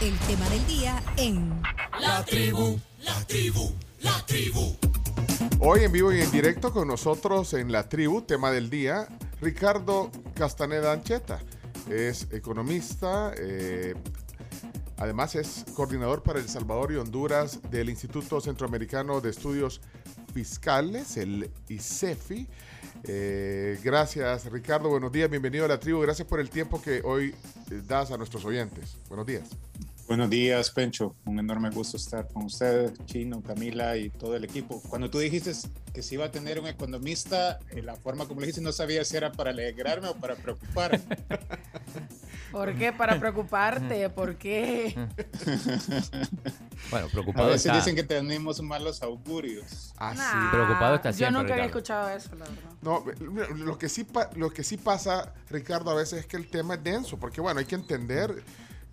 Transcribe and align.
el 0.00 0.18
tema 0.20 0.46
del 0.50 0.66
día 0.66 1.02
en 1.16 1.62
La 2.00 2.22
tribu, 2.22 2.78
la 3.02 3.14
tribu, 3.26 3.72
la 4.02 4.26
tribu. 4.26 4.76
Hoy 5.58 5.84
en 5.84 5.92
vivo 5.92 6.12
y 6.12 6.20
en 6.20 6.30
directo 6.30 6.70
con 6.70 6.86
nosotros 6.88 7.54
en 7.54 7.72
la 7.72 7.88
tribu, 7.88 8.20
tema 8.20 8.50
del 8.50 8.68
día, 8.68 9.08
Ricardo 9.40 10.10
Castaneda 10.34 10.92
Ancheta. 10.92 11.40
Es 11.88 12.26
economista, 12.30 13.32
eh, 13.38 13.94
además 14.98 15.34
es 15.34 15.64
coordinador 15.74 16.22
para 16.22 16.40
El 16.40 16.48
Salvador 16.48 16.92
y 16.92 16.96
Honduras 16.96 17.60
del 17.70 17.88
Instituto 17.88 18.40
Centroamericano 18.42 19.22
de 19.22 19.30
Estudios 19.30 19.80
Fiscales, 20.34 21.16
el 21.16 21.50
ICEFI. 21.68 22.46
Eh, 23.04 23.78
gracias 23.82 24.50
Ricardo, 24.50 24.88
buenos 24.88 25.12
días, 25.12 25.30
bienvenido 25.30 25.64
a 25.64 25.68
la 25.68 25.80
tribu, 25.80 26.00
gracias 26.00 26.26
por 26.26 26.40
el 26.40 26.50
tiempo 26.50 26.82
que 26.82 27.00
hoy 27.04 27.34
eh, 27.70 27.82
das 27.86 28.10
a 28.10 28.18
nuestros 28.18 28.44
oyentes. 28.44 28.96
Buenos 29.08 29.26
días. 29.26 29.48
Buenos 30.06 30.30
días, 30.30 30.70
Pencho. 30.70 31.16
Un 31.24 31.40
enorme 31.40 31.68
gusto 31.70 31.96
estar 31.96 32.28
con 32.28 32.44
ustedes, 32.44 32.92
Chino, 33.06 33.42
Camila 33.42 33.96
y 33.96 34.08
todo 34.10 34.36
el 34.36 34.44
equipo. 34.44 34.80
Cuando 34.88 35.10
tú 35.10 35.18
dijiste 35.18 35.50
que 35.92 36.00
se 36.02 36.14
iba 36.14 36.26
a 36.26 36.30
tener 36.30 36.60
un 36.60 36.68
economista, 36.68 37.58
en 37.70 37.86
la 37.86 37.96
forma 37.96 38.26
como 38.26 38.40
le 38.40 38.46
dijiste, 38.46 38.62
no 38.62 38.70
sabía 38.70 39.04
si 39.04 39.16
era 39.16 39.32
para 39.32 39.50
alegrarme 39.50 40.08
o 40.08 40.14
para 40.14 40.36
preocuparme. 40.36 41.00
¿Por 42.52 42.74
qué? 42.76 42.92
Para 42.92 43.18
preocuparte. 43.18 44.08
¿Por 44.10 44.36
qué? 44.36 44.94
bueno, 46.90 47.08
preocupado 47.08 47.48
A 47.48 47.50
veces 47.50 47.66
está. 47.66 47.76
dicen 47.76 47.96
que 47.96 48.04
tenemos 48.04 48.62
malos 48.62 49.02
augurios. 49.02 49.92
Ah, 49.98 50.12
sí. 50.12 50.18
Nah, 50.18 50.50
Preocupado 50.52 50.94
está 50.94 51.10
Yo 51.10 51.16
siempre, 51.16 51.40
nunca 51.42 51.54
había 51.54 51.66
escuchado 51.66 52.08
eso, 52.10 52.30
la 52.36 52.44
verdad. 52.44 52.70
No, 52.80 53.04
lo 53.56 53.76
que, 53.76 53.88
sí 53.88 54.04
pa- 54.04 54.30
lo 54.36 54.50
que 54.50 54.62
sí 54.62 54.76
pasa, 54.76 55.34
Ricardo, 55.50 55.90
a 55.90 55.94
veces 55.94 56.20
es 56.20 56.26
que 56.26 56.36
el 56.36 56.48
tema 56.48 56.74
es 56.74 56.84
denso, 56.84 57.18
porque 57.18 57.40
bueno, 57.40 57.58
hay 57.58 57.66
que 57.66 57.74
entender 57.74 58.44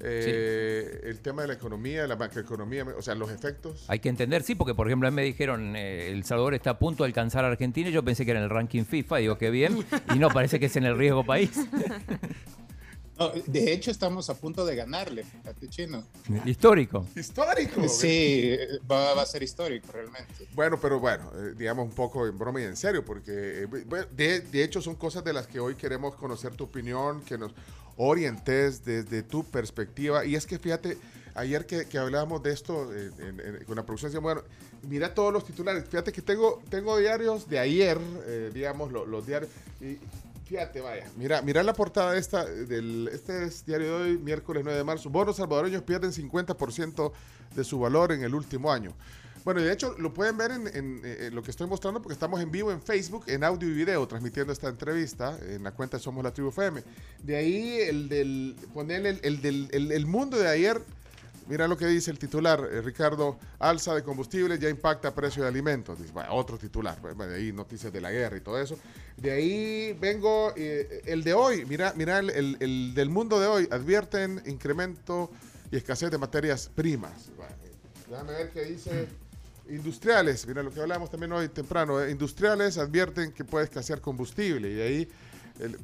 eh, 0.04 1.02
el 1.04 1.20
tema 1.20 1.44
de 1.44 1.50
la 1.50 1.54
economía, 1.54 2.06
la 2.08 2.16
macroeconomía, 2.16 2.86
o 2.98 3.02
sea, 3.02 3.16
los 3.16 3.32
efectos. 3.32 3.86
Hay 3.88 4.00
que 4.00 4.10
entender, 4.10 4.44
sí, 4.44 4.56
porque 4.56 4.76
por 4.76 4.88
ejemplo 4.88 5.08
a 5.08 5.12
mí 5.12 5.16
me 5.16 5.24
dijeron 5.24 5.76
eh, 5.76 6.12
El 6.12 6.24
Salvador 6.24 6.54
está 6.54 6.72
a 6.72 6.80
punto 6.80 7.04
de 7.04 7.08
alcanzar 7.08 7.46
a 7.46 7.48
Argentina 7.48 7.90
y 7.90 7.92
yo 7.92 8.04
pensé 8.04 8.26
que 8.26 8.32
era 8.32 8.40
en 8.40 8.46
el 8.46 8.50
ranking 8.50 8.84
FIFA, 8.84 9.18
digo 9.18 9.38
que 9.38 9.50
bien, 9.50 9.86
y 10.14 10.20
no 10.20 10.30
parece 10.30 10.60
que 10.60 10.68
es 10.68 10.76
en 10.76 10.86
el 10.86 10.98
riesgo 10.98 11.26
país. 11.26 11.52
No, 13.20 13.30
de 13.30 13.72
hecho, 13.72 13.92
estamos 13.92 14.30
a 14.32 14.34
punto 14.36 14.66
de 14.66 14.76
ganarle, 14.76 15.24
fíjate, 15.24 15.70
Chino. 15.70 16.04
Histórico. 16.46 17.06
Histórico. 17.16 17.88
Sí, 17.88 18.58
va, 18.92 19.14
va 19.14 19.22
a 19.22 19.26
ser 19.26 19.44
histórico 19.44 19.92
realmente. 19.92 20.48
Bueno, 20.54 20.80
pero 20.82 21.00
bueno, 21.00 21.32
eh, 21.36 21.54
digamos 21.56 21.86
un 21.86 21.92
poco 21.94 22.26
en 22.26 22.38
broma 22.40 22.62
y 22.62 22.64
en 22.64 22.76
serio, 22.76 23.06
porque 23.06 23.68
eh, 23.72 24.42
de 24.52 24.64
hecho 24.64 24.82
son 24.82 24.96
cosas 24.96 25.24
de 25.24 25.32
las 25.32 25.46
que 25.46 25.60
hoy 25.60 25.76
queremos 25.76 26.16
conocer 26.16 26.56
tu 26.56 26.64
opinión, 26.64 27.22
que 27.22 27.38
nos 27.38 27.54
orientes 27.98 28.84
desde 28.86 29.24
tu 29.24 29.44
perspectiva. 29.44 30.26
Y 30.26 30.36
es 30.36 30.46
que 30.46 30.60
fíjate, 30.60 30.98
ayer 31.36 31.66
que, 31.66 31.98
hablábamos 31.98 32.44
de 32.44 32.52
esto 32.52 32.94
en- 32.94 33.64
con 33.66 33.76
la 33.76 33.84
producción, 33.86 34.12
decíamos, 34.12 34.36
bueno, 34.36 34.48
mira 34.88 35.14
todos 35.14 35.32
los 35.34 35.46
titulares. 35.46 35.86
Fíjate 35.90 36.12
que 36.12 36.22
tengo, 36.22 36.62
tengo 36.70 36.98
diarios 36.98 37.48
de 37.50 37.60
ayer, 37.60 37.98
eh, 38.28 38.52
digamos, 38.54 38.92
lo- 38.92 39.06
los 39.06 39.26
diarios. 39.26 39.50
Y 39.82 39.98
fíjate, 40.46 40.82
vaya, 40.82 41.10
mira, 41.18 41.42
mira 41.42 41.64
la 41.64 41.74
portada 41.74 42.18
esta, 42.18 42.46
del, 42.46 43.10
este 43.12 43.46
es 43.46 43.66
diario 43.66 43.88
de 44.00 44.04
hoy, 44.12 44.18
miércoles 44.18 44.64
9 44.64 44.78
de 44.78 44.84
marzo. 44.84 45.10
Bonos 45.10 45.38
salvadoreños 45.38 45.84
pierden 45.84 46.12
50% 46.12 47.12
de 47.56 47.64
su 47.64 47.80
valor 47.80 48.12
en 48.12 48.24
el 48.24 48.34
último 48.36 48.72
año. 48.72 48.94
Bueno, 49.44 49.60
y 49.60 49.64
de 49.66 49.74
hecho 49.74 49.96
lo 50.00 50.14
pueden 50.14 50.38
ver 50.38 50.52
en, 50.52 50.68
en, 50.68 51.02
eh, 51.04 51.30
lo 51.34 51.44
que 51.44 51.52
estoy 51.52 51.68
mostrando 51.68 52.02
porque 52.02 52.14
estamos 52.14 52.40
en 52.42 52.50
vivo 52.50 52.72
en 52.72 52.82
Facebook, 52.82 53.26
en 53.28 53.44
audio 53.44 53.68
y 53.68 53.74
video, 53.74 54.08
transmitiendo 54.08 54.54
esta 54.54 54.70
entrevista 54.70 55.38
en 55.46 55.64
la 55.64 55.72
cuenta 55.72 55.98
de 55.98 56.04
Somos 56.04 56.24
la 56.24 56.32
Tribu 56.32 56.50
FM. 56.50 56.82
De 57.22 57.36
ahí 57.36 57.78
el 57.82 58.08
del, 58.08 58.56
ponerle 58.74 59.10
el, 59.10 59.20
el 59.24 59.42
del 59.42 59.92
el, 59.92 60.06
mundo 60.06 60.38
de 60.38 60.48
ayer, 60.48 60.82
mira 61.50 61.68
lo 61.68 61.76
que 61.76 61.86
dice 61.88 62.10
el 62.10 62.20
titular, 62.20 62.66
eh, 62.72 62.82
Ricardo, 62.82 63.38
alza 63.60 63.94
de 63.96 64.02
combustible 64.04 64.58
ya 64.58 64.70
impacta 64.70 65.14
precio 65.14 65.44
de 65.44 65.50
alimentos. 65.50 66.00
Dice, 66.00 66.14
bueno, 66.14 66.34
otro 66.34 66.58
titular, 66.58 66.98
bueno, 67.02 67.28
de 67.28 67.36
ahí 67.36 67.52
noticias 67.52 67.92
de 67.92 68.00
la 68.00 68.12
guerra 68.12 68.38
y 68.38 68.42
todo 68.42 68.62
eso. 68.62 68.80
De 69.18 69.30
ahí 69.32 69.92
vengo, 70.00 70.54
eh, 70.56 71.02
el 71.06 71.22
de 71.26 71.34
hoy, 71.34 71.66
mira, 71.66 71.92
mira 71.98 72.20
el, 72.20 72.30
el- 72.30 72.58
el 72.62 72.94
del 72.94 73.10
mundo 73.10 73.42
de 73.42 73.48
hoy, 73.48 73.68
advierten 73.72 74.42
incremento 74.46 75.30
y 75.70 75.76
escasez 75.76 76.12
de 76.12 76.18
materias 76.18 76.70
primas. 76.74 77.30
Déjame 78.10 78.32
ver 78.32 78.50
qué 78.52 78.62
dice. 78.66 79.08
Industriales, 79.70 80.46
mira 80.46 80.62
lo 80.62 80.72
que 80.72 80.82
hablábamos 80.82 81.10
también 81.10 81.32
hoy 81.32 81.48
temprano, 81.48 82.02
eh, 82.02 82.12
industriales 82.12 82.78
advierten 82.78 83.32
que 83.32 83.46
puede 83.46 83.64
escasear 83.66 84.02
combustible 84.02 84.70
y 84.72 84.82
ahí 84.82 85.08
el- 85.60 85.78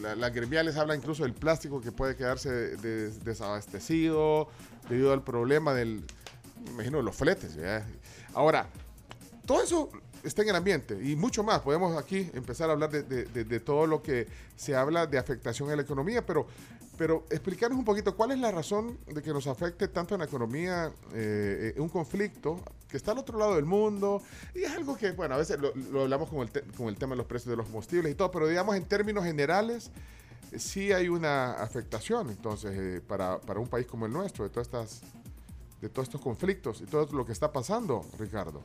la- 0.00 0.16
las 0.16 0.32
gremiales 0.32 0.76
hablan 0.76 0.98
incluso 0.98 1.22
del 1.22 1.34
plástico 1.34 1.80
que 1.82 1.92
puede 1.92 2.16
quedarse 2.16 2.50
de- 2.50 3.10
desabastecido 3.10 4.48
debido 4.88 5.12
al 5.12 5.22
problema 5.22 5.74
del, 5.74 6.02
me 6.64 6.70
imagino, 6.72 7.02
los 7.02 7.14
fletes. 7.14 7.58
Ahora, 8.32 8.68
todo 9.44 9.62
eso 9.62 9.90
está 10.24 10.40
en 10.42 10.48
el 10.48 10.56
ambiente 10.56 10.98
y 11.02 11.14
mucho 11.14 11.42
más. 11.44 11.60
Podemos 11.60 11.96
aquí 12.02 12.30
empezar 12.32 12.70
a 12.70 12.72
hablar 12.72 12.90
de- 12.90 13.02
de 13.44 13.60
todo 13.60 13.86
lo 13.86 14.02
que 14.02 14.26
se 14.56 14.74
habla 14.74 15.06
de 15.06 15.18
afectación 15.18 15.70
en 15.70 15.76
la 15.76 15.82
economía, 15.82 16.24
pero, 16.24 16.46
pero 16.96 17.26
explicarnos 17.30 17.78
un 17.78 17.84
poquito 17.84 18.16
cuál 18.16 18.30
es 18.32 18.38
la 18.38 18.50
razón 18.50 18.98
de 19.06 19.22
que 19.22 19.30
nos 19.32 19.46
afecte 19.46 19.88
tanto 19.88 20.14
en 20.14 20.20
la 20.20 20.24
economía 20.26 20.90
eh, 21.12 21.74
eh, 21.76 21.80
un 21.80 21.88
conflicto 21.90 22.62
que 22.96 22.98
está 22.98 23.12
al 23.12 23.18
otro 23.18 23.38
lado 23.38 23.54
del 23.56 23.66
mundo 23.66 24.22
y 24.54 24.60
es 24.62 24.72
algo 24.72 24.96
que, 24.96 25.12
bueno, 25.12 25.34
a 25.34 25.38
veces 25.38 25.58
lo, 25.60 25.74
lo 25.92 26.02
hablamos 26.02 26.28
con 26.30 26.38
el, 26.40 26.50
te- 26.50 26.62
con 26.62 26.88
el 26.88 26.96
tema 26.96 27.10
de 27.12 27.18
los 27.18 27.26
precios 27.26 27.50
de 27.50 27.56
los 27.56 27.66
combustibles 27.66 28.10
y 28.10 28.14
todo, 28.14 28.30
pero 28.30 28.48
digamos 28.48 28.74
en 28.76 28.84
términos 28.84 29.24
generales 29.24 29.90
sí 30.56 30.92
hay 30.92 31.08
una 31.08 31.52
afectación 31.54 32.30
entonces 32.30 32.72
eh, 32.74 33.00
para, 33.06 33.38
para 33.40 33.60
un 33.60 33.66
país 33.68 33.86
como 33.86 34.06
el 34.06 34.12
nuestro 34.12 34.44
de 34.44 34.50
todas 34.50 34.66
estas 34.68 35.00
de 35.82 35.88
todos 35.90 36.08
estos 36.08 36.20
conflictos 36.22 36.80
y 36.80 36.84
todo 36.86 37.06
lo 37.14 37.26
que 37.26 37.32
está 37.32 37.52
pasando, 37.52 38.04
Ricardo. 38.18 38.62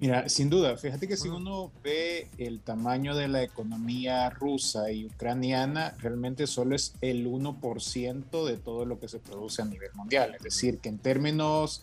Mira, 0.00 0.28
sin 0.28 0.50
duda, 0.50 0.76
fíjate 0.76 1.08
que 1.08 1.16
si 1.16 1.28
uno 1.28 1.72
ve 1.82 2.28
el 2.38 2.60
tamaño 2.60 3.14
de 3.16 3.26
la 3.28 3.42
economía 3.42 4.28
rusa 4.30 4.90
y 4.92 5.06
ucraniana, 5.06 5.94
realmente 5.98 6.46
solo 6.46 6.76
es 6.76 6.94
el 7.00 7.26
1% 7.26 8.44
de 8.44 8.56
todo 8.56 8.84
lo 8.84 8.98
que 9.00 9.08
se 9.08 9.18
produce 9.18 9.62
a 9.62 9.64
nivel 9.64 9.92
mundial. 9.94 10.34
Es 10.36 10.42
decir, 10.42 10.78
que 10.78 10.88
en 10.88 10.98
términos 10.98 11.80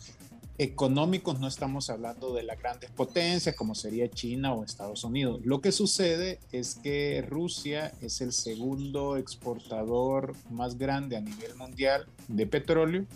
económicos 0.58 1.40
no 1.40 1.48
estamos 1.48 1.90
hablando 1.90 2.34
de 2.34 2.42
las 2.42 2.58
grandes 2.58 2.90
potencias 2.90 3.56
como 3.56 3.74
sería 3.74 4.08
China 4.10 4.54
o 4.54 4.64
Estados 4.64 5.02
Unidos. 5.04 5.40
Lo 5.44 5.60
que 5.60 5.72
sucede 5.72 6.40
es 6.52 6.76
que 6.76 7.24
Rusia 7.26 7.92
es 8.00 8.20
el 8.20 8.32
segundo 8.32 9.16
exportador 9.16 10.34
más 10.50 10.76
grande 10.76 11.16
a 11.16 11.20
nivel 11.20 11.54
mundial 11.56 12.06
de 12.28 12.46
petróleo, 12.46 13.06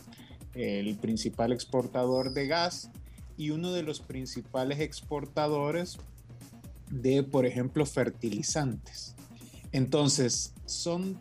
el 0.55 0.97
principal 0.97 1.53
exportador 1.53 2.33
de 2.33 2.47
gas 2.47 2.91
y 3.37 3.51
uno 3.51 3.73
de 3.73 3.83
los 3.83 4.01
principales 4.01 4.81
exportadores 4.81 5.99
de, 6.91 7.23
por 7.23 7.45
ejemplo, 7.45 7.85
fertilizantes. 7.85 9.15
Entonces, 9.73 10.55
son 10.65 11.21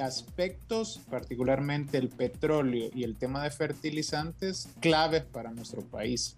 aspectos, 0.00 1.00
particularmente 1.10 1.98
el 1.98 2.08
petróleo 2.08 2.90
y 2.94 3.04
el 3.04 3.16
tema 3.16 3.42
de 3.42 3.50
fertilizantes, 3.50 4.68
claves 4.80 5.24
para 5.24 5.50
nuestro 5.50 5.82
país. 5.82 6.36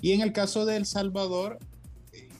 Y 0.00 0.12
en 0.12 0.20
el 0.20 0.32
caso 0.32 0.64
de 0.64 0.76
El 0.76 0.86
Salvador, 0.86 1.58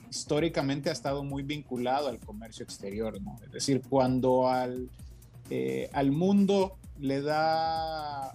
históricamente 0.09 0.89
ha 0.89 0.93
estado 0.93 1.23
muy 1.23 1.43
vinculado 1.43 2.09
al 2.09 2.19
comercio 2.19 2.63
exterior, 2.63 3.21
¿no? 3.21 3.39
Es 3.45 3.51
decir, 3.51 3.81
cuando 3.89 4.49
al, 4.49 4.89
eh, 5.49 5.89
al 5.93 6.11
mundo 6.11 6.77
le 6.99 7.21
da 7.21 8.33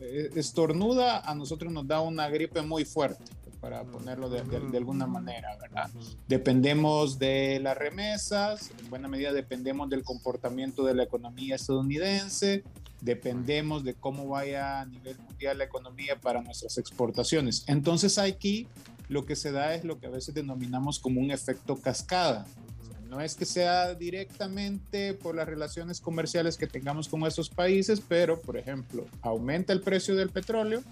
eh, 0.00 0.30
estornuda, 0.36 1.20
a 1.20 1.34
nosotros 1.34 1.72
nos 1.72 1.86
da 1.86 2.00
una 2.00 2.28
gripe 2.30 2.62
muy 2.62 2.84
fuerte, 2.84 3.24
para 3.60 3.82
ponerlo 3.84 4.28
de, 4.30 4.42
de- 4.42 4.60
de 4.70 4.78
alguna 4.78 5.06
manera, 5.06 5.56
¿verdad? 5.60 5.90
Dependemos 6.28 7.18
de 7.18 7.58
las 7.60 7.76
remesas, 7.76 8.70
en 8.78 8.88
buena 8.90 9.08
medida 9.08 9.32
dependemos 9.32 9.88
del 9.90 10.02
comportamiento 10.04 10.84
de 10.84 10.94
la 10.94 11.02
economía 11.04 11.56
estadounidense, 11.56 12.62
dependemos 13.00 13.84
de 13.84 13.94
cómo 13.94 14.28
vaya 14.28 14.80
a 14.80 14.86
nivel 14.86 15.18
mundial 15.18 15.58
la 15.58 15.64
economía 15.64 16.16
para 16.20 16.42
nuestras 16.42 16.78
exportaciones. 16.78 17.64
Entonces 17.66 18.18
aquí 18.18 18.66
lo 19.08 19.24
que 19.24 19.36
se 19.36 19.52
da 19.52 19.74
es 19.74 19.84
lo 19.84 19.98
que 19.98 20.06
a 20.06 20.10
veces 20.10 20.34
denominamos 20.34 20.98
como 20.98 21.20
un 21.20 21.30
efecto 21.30 21.76
cascada. 21.76 22.44
O 22.82 22.86
sea, 22.86 23.00
No 23.08 23.20
es 23.20 23.34
que 23.34 23.44
sea 23.46 23.94
directamente 23.94 25.14
por 25.14 25.34
las 25.34 25.46
relaciones 25.48 26.00
comerciales 26.00 26.56
que 26.58 26.66
tengamos 26.66 27.08
con 27.08 27.22
esos 27.26 27.48
países, 27.48 28.00
pero, 28.06 28.40
por 28.40 28.56
ejemplo, 28.56 29.06
aumenta 29.22 29.72
el 29.72 29.80
precio 29.80 30.14
del 30.14 30.28
petróleo, 30.30 30.82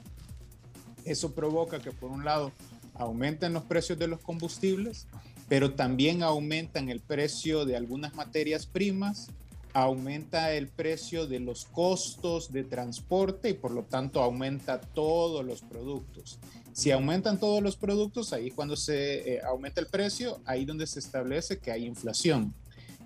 eso 1.06 1.32
provoca 1.32 1.78
que, 1.80 1.92
por 1.92 2.10
un 2.10 2.24
lado, 2.24 2.52
aumenten 2.94 3.52
los 3.52 3.64
precios 3.64 3.98
de 3.98 4.08
los 4.08 4.20
combustibles, 4.20 5.06
pero 5.48 5.74
también 5.74 6.22
aumentan 6.22 6.88
el 6.88 7.00
precio 7.00 7.64
de 7.64 7.76
algunas 7.76 8.14
materias 8.14 8.66
primas, 8.66 9.28
aumenta 9.72 10.52
el 10.52 10.68
precio 10.68 11.26
de 11.26 11.38
los 11.38 11.66
costos 11.66 12.50
de 12.50 12.64
transporte 12.64 13.50
y 13.50 13.54
por 13.54 13.72
lo 13.72 13.82
tanto 13.82 14.22
aumenta 14.22 14.80
todos 14.80 15.44
los 15.44 15.60
productos. 15.60 16.38
Si 16.72 16.90
aumentan 16.90 17.38
todos 17.38 17.62
los 17.62 17.76
productos, 17.76 18.32
ahí 18.32 18.50
cuando 18.50 18.76
se 18.76 19.34
eh, 19.34 19.40
aumenta 19.42 19.80
el 19.80 19.86
precio, 19.86 20.40
ahí 20.44 20.64
donde 20.64 20.86
se 20.86 20.98
establece 20.98 21.58
que 21.58 21.70
hay 21.70 21.84
inflación. 21.84 22.54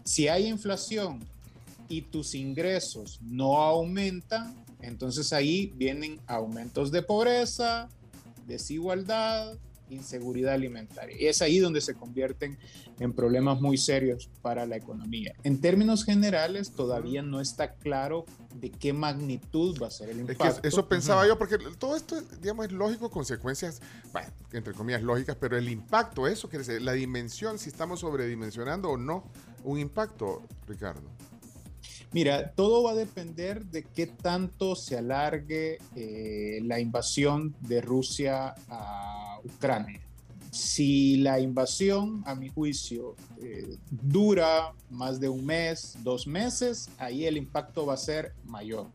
Si 0.05 0.29
hay 0.29 0.47
inflación 0.47 1.20
y 1.88 2.02
tus 2.02 2.35
ingresos 2.35 3.19
no 3.20 3.58
aumentan, 3.58 4.55
Entonces 4.82 5.32
ahí 5.32 5.73
vienen 5.77 6.21
aumentos 6.27 6.91
de 6.91 7.03
pobreza, 7.03 7.88
desigualdad, 8.47 9.59
inseguridad 9.91 10.55
alimentaria. 10.55 11.17
Y 11.19 11.27
es 11.27 11.43
ahí 11.43 11.59
donde 11.59 11.81
se 11.81 11.94
convierten 11.94 12.59
en 12.99 13.12
problemas 13.12 13.61
muy 13.61 13.77
serios 13.77 14.31
para 14.43 14.67
la 14.67 14.77
economía. 14.77 15.35
En 15.43 15.61
términos 15.61 16.05
generales, 16.05 16.73
todavía 16.73 17.23
no 17.23 17.41
está 17.41 17.75
claro 17.75 18.25
de 18.55 18.71
qué 18.71 18.93
magnitud 18.93 19.81
va 19.81 19.88
a 19.88 19.91
ser 19.91 20.11
el 20.11 20.21
impacto. 20.21 20.61
eso 20.62 20.88
pensaba 20.88 21.26
yo, 21.26 21.38
porque 21.38 21.59
todo 21.79 21.97
esto, 21.97 22.21
digamos, 22.41 22.67
es 22.67 22.73
lógico, 22.73 23.11
consecuencias, 23.11 23.81
bueno, 24.12 24.29
entre 24.53 24.75
comillas, 24.75 25.03
lógicas, 25.03 25.37
pero 25.38 25.56
el 25.56 25.69
impacto, 25.69 26.26
eso 26.26 26.49
quiere 26.49 26.65
decir, 26.65 26.83
la 26.83 26.93
dimensión, 26.93 27.59
si 27.59 27.71
estamos 27.71 28.00
sobredimensionando 28.00 28.91
o 28.91 28.97
no 28.97 29.25
un 29.65 29.79
impacto, 29.79 30.43
Ricardo. 30.67 31.09
Mira, 32.12 32.53
todo 32.55 32.83
va 32.83 32.91
a 32.91 32.95
depender 32.97 33.65
de 33.67 33.85
qué 33.85 34.07
tanto 34.07 34.75
se 34.75 34.99
alargue 34.99 35.79
eh, 35.95 36.61
la 36.65 36.81
invasión 36.81 37.55
de 37.61 37.81
Rusia 37.81 38.55
a 38.69 39.39
Ucrania. 39.45 40.01
Si 40.51 41.19
la 41.19 41.39
invasión, 41.39 42.25
a 42.27 42.35
mi 42.35 42.49
juicio, 42.49 43.15
eh, 43.41 43.77
dura 43.91 44.73
más 44.91 45.21
de 45.21 45.29
un 45.29 45.47
mes, 45.47 45.97
dos 46.03 46.27
meses, 46.27 46.91
ahí 46.99 47.27
el 47.27 47.37
impacto 47.37 47.87
va 47.87 47.95
a 47.95 47.99
ser 47.99 48.33
mayor. 48.45 48.89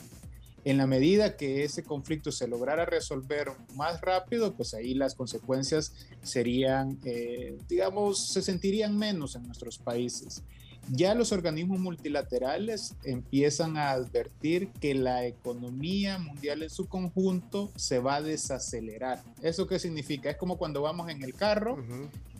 En 0.66 0.78
la 0.78 0.88
medida 0.88 1.38
que 1.38 1.64
ese 1.64 1.84
conflicto 1.84 2.34
se 2.34 2.50
lograra 2.50 2.86
resolver 2.86 3.50
más 3.76 4.02
rápido, 4.02 4.54
pues 4.56 4.74
ahí 4.74 4.94
las 4.94 5.16
consecuencias 5.16 5.94
serían, 6.22 7.00
eh, 7.06 7.58
digamos, 7.70 8.28
se 8.28 8.42
sentirían 8.42 8.98
menos 8.98 9.36
en 9.36 9.44
nuestros 9.44 9.78
países 9.78 10.44
ya 10.92 11.16
los 11.16 11.32
organismos 11.32 11.80
multilaterales 11.80 12.96
empiezan 13.04 13.78
a 13.78 13.92
advertir 13.92 14.70
que 14.80 14.94
la 14.94 15.26
economía 15.26 16.18
mundial 16.20 16.64
en 16.64 16.70
su 16.70 16.88
conjunto 16.88 17.72
se 17.76 18.00
va 18.00 18.16
a 18.16 18.22
desacelerar. 18.22 19.24
¿Eso 19.42 19.68
qué 19.68 19.80
significa? 19.80 20.30
Es 20.30 20.38
como 20.38 20.58
cuando 20.58 20.82
vamos 20.82 21.10
en 21.10 21.24
el 21.24 21.34
carro 21.34 21.78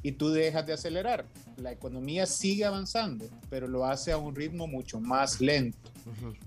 y 0.04 0.12
tú 0.12 0.30
dejas 0.30 0.66
de 0.68 0.74
acelerar. 0.74 1.26
La 1.58 1.72
economía 1.72 2.26
sigue 2.26 2.66
avanzando, 2.66 3.26
pero 3.50 3.68
lo 3.68 3.86
hace 3.86 4.12
a 4.12 4.18
un 4.18 4.36
ritmo 4.36 4.68
mucho 4.68 5.00
más 5.00 5.42
lento. 5.42 5.92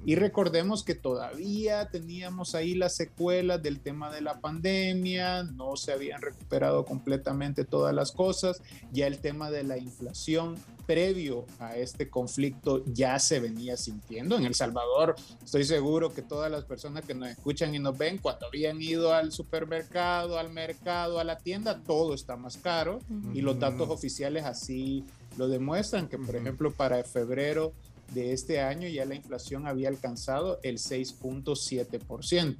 Y 0.07 0.15
recordemos 0.15 0.85
que 0.85 0.95
todavía 0.95 1.89
teníamos 1.89 2.55
ahí 2.55 2.75
las 2.75 2.95
secuelas 2.95 3.61
del 3.61 3.81
tema 3.81 4.13
de 4.13 4.21
la 4.21 4.41
pandemia, 4.41 5.43
no 5.43 5.77
se 5.77 5.91
habían 5.91 6.23
recuperado 6.23 6.85
completamente 6.85 7.65
todas 7.65 7.93
las 7.93 8.13
cosas, 8.13 8.63
ya 8.93 9.09
el 9.09 9.19
tema 9.19 9.51
de 9.51 9.65
la 9.65 9.77
inflación 9.77 10.55
previo 10.89 11.45
a 11.59 11.77
este 11.77 12.09
conflicto 12.09 12.83
ya 12.87 13.19
se 13.19 13.41
venía 13.41 13.77
sintiendo. 13.77 14.39
En 14.39 14.47
El 14.47 14.55
Salvador, 14.55 15.17
estoy 15.45 15.65
seguro 15.65 16.15
que 16.15 16.23
todas 16.23 16.51
las 16.51 16.65
personas 16.65 17.05
que 17.05 17.13
nos 17.13 17.29
escuchan 17.29 17.75
y 17.75 17.79
nos 17.79 17.99
ven, 17.99 18.17
cuando 18.17 18.47
habían 18.47 18.81
ido 18.81 19.13
al 19.13 19.31
supermercado, 19.31 20.39
al 20.39 20.51
mercado, 20.51 21.21
a 21.21 21.25
la 21.25 21.37
tienda, 21.37 21.79
todo 21.87 22.15
está 22.15 22.37
más 22.37 22.57
caro 22.57 23.01
y 23.35 23.43
los 23.43 23.61
datos 23.61 23.91
oficiales 23.91 24.47
así 24.47 25.05
lo 25.37 25.47
demuestran, 25.47 26.09
que 26.09 26.17
por 26.17 26.35
ejemplo 26.35 26.73
para 26.73 27.05
febrero 27.05 27.75
de 28.15 28.33
este 28.33 28.63
año 28.63 28.89
ya 28.89 29.05
la 29.05 29.15
inflación 29.15 29.67
había 29.67 29.91
alcanzado 29.91 30.59
el 30.63 30.79
6.7% 30.79 32.57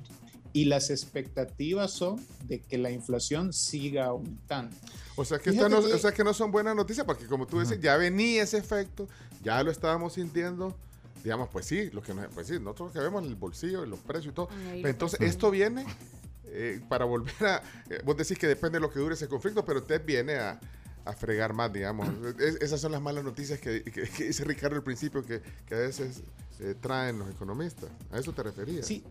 y 0.59 0.65
las 0.65 0.91
expectativas 0.91 1.93
son 1.93 2.21
de 2.49 2.59
que 2.59 2.79
la 2.79 2.91
inflación 2.91 3.53
siga 3.53 4.07
aumentando. 4.07 4.77
O 5.15 5.25
sea 5.25 5.39
que, 5.39 5.53
no, 5.53 5.79
O 5.79 5.99
sea 5.99 6.11
que 6.11 6.25
no 6.25 6.35
son 6.35 6.51
buenas 6.51 6.75
noticias 6.75 7.07
porque 7.07 7.27
como 7.27 7.47
tú 7.47 7.61
dices, 7.61 7.81
ya 7.81 7.97
venía 7.97 8.43
ese 8.43 8.59
efecto, 8.59 9.07
ya 9.45 9.63
lo 9.63 9.71
estábamos 9.71 10.15
sintiendo. 10.15 10.77
Digamos, 11.23 11.49
pues 11.53 11.65
sí, 11.67 11.91
lo 11.93 12.03
que 12.03 12.13
pues 12.13 12.49
sí, 12.49 12.55
nosotros 12.59 12.91
que 12.91 12.99
vemos 12.99 13.25
el 13.25 13.37
bolsillo, 13.37 13.87
los 13.87 14.01
precios 14.01 14.33
y 14.33 14.35
todo. 14.35 14.49
entonces, 14.73 15.21
esto 15.21 15.53
viene 15.53 15.87
eh, 16.47 16.81
para 16.89 17.05
volver 17.05 17.35
a... 17.47 17.63
Eh, 17.89 18.03
vos 18.05 18.17
decís 18.17 18.37
que 18.37 18.49
depende 18.49 18.79
de 18.79 18.81
lo 18.81 18.91
que 18.91 18.99
dure 18.99 19.15
ese 19.15 19.29
conflicto, 19.29 19.65
pero 19.65 19.79
usted 19.79 20.05
viene 20.05 20.35
a, 20.39 20.59
a 21.05 21.13
fregar 21.13 21.55
más, 21.55 21.73
digamos. 21.73 22.09
esas 22.61 22.81
son 22.81 22.91
las 22.91 23.01
malas 23.01 23.23
noticias 23.23 23.61
que, 23.61 23.85
dice 24.19 24.43
Ricardo 24.43 24.75
al 24.75 24.83
principio, 24.83 25.25
que, 25.25 25.41
que 25.67 25.75
a 25.77 25.79
veces 25.79 26.23
eh, 26.59 26.75
traen 26.81 27.21
los 27.21 27.31
economistas. 27.31 27.91
¿A 28.11 28.19
eso 28.19 28.33
te 28.33 28.43
referías? 28.43 28.85
Sí. 28.87 29.05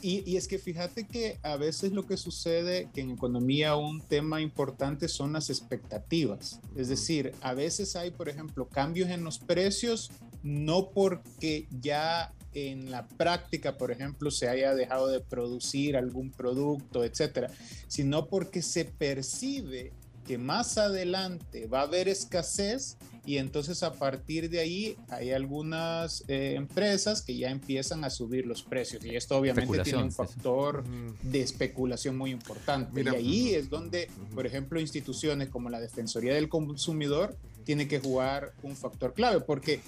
Y, 0.00 0.28
y, 0.30 0.36
es 0.36 0.48
que 0.48 0.58
fíjate 0.58 1.06
que 1.06 1.38
a 1.42 1.56
veces 1.56 1.92
lo 1.92 2.06
que 2.06 2.16
sucede, 2.16 2.88
que 2.92 3.00
en 3.00 3.10
economía 3.10 3.76
un 3.76 4.00
tema 4.00 4.40
importante 4.40 5.08
son 5.08 5.32
las 5.32 5.48
expectativas. 5.48 6.60
Es 6.76 6.88
decir, 6.88 7.32
a 7.40 7.54
veces 7.54 7.96
hay, 7.96 8.10
por 8.10 8.28
ejemplo, 8.28 8.68
cambios 8.68 9.08
en 9.10 9.24
los 9.24 9.38
precios, 9.38 10.10
no 10.42 10.90
porque 10.90 11.68
ya 11.80 12.32
en 12.54 12.90
la 12.90 13.06
práctica, 13.06 13.78
por 13.78 13.90
ejemplo, 13.90 14.30
se 14.30 14.48
haya 14.48 14.74
dejado 14.74 15.08
de 15.08 15.20
producir 15.20 15.96
algún 15.96 16.30
producto, 16.30 17.04
etcétera, 17.04 17.50
sino 17.88 18.26
porque 18.26 18.62
se 18.62 18.84
percibe 18.84 19.92
que 20.26 20.38
más 20.38 20.78
adelante 20.78 21.66
va 21.66 21.80
a 21.80 21.82
haber 21.82 22.08
escasez 22.08 22.96
y 23.24 23.38
entonces 23.38 23.82
a 23.82 23.92
partir 23.92 24.50
de 24.50 24.58
ahí 24.60 24.96
hay 25.08 25.30
algunas 25.30 26.24
eh, 26.26 26.54
empresas 26.56 27.22
que 27.22 27.36
ya 27.36 27.50
empiezan 27.50 28.02
a 28.04 28.10
subir 28.10 28.46
los 28.46 28.62
precios 28.62 29.04
y 29.04 29.14
esto 29.14 29.36
obviamente 29.36 29.82
tiene 29.84 30.02
un 30.02 30.10
factor 30.10 30.84
de 31.22 31.40
especulación 31.40 32.18
muy 32.18 32.30
importante. 32.30 33.02
Y 33.02 33.08
ahí 33.08 33.54
es 33.54 33.70
donde 33.70 34.10
por 34.34 34.46
ejemplo 34.46 34.80
instituciones 34.80 35.48
como 35.48 35.70
la 35.70 35.80
Defensoría 35.80 36.34
del 36.34 36.48
Consumidor 36.48 37.36
tiene 37.64 37.86
que 37.86 38.00
jugar 38.00 38.52
un 38.64 38.76
factor 38.76 39.14
clave 39.14 39.40
porque 39.40 39.80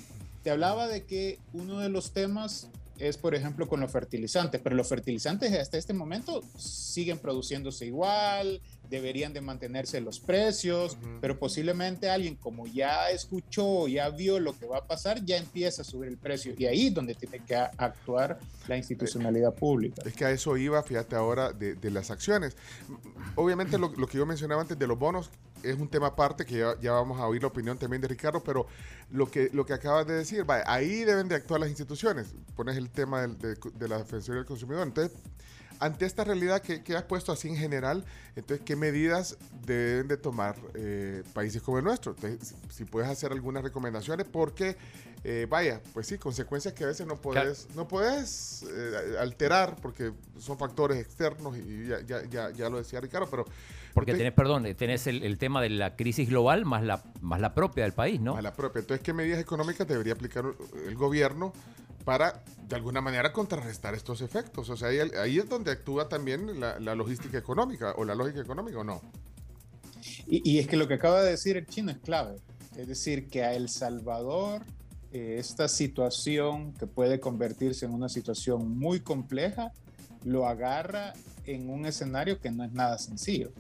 te 0.45 0.51
hablaba 0.51 0.87
de 0.87 1.05
que 1.05 1.39
uno 1.53 1.81
de 1.81 1.89
los 1.89 2.13
temas 2.13 2.69
es, 2.99 3.17
por 3.17 3.35
ejemplo, 3.35 3.69
con 3.69 3.81
los 3.81 3.91
fertilizantes, 3.91 4.61
pero 4.63 4.77
los 4.77 4.89
fertilizantes 4.89 5.53
hasta 5.53 5.79
este 5.79 5.93
momento 5.93 6.43
siguen 6.57 7.19
produciéndose 7.19 7.87
igual, 7.87 8.61
deberían 8.91 9.33
de 9.33 9.41
mantenerse 9.41 10.01
los 10.01 10.21
precios, 10.21 10.97
pero 11.21 11.39
posiblemente 11.39 12.11
alguien 12.11 12.37
como 12.37 12.67
ya 12.67 13.11
escuchó, 13.11 13.89
ya 13.89 14.09
vio 14.11 14.41
lo 14.41 14.59
que 14.59 14.67
va 14.67 14.79
a 14.79 14.87
pasar, 14.87 15.25
ya 15.25 15.37
empieza 15.37 15.83
a 15.83 15.85
subir 15.85 16.09
el 16.09 16.19
precio 16.19 16.55
y 16.57 16.67
ahí 16.67 16.89
es 16.89 16.95
donde 16.95 17.15
tiene 17.15 17.41
que 17.41 17.57
actuar 17.57 18.39
la 18.69 18.77
institucionalidad 18.77 19.55
pública. 19.55 20.03
Es 20.05 20.15
que 20.15 20.25
a 20.25 20.31
eso 20.31 20.57
iba, 20.57 20.83
fíjate 20.83 21.17
ahora, 21.17 21.53
de, 21.53 21.91
las 21.91 22.11
acciones. 22.11 22.57
Obviamente 23.37 23.79
lo, 23.79 23.93
que 23.93 24.19
yo 24.19 24.27
mencionaba 24.27 24.63
antes 24.63 24.79
de 24.79 24.87
los 24.87 24.99
bonos 24.99 25.31
es 25.63 25.79
un 25.79 25.89
tema 25.89 26.09
aparte 26.09 26.45
que 26.45 26.59
ya, 26.81 26.93
vamos 26.93 27.21
a 27.21 27.27
oír 27.27 27.43
la 27.43 27.49
opinión 27.49 27.79
también 27.79 28.03
de 28.03 28.09
Ricardo, 28.09 28.43
pero 28.43 28.67
lo 29.11 29.31
que, 29.31 29.49
lo 29.53 29.65
que 29.65 29.73
acabas 29.73 30.07
de 30.07 30.15
decir, 30.15 30.45
ahí 30.67 31.05
deben 31.05 31.29
de 31.29 31.37
actuar 31.37 31.61
las 31.61 31.71
instituciones. 31.71 32.35
Pones 32.55 32.77
el 32.77 32.91
tema 32.91 33.27
de, 33.27 33.55
de 33.55 33.89
la 33.89 33.99
Defensoría 33.99 34.39
del 34.39 34.47
Consumidor. 34.47 34.87
Entonces, 34.87 35.17
ante 35.85 36.07
esta 36.07 36.25
realidad 36.25 36.63
que, 36.63 36.83
que, 36.83 36.97
has 36.97 37.03
puesto 37.03 37.31
así 37.31 37.49
en 37.49 37.57
general, 37.57 38.05
entonces, 38.37 38.65
¿qué 38.65 38.75
medidas 38.75 39.37
deben 39.67 40.09
de 40.09 40.17
tomar 40.17 40.57
eh, 40.75 41.23
países 41.35 41.61
como 41.61 41.77
el 41.77 41.85
nuestro? 41.85 42.13
Entonces, 42.13 42.55
si 42.71 42.87
puedes 42.87 43.11
hacer 43.11 43.33
algunas 43.33 43.63
recomendaciones, 43.63 44.27
porque, 44.27 44.79
eh, 45.25 45.47
vaya, 45.49 45.83
pues 45.93 46.07
sí, 46.07 46.17
consecuencias 46.17 46.73
que 46.73 46.85
a 46.85 46.87
veces 46.87 47.07
no 47.07 47.17
puedes, 47.17 47.69
no 47.77 47.87
puedes 47.87 48.65
eh, 48.67 49.17
alterar, 49.21 49.77
porque 49.77 50.13
son 50.39 50.57
factores 50.57 50.99
externos, 50.99 51.55
y 51.59 51.89
ya, 51.89 52.01
ya, 52.01 52.25
ya, 52.25 52.51
ya 52.51 52.71
lo 52.71 52.79
decía 52.79 52.99
Ricardo, 53.01 53.29
pero... 53.31 53.45
Porque 53.93 54.15
tenés, 54.15 54.33
perdón, 54.33 54.65
tenés 54.75 55.07
el, 55.07 55.23
el, 55.23 55.39
tema 55.39 55.61
de 55.63 55.69
la 55.69 55.95
crisis 55.95 56.29
global 56.29 56.65
más 56.65 56.83
la, 56.83 57.05
más 57.21 57.41
la 57.41 57.55
propia 57.55 57.85
del 57.85 57.93
país, 57.93 58.21
¿no? 58.21 58.35
Más 58.35 58.43
la 58.43 58.53
propia. 58.53 58.81
Entonces, 58.81 59.05
¿qué 59.05 59.13
medidas 59.13 59.39
económicas 59.39 59.87
debería 59.87 60.15
aplicar 60.15 60.47
el 60.89 60.95
gobierno 60.97 61.53
para 62.05 62.43
de 62.69 62.77
alguna 62.77 63.01
manera 63.01 63.33
contrarrestar 63.33 63.95
estos 63.95 64.21
efectos. 64.21 64.69
O 64.71 64.77
sea, 64.77 64.89
ahí, 64.89 65.39
es 65.39 65.49
donde 65.49 65.71
actúa 65.71 66.09
también 66.09 66.61
la, 66.61 66.95
logística 66.95 67.39
económica 67.39 67.95
o 67.97 68.05
la 68.05 68.15
lógica 68.15 68.41
económica 68.41 68.79
o 68.79 68.85
no. 68.85 69.01
Y, 70.27 70.59
es 70.59 70.67
que 70.67 70.77
lo 70.77 70.87
que 70.87 70.95
acaba 70.95 71.23
de 71.23 71.31
decir 71.31 71.57
el 71.57 71.67
chino 71.67 71.91
es 71.91 71.99
clave. 71.99 72.37
Es 72.77 72.89
decir, 72.89 73.29
que 73.29 73.45
a 73.45 73.55
El 73.55 73.69
Salvador 73.69 74.63
eh, 75.13 75.37
esta 75.39 75.69
situación 75.69 76.73
que 76.75 76.87
puede 76.87 77.21
convertirse 77.21 77.87
en 77.87 77.93
una 77.93 78.09
situación 78.09 78.77
muy 78.79 79.01
compleja 79.01 79.73
lo 80.25 80.47
agarra 80.49 81.13
en 81.45 81.71
un 81.71 81.87
escenario 81.87 82.41
que 82.41 82.51
no 82.51 82.65
es 82.65 82.73
nada 82.73 82.99
sencillo. 82.99 83.53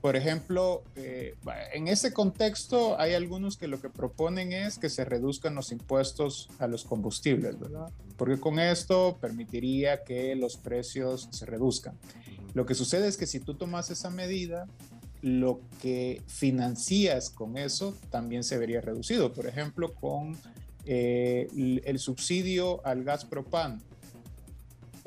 Por 0.00 0.14
ejemplo, 0.14 0.84
eh, 0.94 1.34
en 1.72 1.88
ese 1.88 2.12
contexto 2.12 2.98
hay 3.00 3.14
algunos 3.14 3.56
que 3.56 3.66
lo 3.66 3.80
que 3.80 3.90
proponen 3.90 4.52
es 4.52 4.78
que 4.78 4.90
se 4.90 5.04
reduzcan 5.04 5.56
los 5.56 5.72
impuestos 5.72 6.48
a 6.60 6.68
los 6.68 6.84
combustibles, 6.84 7.58
¿verdad? 7.58 7.90
Porque 8.16 8.38
con 8.38 8.60
esto 8.60 9.18
permitiría 9.20 10.04
que 10.04 10.36
los 10.36 10.56
precios 10.56 11.28
se 11.32 11.46
reduzcan. 11.46 11.98
Lo 12.54 12.64
que 12.64 12.74
sucede 12.74 13.08
es 13.08 13.16
que 13.16 13.26
si 13.26 13.40
tú 13.40 13.54
tomas 13.54 13.90
esa 13.90 14.08
medida, 14.08 14.66
lo 15.20 15.60
que 15.82 16.22
financias 16.28 17.28
con 17.28 17.58
eso 17.58 17.96
también 18.10 18.44
se 18.44 18.56
vería 18.56 18.80
reducido. 18.80 19.32
Por 19.32 19.46
ejemplo, 19.46 19.94
con 19.94 20.36
eh, 20.86 21.48
el 21.84 21.98
subsidio 21.98 22.86
al 22.86 23.02
gas 23.02 23.24
propano 23.24 23.80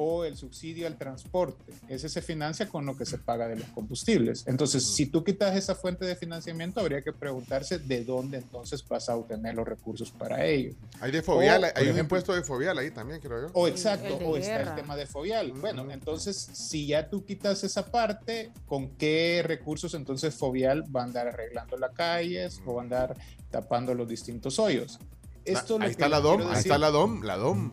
o 0.03 0.25
el 0.25 0.35
subsidio 0.35 0.87
al 0.87 0.97
transporte. 0.97 1.73
Ese 1.87 2.09
se 2.09 2.23
financia 2.23 2.67
con 2.67 2.87
lo 2.87 2.97
que 2.97 3.05
se 3.05 3.19
paga 3.19 3.47
de 3.47 3.57
los 3.57 3.67
combustibles. 3.69 4.43
Entonces, 4.47 4.83
si 4.83 5.05
tú 5.05 5.23
quitas 5.23 5.55
esa 5.55 5.75
fuente 5.75 6.05
de 6.05 6.15
financiamiento, 6.15 6.79
habría 6.79 7.03
que 7.03 7.13
preguntarse 7.13 7.77
de 7.77 8.03
dónde 8.03 8.39
entonces 8.39 8.83
vas 8.87 9.09
a 9.09 9.15
obtener 9.15 9.53
los 9.53 9.67
recursos 9.67 10.09
para 10.09 10.43
ello. 10.45 10.73
Hay 10.99 11.11
de 11.11 11.21
fobial, 11.21 11.71
hay 11.75 11.89
un 11.89 11.99
impuesto 11.99 12.33
de 12.33 12.41
fobial 12.41 12.79
ahí 12.79 12.89
también, 12.89 13.21
creo 13.21 13.47
yo. 13.47 13.53
O 13.53 13.67
exacto, 13.67 14.17
o 14.17 14.37
está 14.37 14.61
el 14.61 14.75
tema 14.75 14.95
de 14.95 15.05
fobial. 15.05 15.51
Bueno, 15.51 15.91
entonces, 15.91 16.35
si 16.35 16.87
ya 16.87 17.07
tú 17.07 17.23
quitas 17.23 17.63
esa 17.63 17.85
parte, 17.85 18.51
¿con 18.65 18.89
qué 18.97 19.43
recursos 19.45 19.93
entonces 19.93 20.33
fobial 20.33 20.83
va 20.95 21.01
a 21.01 21.03
andar 21.03 21.27
arreglando 21.27 21.77
las 21.77 21.91
calles 21.91 22.59
o 22.65 22.73
va 22.73 22.81
a 22.81 22.83
andar 22.83 23.17
tapando 23.51 23.93
los 23.93 24.07
distintos 24.07 24.57
hoyos? 24.57 24.99
Esto 25.45 25.79
ahí 25.81 25.91
está 25.91 26.07
la 26.07 26.19
DOM, 26.19 26.41
ahí 26.49 26.59
está 26.59 26.77
la 26.77 26.91
DOM, 26.91 27.23
la 27.23 27.37
DOM. 27.37 27.71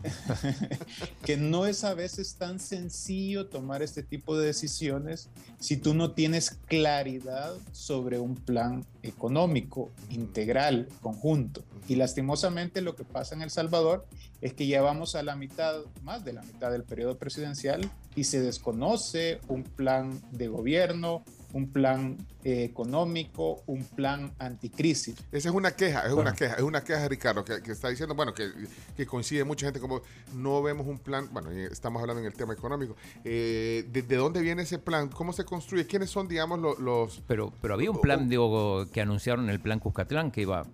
que 1.25 1.37
no 1.37 1.65
es 1.65 1.83
a 1.83 1.93
veces 1.93 2.35
tan 2.35 2.59
sencillo 2.59 3.47
tomar 3.47 3.81
este 3.83 4.01
tipo 4.01 4.37
de 4.37 4.47
decisiones 4.47 5.29
si 5.59 5.77
tú 5.77 5.93
no 5.93 6.11
tienes 6.11 6.51
claridad 6.67 7.53
sobre 7.71 8.19
un 8.19 8.35
plan 8.35 8.85
económico 9.03 9.91
integral, 10.09 10.87
conjunto. 11.01 11.63
Y 11.87 11.95
lastimosamente 11.95 12.81
lo 12.81 12.95
que 12.95 13.03
pasa 13.03 13.35
en 13.35 13.41
El 13.41 13.49
Salvador 13.49 14.05
es 14.41 14.53
que 14.53 14.67
ya 14.67 14.81
vamos 14.81 15.15
a 15.15 15.23
la 15.23 15.35
mitad, 15.35 15.81
más 16.03 16.23
de 16.23 16.33
la 16.33 16.41
mitad 16.41 16.71
del 16.71 16.83
periodo 16.83 17.17
presidencial 17.17 17.89
y 18.15 18.23
se 18.23 18.41
desconoce 18.41 19.39
un 19.47 19.63
plan 19.63 20.21
de 20.31 20.47
gobierno, 20.47 21.23
un 21.53 21.71
plan 21.71 22.17
eh, 22.43 22.63
económico, 22.63 23.63
un 23.65 23.83
plan 23.83 24.31
anticrisis. 24.39 25.15
Esa 25.31 25.49
es 25.49 25.55
una 25.55 25.71
queja, 25.71 26.05
es 26.05 26.13
una 26.13 26.33
queja, 26.33 26.55
es 26.55 26.61
una 26.61 26.83
queja, 26.83 27.07
Ricardo, 27.07 27.43
que, 27.43 27.71
está 27.71 27.89
diciendo, 27.89 28.15
bueno, 28.15 28.33
que, 28.33 28.49
que, 28.95 29.05
coincide 29.05 29.43
mucha 29.43 29.65
gente 29.65 29.79
como 29.79 30.01
no 30.35 30.61
vemos 30.61 30.87
un 30.87 30.99
plan, 30.99 31.27
bueno, 31.31 31.49
estamos 31.51 32.01
hablando 32.01 32.21
en 32.21 32.27
el 32.27 32.33
tema 32.33 32.53
económico. 32.53 32.95
Eh, 33.23 33.85
¿de, 33.91 34.15
dónde 34.15 34.41
viene 34.41 34.63
ese 34.63 34.79
plan? 34.79 35.09
¿Cómo 35.09 35.33
se 35.33 35.43
construye? 35.43 35.85
¿Quiénes 35.85 36.09
son, 36.09 36.27
digamos, 36.27 36.59
los... 36.79 37.21
pero, 37.27 37.51
pero 37.61 37.73
había 37.73 37.91
un 37.91 38.01
plan, 38.01 38.29
digo, 38.29 38.85
que 38.91 39.01
anunciaron 39.01 39.49
el 39.49 39.59
plan 39.59 39.79
Cuscatlán, 39.79 40.31
que 40.31 40.41
iba, 40.41 40.65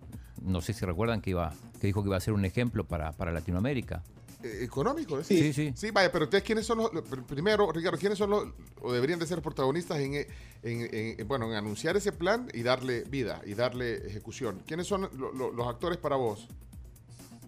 no 0.41 0.61
sé 0.61 0.73
si 0.73 0.85
recuerdan 0.85 1.21
que 1.21 1.31
iba, 1.31 1.53
que 1.79 1.87
dijo 1.87 2.03
que 2.03 2.09
iba 2.09 2.17
a 2.17 2.21
ser 2.21 2.33
un 2.33 2.45
ejemplo 2.45 2.85
para, 2.85 3.11
para 3.13 3.31
Latinoamérica. 3.31 4.03
Eh, 4.43 4.63
económico. 4.63 5.23
Sí, 5.23 5.53
sí, 5.53 5.73
sí. 5.75 5.91
vaya, 5.91 6.11
pero 6.11 6.25
ustedes, 6.25 6.43
¿quiénes 6.43 6.65
son 6.65 6.79
los, 6.79 6.91
primero, 7.27 7.71
Ricardo, 7.71 7.97
quiénes 7.97 8.17
son 8.17 8.29
los, 8.29 8.47
o 8.81 8.91
deberían 8.93 9.19
de 9.19 9.25
ser 9.25 9.41
protagonistas 9.41 9.99
en, 9.99 10.25
en, 10.63 11.27
bueno, 11.27 11.45
en 11.47 11.53
anunciar 11.53 11.97
ese 11.97 12.11
plan 12.11 12.47
y 12.53 12.63
darle 12.63 13.03
vida 13.03 13.41
y 13.45 13.53
darle 13.53 14.07
ejecución? 14.07 14.61
¿Quiénes 14.67 14.87
son 14.87 15.09
los 15.13 15.67
actores 15.67 15.97
para 15.97 16.15
vos? 16.15 16.47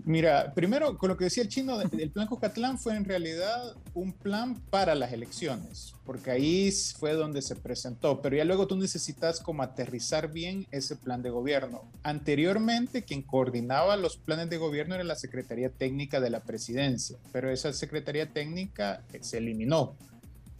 Mira, 0.08 0.54
primero, 0.54 0.98
con 0.98 1.10
lo 1.10 1.18
que 1.18 1.26
decía 1.26 1.44
el 1.44 1.50
chino, 1.50 1.82
el 1.82 2.12
plan 2.12 2.28
Cocatlán 2.28 2.80
fue 2.80 2.96
en 2.96 3.04
realidad 3.04 3.76
un 3.94 4.14
plan 4.14 4.56
para 4.70 4.96
las 4.96 5.12
elecciones, 5.12 5.96
porque 6.06 6.32
ahí 6.32 6.72
fue 6.98 7.12
donde 7.12 7.42
se 7.42 7.58
presentó, 7.58 8.22
pero 8.22 8.38
ya 8.38 8.46
luego 8.46 8.68
tú 8.68 8.78
necesitas 8.78 9.42
como 9.42 9.64
aterrizar 9.64 10.32
bien 10.32 10.66
ese 10.72 10.96
plan 10.96 11.22
de 11.22 11.30
gobierno. 11.30 11.84
Anteriormente, 12.04 13.04
quien 13.04 13.22
coordinaba 13.22 13.98
los 13.98 14.16
planes 14.16 14.50
de 14.50 14.56
gobierno 14.56 14.96
era 14.96 15.04
la 15.04 15.18
Secretaría 15.18 15.72
Técnica 15.72 16.22
de 16.22 16.30
la 16.30 16.40
Presidencia, 16.40 17.18
pero 17.34 17.52
esa 17.52 17.74
Secretaría 17.74 18.32
Técnica 18.32 19.04
eh, 19.12 19.20
se 19.20 19.40
eliminó. 19.40 19.98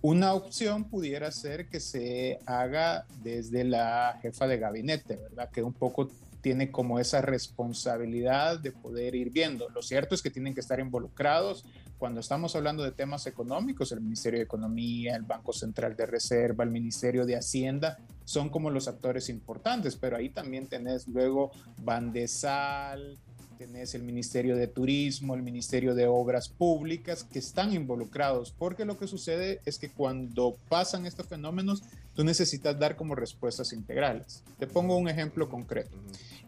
Una 0.01 0.34
opción 0.34 0.84
pudiera 0.84 1.32
ser 1.32 1.70
que 1.70 1.80
se 1.80 2.39
haga 2.46 3.06
desde 3.24 3.63
la 3.63 4.20
jefa 4.22 4.46
de 4.46 4.58
gabinete, 4.58 5.16
¿verdad? 5.16 5.50
Que 5.51 5.63
un 5.63 5.74
poco 5.74 6.10
tiene 6.41 6.72
como 6.72 7.00
esa 7.00 7.22
responsabilidad 7.22 8.60
de 8.60 8.72
poder 8.72 9.15
ir 9.15 9.32
viendo. 9.32 9.70
Lo 9.70 9.82
cierto 9.82 10.15
es 10.15 10.22
que 10.22 10.29
tienen 10.29 10.53
que 10.53 10.62
estar 10.62 10.79
involucrados 10.79 11.65
cuando 11.98 12.20
estamos 12.20 12.56
hablando 12.56 12.84
de 12.84 12.91
temas 12.91 13.25
económicos, 13.25 13.91
el 13.91 14.01
Ministerio 14.01 14.39
de 14.39 14.46
Economía, 14.46 15.15
el 15.15 15.24
Banco 15.24 15.51
Central 15.51 15.96
de 15.96 16.06
Reserva, 16.06 16.63
el 16.63 16.70
Ministerio 16.70 17.25
de 17.25 17.36
Hacienda, 17.36 17.98
son 18.24 18.50
como 18.50 18.70
los 18.70 18.88
actores 18.88 19.29
importantes, 19.29 19.96
pero 19.96 20.15
ahí 20.15 20.29
también 20.29 20.67
tenés 20.67 21.08
luego 21.08 21.51
Bandesal, 21.77 23.17
tenés 23.58 23.96
el 23.96 24.04
Ministerio 24.04 24.56
de 24.56 24.68
Turismo, 24.68 25.34
el 25.34 25.42
Ministerio 25.42 25.96
de 25.96 26.08
Obras 26.08 26.48
Públicas, 26.48 27.24
que 27.24 27.40
están 27.40 27.74
involucrados, 27.74 28.54
porque 28.58 28.86
lo 28.86 28.98
que 28.98 29.08
sucede 29.08 29.62
es 29.66 29.80
que 29.80 29.90
cuando 29.90 30.58
pasan 30.70 31.06
estos 31.06 31.28
fenómenos, 31.28 31.84
tú 32.16 32.24
necesitas 32.24 32.78
dar 32.80 32.96
como 32.96 33.16
respuestas 33.16 33.74
integrales. 33.74 34.44
Te 34.60 34.68
pongo 34.68 34.98
un 34.98 35.10
ejemplo 35.10 35.50
concreto. 35.50 35.98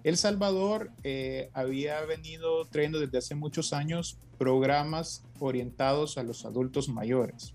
El 0.03 0.17
Salvador 0.17 0.91
eh, 1.03 1.49
había 1.53 1.99
venido 2.01 2.65
trayendo 2.65 2.99
desde 2.99 3.17
hace 3.17 3.35
muchos 3.35 3.73
años 3.73 4.17
programas 4.37 5.23
orientados 5.39 6.17
a 6.17 6.23
los 6.23 6.45
adultos 6.45 6.87
mayores. 6.87 7.53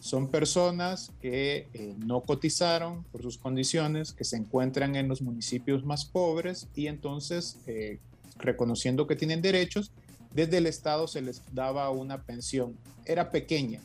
Son 0.00 0.28
personas 0.28 1.12
que 1.20 1.68
eh, 1.74 1.94
no 1.98 2.22
cotizaron 2.22 3.04
por 3.04 3.22
sus 3.22 3.36
condiciones, 3.36 4.12
que 4.12 4.24
se 4.24 4.36
encuentran 4.36 4.96
en 4.96 5.08
los 5.08 5.20
municipios 5.20 5.84
más 5.84 6.06
pobres 6.06 6.68
y 6.74 6.86
entonces, 6.86 7.58
eh, 7.66 7.98
reconociendo 8.42 9.06
que 9.06 9.16
tienen 9.16 9.42
derechos, 9.42 9.92
desde 10.32 10.58
el 10.58 10.66
Estado 10.66 11.08
se 11.08 11.22
les 11.22 11.42
daba 11.52 11.90
una 11.90 12.22
pensión. 12.22 12.76
Era 13.04 13.30
pequeña. 13.30 13.80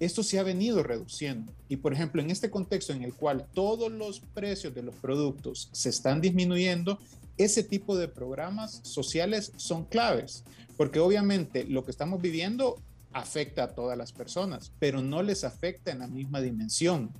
Esto 0.00 0.22
se 0.22 0.38
ha 0.38 0.42
venido 0.42 0.82
reduciendo. 0.82 1.52
Y 1.68 1.76
por 1.76 1.92
ejemplo, 1.92 2.22
en 2.22 2.30
este 2.30 2.50
contexto 2.50 2.92
en 2.92 3.02
el 3.02 3.14
cual 3.14 3.46
todos 3.52 3.92
los 3.92 4.20
precios 4.20 4.74
de 4.74 4.82
los 4.82 4.94
productos 4.96 5.68
se 5.72 5.90
están 5.90 6.20
disminuyendo, 6.20 6.98
ese 7.36 7.62
tipo 7.62 7.96
de 7.96 8.08
programas 8.08 8.80
sociales 8.82 9.52
son 9.56 9.84
claves, 9.84 10.44
porque 10.76 10.98
obviamente 10.98 11.64
lo 11.64 11.84
que 11.84 11.90
estamos 11.90 12.20
viviendo 12.20 12.80
afecta 13.12 13.64
a 13.64 13.74
todas 13.74 13.96
las 13.96 14.12
personas, 14.12 14.72
pero 14.78 15.02
no 15.02 15.22
les 15.22 15.44
afecta 15.44 15.92
en 15.92 16.00
la 16.00 16.08
misma 16.08 16.40
dimensión. 16.40 17.10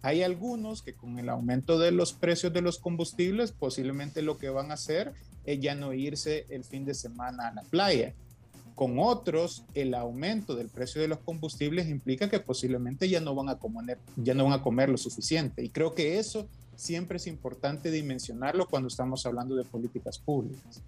Hay 0.00 0.22
algunos 0.22 0.82
que 0.82 0.94
con 0.94 1.18
el 1.18 1.28
aumento 1.28 1.78
de 1.78 1.92
los 1.92 2.12
precios 2.12 2.52
de 2.52 2.60
los 2.60 2.78
combustibles 2.78 3.52
posiblemente 3.52 4.20
lo 4.20 4.38
que 4.38 4.50
van 4.50 4.70
a 4.70 4.74
hacer 4.74 5.12
es 5.44 5.60
ya 5.60 5.74
no 5.74 5.92
irse 5.92 6.46
el 6.48 6.64
fin 6.64 6.84
de 6.84 6.94
semana 6.94 7.48
a 7.48 7.54
la 7.54 7.62
playa. 7.62 8.14
Con 8.74 8.98
otros, 8.98 9.64
el 9.74 9.94
aumento 9.94 10.56
del 10.56 10.68
precio 10.68 11.00
de 11.00 11.08
los 11.08 11.18
combustibles 11.18 11.88
implica 11.88 12.28
que 12.28 12.40
posiblemente 12.40 13.08
ya 13.08 13.20
no 13.20 13.34
van 13.34 13.50
a 13.50 13.58
comer, 13.58 13.98
ya 14.16 14.34
no 14.34 14.44
van 14.44 14.54
a 14.54 14.62
comer 14.62 14.88
lo 14.88 14.96
suficiente. 14.96 15.62
Y 15.62 15.68
creo 15.68 15.94
que 15.94 16.18
eso 16.18 16.48
siempre 16.74 17.18
es 17.18 17.26
importante 17.26 17.90
dimensionarlo 17.90 18.66
cuando 18.66 18.88
estamos 18.88 19.24
hablando 19.26 19.54
de 19.54 19.64
políticas 19.64 20.18
públicas. 20.18 20.82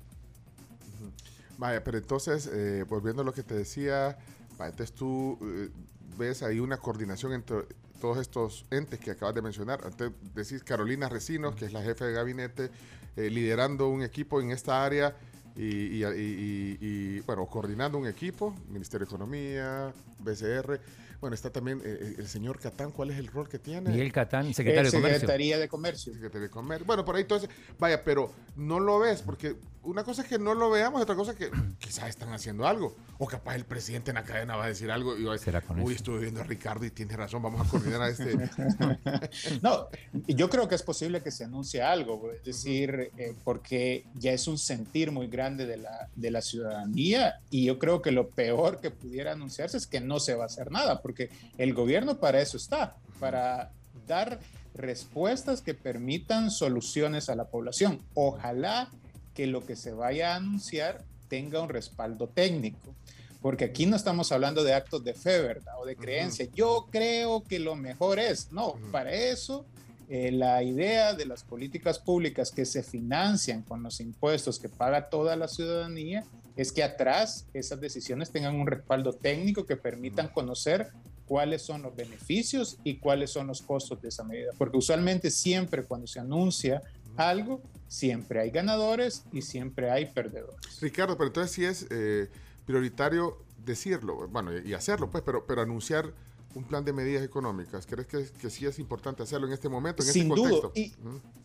Vaya, 1.58 1.84
pero 1.84 1.99
entonces, 1.99 2.50
eh, 2.52 2.84
volviendo 2.88 3.23
a 3.23 3.25
lo 3.25 3.32
que 3.32 3.42
te 3.42 3.54
decía, 3.54 4.18
entonces 4.58 4.92
tú 4.92 5.38
eh, 5.42 5.70
ves 6.18 6.42
ahí 6.42 6.58
una 6.58 6.78
coordinación 6.78 7.32
entre 7.32 7.64
todos 8.00 8.18
estos 8.18 8.66
entes 8.70 8.99
que 8.99 9.11
acabas 9.11 9.34
de 9.34 9.42
mencionar. 9.42 9.80
Antes 9.84 10.11
decís 10.34 10.62
Carolina 10.64 11.08
Recinos, 11.08 11.54
que 11.54 11.64
es 11.64 11.73
la 11.73 11.82
jefe 11.82 12.04
de 12.04 12.12
gabinete, 12.12 12.70
eh, 13.16 13.30
liderando 13.30 13.88
un 13.88 14.02
equipo 14.02 14.40
en 14.40 14.50
esta 14.50 14.85
área 14.85 15.16
y, 15.56 16.04
y, 16.04 17.21
bueno, 17.21 17.47
coordinando 17.47 17.97
un 17.99 18.09
equipo, 18.09 18.54
Ministerio 18.68 19.06
de 19.06 19.11
Economía, 19.11 19.92
BCR. 20.18 20.80
Bueno, 21.21 21.35
está 21.35 21.50
también 21.50 21.78
eh, 21.78 21.99
eh, 22.00 22.14
el 22.18 22.26
señor 22.26 22.59
Catán. 22.59 22.90
¿Cuál 22.90 23.11
es 23.11 23.18
el 23.18 23.28
rol 23.28 23.49
que 23.49 23.59
tiene? 23.59 23.90
Miguel 23.90 24.12
Catán, 24.12 24.52
secretario 24.52 24.90
de 24.90 24.97
Comercio. 24.97 25.21
Secretaría 25.21 25.59
de 25.59 25.68
Comercio. 25.68 26.12
Secretaría 26.12 26.42
de 26.42 26.50
Comercio. 26.50 26.87
Bueno, 26.87 27.04
por 27.04 27.16
ahí 27.16 27.23
entonces, 27.23 27.49
vaya, 27.78 28.02
pero 28.04 28.30
no 28.56 28.80
lo 28.80 28.99
ves, 28.99 29.23
porque 29.23 29.56
una 29.84 30.04
cosa 30.04 30.22
es 30.22 30.28
que 30.28 30.38
no 30.38 30.54
lo 30.54 30.70
veamos, 30.70 31.00
otra 31.00 31.14
cosa 31.14 31.32
es 31.32 31.38
que 31.38 31.50
quizás 31.78 32.08
están 32.08 32.32
haciendo 32.32 32.66
algo. 32.66 32.96
O 33.18 33.26
capaz 33.26 33.54
el 33.54 33.64
presidente 33.64 34.10
en 34.10 34.16
la 34.16 34.24
cadena 34.24 34.56
va 34.56 34.64
a 34.64 34.68
decir 34.68 34.90
algo 34.90 35.16
y 35.16 35.24
va 35.24 35.34
a 35.34 35.36
decir, 35.36 35.54
uy, 35.82 35.94
estuve 35.94 36.20
viendo 36.20 36.40
a 36.40 36.44
Ricardo 36.44 36.84
y 36.84 36.90
tiene 36.90 37.16
razón, 37.16 37.42
vamos 37.42 37.66
a 37.66 37.70
coordinar 37.70 38.02
a 38.02 38.08
este. 38.08 38.36
no, 39.62 39.86
yo 40.26 40.50
creo 40.50 40.68
que 40.68 40.74
es 40.74 40.82
posible 40.82 41.22
que 41.22 41.30
se 41.30 41.44
anuncie 41.44 41.82
algo, 41.82 42.32
es 42.32 42.44
decir, 42.44 43.12
eh, 43.16 43.34
porque 43.44 44.04
ya 44.14 44.32
es 44.32 44.48
un 44.48 44.58
sentir 44.58 45.12
muy 45.12 45.28
grande 45.28 45.66
de 45.66 45.76
la, 45.76 46.08
de 46.14 46.30
la 46.30 46.42
ciudadanía 46.42 47.40
y 47.50 47.64
yo 47.64 47.78
creo 47.78 48.02
que 48.02 48.10
lo 48.10 48.28
peor 48.30 48.80
que 48.80 48.90
pudiera 48.90 49.32
anunciarse 49.32 49.76
es 49.76 49.86
que 49.86 50.00
no 50.00 50.18
se 50.18 50.34
va 50.34 50.44
a 50.44 50.46
hacer 50.46 50.70
nada, 50.70 51.02
porque 51.02 51.30
el 51.58 51.72
gobierno 51.74 52.18
para 52.18 52.40
eso 52.40 52.56
está, 52.56 52.96
para 53.20 53.70
dar 54.06 54.40
respuestas 54.74 55.62
que 55.62 55.74
permitan 55.74 56.50
soluciones 56.50 57.28
a 57.28 57.36
la 57.36 57.46
población. 57.46 58.00
Ojalá 58.14 58.90
que 59.34 59.46
lo 59.46 59.66
que 59.66 59.76
se 59.76 59.92
vaya 59.92 60.32
a 60.32 60.36
anunciar 60.36 61.04
tenga 61.28 61.60
un 61.60 61.68
respaldo 61.68 62.28
técnico. 62.28 62.94
Porque 63.42 63.64
aquí 63.64 63.84
no 63.84 63.96
estamos 63.96 64.32
hablando 64.32 64.64
de 64.64 64.72
actos 64.72 65.04
de 65.04 65.12
fe, 65.12 65.42
¿verdad? 65.42 65.74
O 65.78 65.84
de 65.84 65.96
creencia. 65.96 66.48
Yo 66.54 66.86
creo 66.90 67.44
que 67.44 67.58
lo 67.58 67.74
mejor 67.74 68.18
es. 68.18 68.50
No, 68.52 68.76
para 68.90 69.12
eso 69.12 69.66
eh, 70.08 70.30
la 70.32 70.62
idea 70.62 71.14
de 71.14 71.24
las 71.24 71.44
políticas 71.44 71.98
públicas 71.98 72.50
que 72.50 72.66
se 72.66 72.82
financian 72.82 73.62
con 73.62 73.82
los 73.82 74.00
impuestos 74.00 74.58
que 74.58 74.68
paga 74.68 75.08
toda 75.08 75.34
la 75.34 75.48
ciudadanía 75.48 76.24
es 76.56 76.72
que 76.72 76.82
atrás 76.82 77.46
esas 77.54 77.80
decisiones 77.80 78.30
tengan 78.30 78.54
un 78.54 78.66
respaldo 78.66 79.12
técnico 79.12 79.64
que 79.64 79.76
permitan 79.76 80.28
conocer 80.28 80.88
cuáles 81.26 81.62
son 81.62 81.82
los 81.82 81.96
beneficios 81.96 82.76
y 82.84 82.96
cuáles 82.98 83.30
son 83.30 83.46
los 83.46 83.62
costos 83.62 84.00
de 84.02 84.08
esa 84.08 84.24
medida. 84.24 84.52
Porque 84.58 84.76
usualmente 84.76 85.30
siempre 85.30 85.84
cuando 85.84 86.06
se 86.06 86.20
anuncia 86.20 86.82
algo, 87.16 87.62
siempre 87.98 88.40
hay 88.40 88.50
ganadores 88.50 89.24
y 89.32 89.42
siempre 89.42 89.90
hay 89.90 90.06
perdedores. 90.06 90.80
Ricardo, 90.80 91.16
pero 91.16 91.28
entonces 91.28 91.52
sí 91.52 91.64
es 91.64 91.86
eh, 91.90 92.28
prioritario 92.66 93.38
decirlo, 93.64 94.26
bueno, 94.28 94.50
y 94.58 94.74
hacerlo, 94.74 95.10
pues, 95.10 95.22
pero, 95.24 95.46
pero 95.46 95.62
anunciar 95.62 96.12
un 96.54 96.64
plan 96.64 96.84
de 96.84 96.92
medidas 96.92 97.22
económicas. 97.24 97.86
¿Crees 97.86 98.06
que, 98.06 98.26
que 98.40 98.50
sí 98.50 98.66
es 98.66 98.78
importante 98.78 99.22
hacerlo 99.22 99.46
en 99.46 99.52
este 99.52 99.68
momento, 99.68 100.02
en 100.02 100.08
Sin 100.12 100.22
este 100.22 100.28
contexto? 100.40 100.68
duda, 100.68 100.72
y 100.74 100.92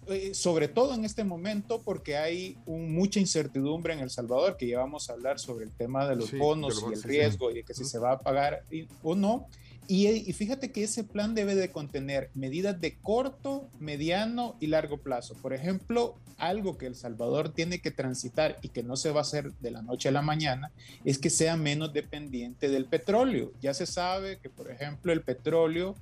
eh, 0.07 0.33
sobre 0.33 0.67
todo 0.67 0.93
en 0.95 1.05
este 1.05 1.23
momento 1.23 1.81
porque 1.83 2.17
hay 2.17 2.57
un- 2.65 2.93
mucha 2.93 3.19
incertidumbre 3.19 3.93
en 3.93 3.99
El 3.99 4.09
Salvador, 4.09 4.57
que 4.57 4.67
ya 4.67 4.79
vamos 4.79 5.09
a 5.09 5.13
hablar 5.13 5.39
sobre 5.39 5.65
el 5.65 5.71
tema 5.71 6.07
de 6.07 6.15
los 6.15 6.29
Sí, 6.29 6.37
bonos 6.37 6.69
de 6.69 6.73
los 6.75 6.79
y 6.81 6.85
bonos, 6.85 6.97
el 6.97 7.01
sí, 7.03 7.07
riesgo 7.09 7.51
y 7.51 7.53
de 7.55 7.63
que 7.63 7.73
si 7.75 7.85
se 7.85 7.99
va 7.99 8.13
a 8.13 8.19
pagar 8.19 8.63
y- 8.71 8.87
o 9.03 9.15
no. 9.15 9.47
Y, 9.89 10.07
y 10.07 10.33
fíjate 10.33 10.71
que 10.71 10.83
ese 10.83 11.03
plan 11.03 11.33
debe 11.33 11.55
de 11.55 11.71
contener 11.71 12.29
medidas 12.35 12.79
de 12.79 12.95
corto, 12.99 13.67
mediano 13.79 14.55
y 14.59 14.67
largo 14.67 14.99
plazo. 14.99 15.33
Por 15.33 15.51
ejemplo, 15.51 16.15
algo 16.37 16.77
que 16.77 16.85
El 16.85 16.95
Salvador 16.95 17.49
tiene 17.49 17.79
que 17.79 17.89
transitar 17.89 18.57
y 18.61 18.69
que 18.69 18.83
no 18.83 18.95
se 18.95 19.09
va 19.09 19.21
a 19.21 19.23
hacer 19.23 19.51
de 19.53 19.71
la 19.71 19.81
noche 19.81 20.09
a 20.09 20.11
la 20.11 20.21
mañana 20.21 20.71
es 21.03 21.17
que 21.17 21.31
sea 21.31 21.57
menos 21.57 21.91
dependiente 21.91 22.69
del 22.69 22.85
petróleo. 22.85 23.51
Ya 23.61 23.73
se 23.73 23.87
sabe 23.87 24.37
que, 24.37 24.49
por 24.49 24.69
ejemplo, 24.69 25.11
el 25.11 25.23
petróleo 25.23 25.95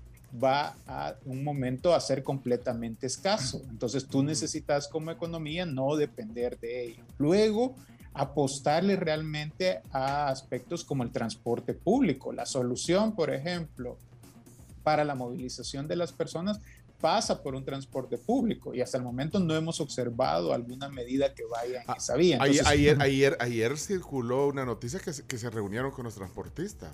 va 0.43 0.75
a 0.85 1.15
un 1.25 1.43
momento 1.43 1.93
a 1.93 2.01
ser 2.01 2.23
completamente 2.23 3.07
escaso. 3.07 3.61
Entonces 3.69 4.05
tú 4.05 4.21
necesitas 4.21 4.89
como 4.89 5.11
economía 5.11 5.65
no 5.65 5.95
depender 5.95 6.59
de 6.59 6.87
ello. 6.87 7.03
Luego, 7.17 7.73
apostarle 8.17 8.95
realmente 8.95 9.81
a 9.91 10.29
aspectos 10.29 10.83
como 10.83 11.03
el 11.03 11.11
transporte 11.11 11.73
público. 11.73 12.31
La 12.33 12.45
solución, 12.45 13.15
por 13.15 13.33
ejemplo, 13.33 13.97
para 14.83 15.03
la 15.03 15.15
movilización 15.15 15.87
de 15.87 15.95
las 15.95 16.11
personas 16.11 16.59
pasa 16.99 17.43
por 17.43 17.53
un 17.53 17.63
transporte 17.63 18.17
público 18.17 18.73
y 18.73 18.81
hasta 18.81 18.97
el 18.97 19.03
momento 19.03 19.39
no 19.39 19.55
hemos 19.55 19.79
observado 19.79 20.53
alguna 20.53 20.89
medida 20.89 21.33
que 21.35 21.43
vaya 21.45 21.81
en 21.81 21.89
Ah, 21.91 21.95
esa 21.97 22.15
vía. 22.15 22.39
Ayer, 22.41 22.63
ayer, 22.67 22.97
ayer, 23.01 23.37
ayer 23.39 23.77
circuló 23.77 24.47
una 24.47 24.65
noticia 24.65 24.99
que 24.99 25.13
se, 25.13 25.25
que 25.25 25.37
se 25.37 25.49
reunieron 25.49 25.91
con 25.91 26.05
los 26.05 26.15
transportistas 26.15 26.91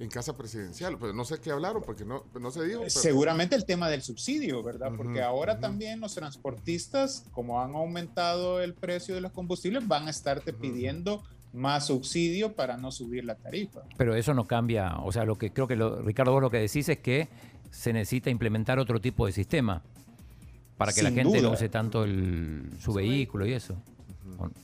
en 0.00 0.08
casa 0.08 0.36
presidencial. 0.36 0.96
Pues 0.98 1.14
no 1.14 1.24
sé 1.24 1.38
qué 1.40 1.50
hablaron 1.50 1.82
porque 1.82 2.04
no, 2.04 2.24
no 2.40 2.50
se 2.50 2.64
dijo. 2.64 2.80
pero- 2.80 2.90
Seguramente 2.90 3.56
el 3.56 3.64
tema 3.64 3.88
del 3.90 4.02
subsidio, 4.02 4.62
¿verdad? 4.62 4.92
Porque 4.96 5.22
ahora 5.22 5.58
también 5.60 6.00
los 6.00 6.14
transportistas, 6.14 7.24
como 7.32 7.60
han 7.60 7.74
aumentado 7.74 8.60
el 8.60 8.74
precio 8.74 9.14
de 9.14 9.20
los 9.20 9.32
combustibles, 9.32 9.86
van 9.86 10.06
a 10.06 10.10
estarte 10.10 10.52
pidiendo 10.52 11.22
más 11.52 11.86
subsidio 11.86 12.54
para 12.54 12.76
no 12.76 12.92
subir 12.92 13.24
la 13.24 13.34
tarifa. 13.36 13.80
Pero 13.96 14.14
eso 14.14 14.34
no 14.34 14.46
cambia, 14.46 14.98
o 14.98 15.10
sea, 15.12 15.24
lo 15.24 15.36
que 15.36 15.50
creo 15.52 15.66
que 15.66 15.76
lo- 15.76 16.02
Ricardo 16.02 16.32
vos 16.32 16.42
lo 16.42 16.50
que 16.50 16.58
decís 16.58 16.88
es 16.88 16.98
que 16.98 17.28
se 17.70 17.92
necesita 17.92 18.30
implementar 18.30 18.78
otro 18.78 19.00
tipo 19.00 19.26
de 19.26 19.32
sistema 19.32 19.82
para 20.76 20.92
que 20.92 21.02
la 21.02 21.10
gente 21.10 21.40
no 21.42 21.52
use 21.52 21.68
tanto 21.68 22.04
el, 22.04 22.70
su 22.80 22.92
vehículo 22.92 23.46
y 23.46 23.52
eso. 23.52 23.76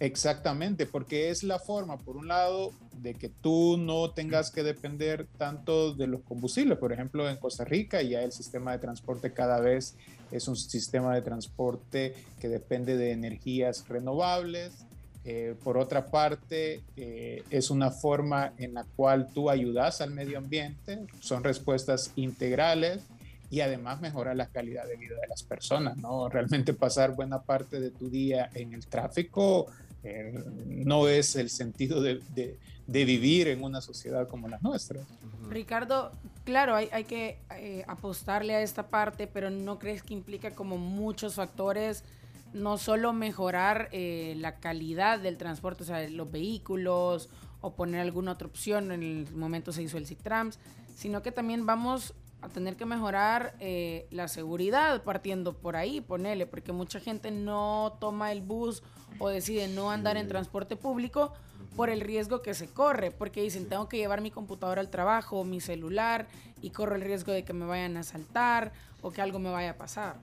Exactamente, 0.01 0.87
porque 0.87 1.31
es 1.31 1.43
la 1.43 1.59
forma, 1.59 1.99
por 1.99 2.17
un 2.17 2.29
lado, 2.29 2.73
de 3.03 3.15
que 3.15 3.29
tú 3.29 3.77
no 3.77 4.11
tengas 4.11 4.51
que 4.51 4.63
depender 4.63 5.27
tanto 5.39 5.95
de 5.95 6.07
los 6.07 6.23
combustibles. 6.23 6.79
Por 6.79 6.93
ejemplo, 6.93 7.29
en 7.29 7.37
Costa 7.37 7.65
Rica 7.65 8.03
ya 8.03 8.23
el 8.23 8.33
sistema 8.33 8.73
de 8.73 8.79
transporte 8.79 9.33
cada 9.33 9.61
vez 9.61 9.97
es 10.31 10.49
un 10.49 10.57
sistema 10.57 11.15
de 11.15 11.23
transporte 11.23 12.15
que 12.41 12.49
depende 12.49 12.97
de 12.97 13.13
energías 13.13 13.87
renovables. 13.89 14.87
Eh, 15.27 15.55
por 15.63 15.79
otra 15.79 16.07
parte, 16.07 16.83
eh, 16.97 17.43
es 17.51 17.71
una 17.71 17.91
forma 17.91 18.53
en 18.59 18.75
la 18.75 18.85
cual 18.97 19.29
tú 19.33 19.49
ayudas 19.49 20.01
al 20.01 20.11
medio 20.11 20.37
ambiente, 20.37 21.07
son 21.21 21.43
respuestas 21.45 22.13
integrales 22.17 23.03
y 23.51 23.61
además 23.61 24.01
mejora 24.01 24.35
la 24.35 24.47
calidad 24.49 24.87
de 24.87 24.97
vida 24.97 25.15
de 25.21 25.29
las 25.29 25.43
personas, 25.43 25.97
¿no? 25.97 26.29
Realmente 26.29 26.75
pasar 26.75 27.15
buena 27.15 27.43
parte 27.43 27.81
de 27.81 27.91
tu 27.91 28.11
día 28.11 28.51
en 28.55 28.73
el 28.75 28.87
tráfico 28.87 29.67
eh, 30.03 30.35
no 30.69 31.09
es 31.09 31.37
el 31.37 31.49
sentido 31.51 32.03
de, 32.03 32.21
de- 32.35 32.59
de 32.87 33.07
vivir 33.07 33.49
en 33.49 33.65
una 33.65 33.81
sociedad 33.81 34.29
como 34.29 34.47
la 34.47 34.59
nuestra. 34.61 35.01
Ricardo, 35.49 36.13
claro, 36.45 36.75
hay, 36.75 36.91
hay 36.93 37.05
que 37.05 37.39
eh, 37.57 37.83
apostarle 37.89 38.55
a 38.55 38.61
esta 38.61 38.89
parte, 38.89 39.27
pero 39.27 39.49
¿no 39.49 39.79
crees 39.79 40.03
que 40.03 40.13
implica 40.13 40.51
como 40.51 40.77
muchos 40.77 41.37
factores, 41.37 42.05
no 42.53 42.77
solo 42.77 43.15
mejorar 43.15 43.89
eh, 43.93 44.35
la 44.37 44.57
calidad 44.57 45.19
del 45.19 45.39
transporte, 45.39 45.83
o 45.83 45.87
sea, 45.87 46.07
los 46.11 46.31
vehículos 46.31 47.31
o 47.63 47.75
poner 47.75 48.01
alguna 48.01 48.33
otra 48.33 48.49
opción, 48.49 48.93
en 48.93 49.03
el 49.03 49.35
momento 49.35 49.73
se 49.73 49.83
hizo 49.83 49.97
el 49.97 50.07
Citrams, 50.07 50.59
sino 50.95 51.23
que 51.23 51.33
también 51.33 51.65
vamos 51.65 52.13
a 52.45 52.49
tener 52.49 52.77
que 52.77 52.85
mejorar 52.85 53.55
eh, 53.59 54.07
la 54.11 54.29
seguridad 54.29 55.03
partiendo 55.03 55.55
por 55.55 55.77
ahí, 55.77 56.01
ponele, 56.01 56.47
porque 56.47 56.73
mucha 56.73 57.01
gente 57.01 57.31
no 57.31 57.97
toma 58.01 58.33
el 58.33 58.43
bus 58.43 58.83
o 59.19 59.29
decide 59.29 59.69
no 59.69 59.91
andar 59.91 60.17
en 60.17 60.29
transporte 60.29 60.77
público 60.77 61.33
por 61.75 61.89
el 61.89 62.01
riesgo 62.01 62.43
que 62.43 62.55
se 62.55 62.69
corre, 62.69 63.11
porque 63.11 63.43
dicen, 63.43 63.69
tengo 63.69 63.89
que 63.89 63.97
llevar 63.97 64.21
mi 64.21 64.31
computadora 64.31 64.81
al 64.81 64.91
trabajo, 64.91 65.45
mi 65.45 65.61
celular, 65.61 66.27
y 66.61 66.71
corro 66.71 66.97
el 66.97 67.03
riesgo 67.03 67.33
de 67.33 67.45
que 67.45 67.53
me 67.53 67.65
vayan 67.65 67.97
a 67.97 68.01
asaltar 68.01 68.73
o 69.01 69.11
que 69.11 69.23
algo 69.23 69.39
me 69.39 69.51
vaya 69.51 69.71
a 69.71 69.77
pasar. 69.77 70.17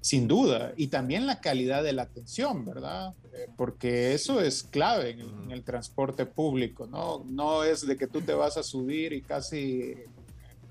Sin 0.00 0.28
duda, 0.28 0.72
y 0.76 0.88
también 0.88 1.26
la 1.26 1.40
calidad 1.40 1.82
de 1.82 1.92
la 1.92 2.02
atención, 2.02 2.64
¿verdad? 2.64 3.14
Eh, 3.32 3.48
porque 3.56 4.14
eso 4.14 4.40
es 4.40 4.64
clave 4.64 5.10
en 5.10 5.20
el, 5.20 5.28
en 5.44 5.50
el 5.52 5.64
transporte 5.64 6.26
público, 6.26 6.86
¿no? 6.86 7.24
No 7.24 7.64
es 7.64 7.86
de 7.86 7.96
que 7.96 8.06
tú 8.06 8.20
te 8.20 8.34
vas 8.34 8.56
a 8.56 8.62
subir 8.62 9.12
y 9.12 9.22
casi 9.22 9.94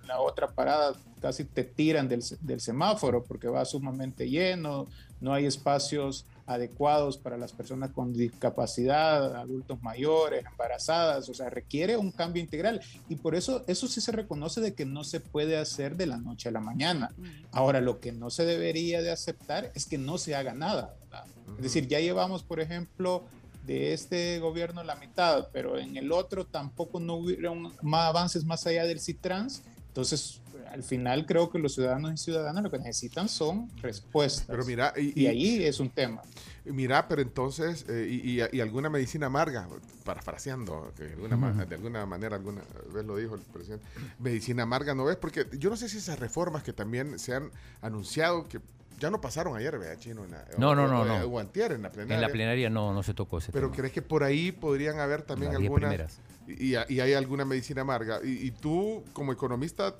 la 0.05 0.19
otra 0.19 0.47
parada 0.47 0.93
casi 1.21 1.43
te 1.45 1.63
tiran 1.63 2.07
del, 2.07 2.23
del 2.41 2.61
semáforo 2.61 3.23
porque 3.23 3.47
va 3.47 3.65
sumamente 3.65 4.29
lleno, 4.29 4.87
no 5.21 5.33
hay 5.33 5.45
espacios 5.45 6.25
adecuados 6.47 7.17
para 7.17 7.37
las 7.37 7.51
personas 7.51 7.91
con 7.91 8.13
discapacidad, 8.13 9.35
adultos 9.35 9.81
mayores, 9.81 10.45
embarazadas, 10.45 11.27
o 11.29 11.33
sea, 11.33 11.49
requiere 11.49 11.97
un 11.97 12.11
cambio 12.11 12.43
integral 12.43 12.81
y 13.09 13.15
por 13.15 13.33
eso 13.35 13.63
eso 13.67 13.87
sí 13.87 14.01
se 14.01 14.11
reconoce 14.11 14.61
de 14.61 14.75
que 14.75 14.85
no 14.85 15.03
se 15.03 15.19
puede 15.19 15.57
hacer 15.57 15.95
de 15.95 16.05
la 16.05 16.17
noche 16.17 16.49
a 16.49 16.51
la 16.51 16.59
mañana. 16.61 17.11
Ahora, 17.51 17.81
lo 17.81 17.99
que 17.99 18.11
no 18.11 18.29
se 18.29 18.45
debería 18.45 19.01
de 19.01 19.11
aceptar 19.11 19.71
es 19.73 19.87
que 19.87 19.97
no 19.97 20.17
se 20.17 20.35
haga 20.35 20.53
nada. 20.53 20.95
¿verdad? 21.01 21.25
Es 21.57 21.63
decir, 21.63 21.87
ya 21.87 21.99
llevamos, 21.99 22.43
por 22.43 22.59
ejemplo, 22.59 23.23
de 23.65 23.93
este 23.93 24.39
gobierno 24.39 24.83
la 24.83 24.95
mitad, 24.95 25.47
pero 25.51 25.79
en 25.79 25.97
el 25.97 26.11
otro 26.11 26.45
tampoco 26.45 26.99
no 26.99 27.15
hubieron 27.15 27.73
más 27.81 28.09
avances 28.09 28.45
más 28.45 28.65
allá 28.67 28.85
del 28.85 28.99
CITRANS. 28.99 29.63
Entonces, 29.99 30.41
al 30.73 30.83
final 30.83 31.25
creo 31.25 31.49
que 31.49 31.57
los 31.57 31.73
ciudadanos 31.73 32.11
y 32.11 32.17
ciudadanas 32.17 32.61
lo 32.61 32.69
que 32.69 32.77
necesitan 32.79 33.29
son 33.29 33.71
respuestas. 33.81 34.45
Pero 34.45 34.65
mira, 34.65 34.91
y, 34.97 35.17
y 35.17 35.23
y- 35.23 35.27
ahí 35.27 35.63
es 35.63 35.79
un 35.79 35.89
tema. 35.89 36.21
Mira, 36.65 37.07
pero 37.07 37.21
entonces, 37.21 37.85
eh, 37.87 38.05
y, 38.09 38.41
y- 38.41 38.45
y 38.51 38.59
alguna 38.59 38.89
medicina 38.89 39.27
amarga, 39.27 39.69
parafraseando, 40.03 40.91
que 40.97 41.03
de 41.05 41.13
alguna, 41.13 41.37
ma- 41.37 41.53
de 41.65 41.75
alguna 41.75 42.05
manera, 42.05 42.35
alguna 42.35 42.61
vez 42.93 43.05
lo 43.05 43.15
dijo 43.15 43.35
el 43.35 43.41
presidente, 43.41 43.85
medicina 44.19 44.63
amarga, 44.63 44.93
¿no 44.93 45.05
ves? 45.05 45.15
Porque 45.15 45.47
yo 45.57 45.69
no 45.69 45.77
sé 45.77 45.87
si 45.87 45.97
esas 45.99 46.19
reformas 46.19 46.61
que 46.63 46.73
también 46.73 47.17
se 47.17 47.33
han 47.33 47.49
anunciado, 47.81 48.43
que 48.49 48.59
ya 48.99 49.09
no 49.09 49.21
pasaron 49.21 49.55
ayer, 49.55 49.77
¿verdad, 49.79 49.97
Chino? 49.97 50.25
En 50.25 50.31
la- 50.31 50.45
No, 50.57 50.71
o- 50.71 50.75
no, 50.75 50.87
no, 50.89 51.01
o- 51.01 51.05
no. 51.05 51.23
O 51.25 51.39
antier 51.39 51.71
en 51.71 51.83
la 51.83 51.89
plenaria. 51.89 52.15
En 52.15 52.21
la 52.21 52.29
plenaria 52.29 52.69
no, 52.69 52.93
no 52.93 53.01
se 53.01 53.13
tocó 53.13 53.37
ese 53.37 53.53
Pero 53.53 53.67
tema. 53.67 53.77
¿crees 53.77 53.93
que 53.93 54.01
por 54.01 54.23
ahí 54.25 54.51
podrían 54.51 54.99
haber 54.99 55.21
también 55.21 55.53
Las 55.53 55.61
algunas... 55.61 55.89
primeras. 55.89 56.19
Y, 56.47 56.75
y 56.75 56.99
hay 56.99 57.13
alguna 57.13 57.45
medicina 57.45 57.81
amarga. 57.81 58.19
Y, 58.23 58.47
y 58.47 58.51
tú, 58.51 59.03
como 59.13 59.31
economista, 59.31 59.95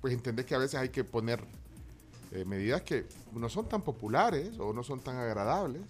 pues 0.00 0.12
entendés 0.12 0.46
que 0.46 0.54
a 0.54 0.58
veces 0.58 0.80
hay 0.80 0.88
que 0.88 1.04
poner 1.04 1.40
eh, 2.32 2.46
medidas 2.46 2.80
que 2.80 3.04
no 3.34 3.48
son 3.50 3.68
tan 3.68 3.82
populares 3.82 4.58
o 4.58 4.72
no 4.72 4.82
son 4.82 5.00
tan 5.00 5.16
agradables. 5.16 5.82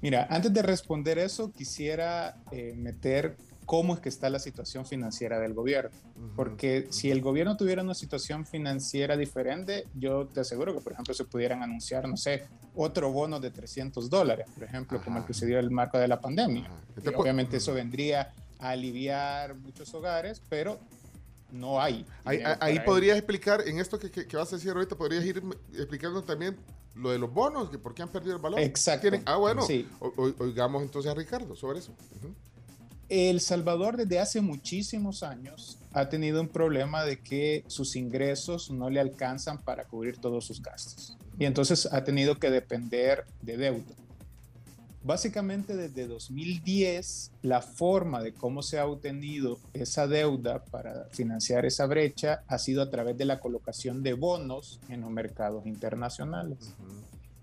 Mira, 0.00 0.26
antes 0.30 0.52
de 0.52 0.62
responder 0.62 1.18
eso, 1.18 1.52
quisiera 1.52 2.36
eh, 2.50 2.74
meter 2.76 3.36
cómo 3.66 3.94
es 3.94 4.00
que 4.00 4.08
está 4.08 4.30
la 4.30 4.38
situación 4.38 4.86
financiera 4.86 5.38
del 5.38 5.52
gobierno. 5.52 5.90
Porque 6.34 6.86
si 6.90 7.10
el 7.10 7.20
gobierno 7.20 7.56
tuviera 7.58 7.82
una 7.82 7.94
situación 7.94 8.46
financiera 8.46 9.16
diferente, 9.16 9.86
yo 9.94 10.26
te 10.28 10.40
aseguro 10.40 10.72
que, 10.74 10.80
por 10.80 10.92
ejemplo, 10.92 11.12
se 11.12 11.24
pudieran 11.24 11.62
anunciar, 11.62 12.08
no 12.08 12.16
sé, 12.16 12.46
otro 12.74 13.12
bono 13.12 13.38
de 13.38 13.50
300 13.50 14.08
dólares, 14.08 14.46
por 14.54 14.64
ejemplo, 14.64 15.02
como 15.02 15.16
el 15.16 15.20
Ajá. 15.24 15.26
que 15.26 15.34
se 15.34 15.46
dio 15.46 15.58
en 15.58 15.64
el 15.64 15.70
marco 15.70 15.98
de 15.98 16.08
la 16.08 16.20
pandemia. 16.20 16.66
Ajá. 16.66 16.74
Y 16.96 17.00
pues, 17.00 17.16
obviamente 17.16 17.58
eso 17.58 17.74
vendría 17.74 18.32
a 18.58 18.70
aliviar 18.70 19.54
muchos 19.56 19.92
hogares, 19.94 20.40
pero 20.48 20.78
no 21.50 21.80
hay. 21.80 22.04
Ahí, 22.24 22.40
ahí 22.60 22.80
podrías 22.80 23.16
explicar, 23.16 23.62
en 23.66 23.78
esto 23.78 23.98
que, 23.98 24.10
que- 24.10 24.26
que 24.26 24.36
vas 24.36 24.52
a 24.52 24.56
decir 24.56 24.70
ahorita, 24.72 24.96
podrías 24.96 25.24
ir 25.24 25.42
explicando 25.74 26.22
también 26.22 26.56
lo 26.94 27.10
de 27.10 27.18
los 27.18 27.32
bonos, 27.32 27.70
que 27.70 27.78
por 27.78 27.94
qué 27.94 28.02
han 28.02 28.08
perdido 28.08 28.36
el 28.36 28.42
valor. 28.42 28.58
Exacto. 28.60 29.02
Tienen- 29.02 29.22
ah, 29.26 29.36
bueno, 29.36 29.62
Sí. 29.62 29.86
o- 30.00 30.12
oigamos 30.38 30.82
entonces 30.82 31.10
a 31.10 31.14
Ricardo 31.14 31.54
sobre 31.54 31.78
eso. 31.80 31.92
Ujú. 32.18 32.34
El 33.08 33.40
Salvador 33.40 33.96
desde 33.96 34.18
hace 34.18 34.40
muchísimos 34.40 35.22
años 35.22 35.78
ha 35.92 36.08
tenido 36.08 36.40
un 36.40 36.48
problema 36.48 37.04
de 37.04 37.20
que 37.20 37.64
sus 37.68 37.94
ingresos 37.94 38.70
no 38.70 38.90
le 38.90 38.98
alcanzan 38.98 39.58
para 39.62 39.84
cubrir 39.84 40.16
todos 40.18 40.44
sus 40.44 40.60
gastos. 40.60 41.16
Y 41.38 41.44
entonces 41.44 41.86
ha 41.92 42.02
tenido 42.02 42.38
que 42.40 42.50
depender 42.50 43.24
de 43.42 43.56
deuda. 43.58 43.94
Básicamente 45.06 45.76
desde 45.76 46.08
2010, 46.08 47.30
la 47.42 47.62
forma 47.62 48.20
de 48.20 48.34
cómo 48.34 48.60
se 48.60 48.80
ha 48.80 48.86
obtenido 48.86 49.60
esa 49.72 50.08
deuda 50.08 50.64
para 50.64 51.04
financiar 51.12 51.64
esa 51.64 51.86
brecha 51.86 52.42
ha 52.48 52.58
sido 52.58 52.82
a 52.82 52.90
través 52.90 53.16
de 53.16 53.24
la 53.24 53.38
colocación 53.38 54.02
de 54.02 54.14
bonos 54.14 54.80
en 54.88 55.02
los 55.02 55.10
mercados 55.12 55.64
internacionales. 55.64 56.74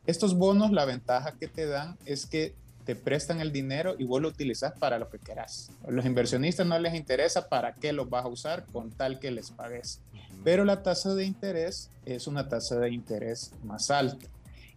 Estos 0.05 0.37
bonos, 0.37 0.73
la 0.73 0.83
ventaja 0.83 1.37
que 1.39 1.47
te 1.47 1.65
dan 1.65 1.97
es 2.05 2.25
que 2.25 2.53
te 2.83 2.97
prestan 2.97 3.39
el 3.39 3.53
dinero 3.53 3.95
y 3.97 4.03
vos 4.03 4.21
lo 4.21 4.27
utilizas 4.27 4.73
para 4.77 4.99
lo 4.99 5.09
que 5.09 5.19
querás. 5.19 5.71
A 5.87 5.91
los 5.91 6.05
inversionistas 6.05 6.67
no 6.67 6.77
les 6.79 6.93
interesa 6.93 7.47
para 7.47 7.75
qué 7.75 7.93
los 7.93 8.09
vas 8.09 8.25
a 8.25 8.27
usar 8.27 8.65
con 8.73 8.91
tal 8.91 9.19
que 9.19 9.31
les 9.31 9.51
pagues. 9.51 10.01
Pero 10.43 10.65
la 10.65 10.83
tasa 10.83 11.15
de 11.15 11.23
interés 11.23 11.89
es 12.05 12.27
una 12.27 12.49
tasa 12.49 12.77
de 12.77 12.91
interés 12.91 13.53
más 13.63 13.89
alta. 13.89 14.27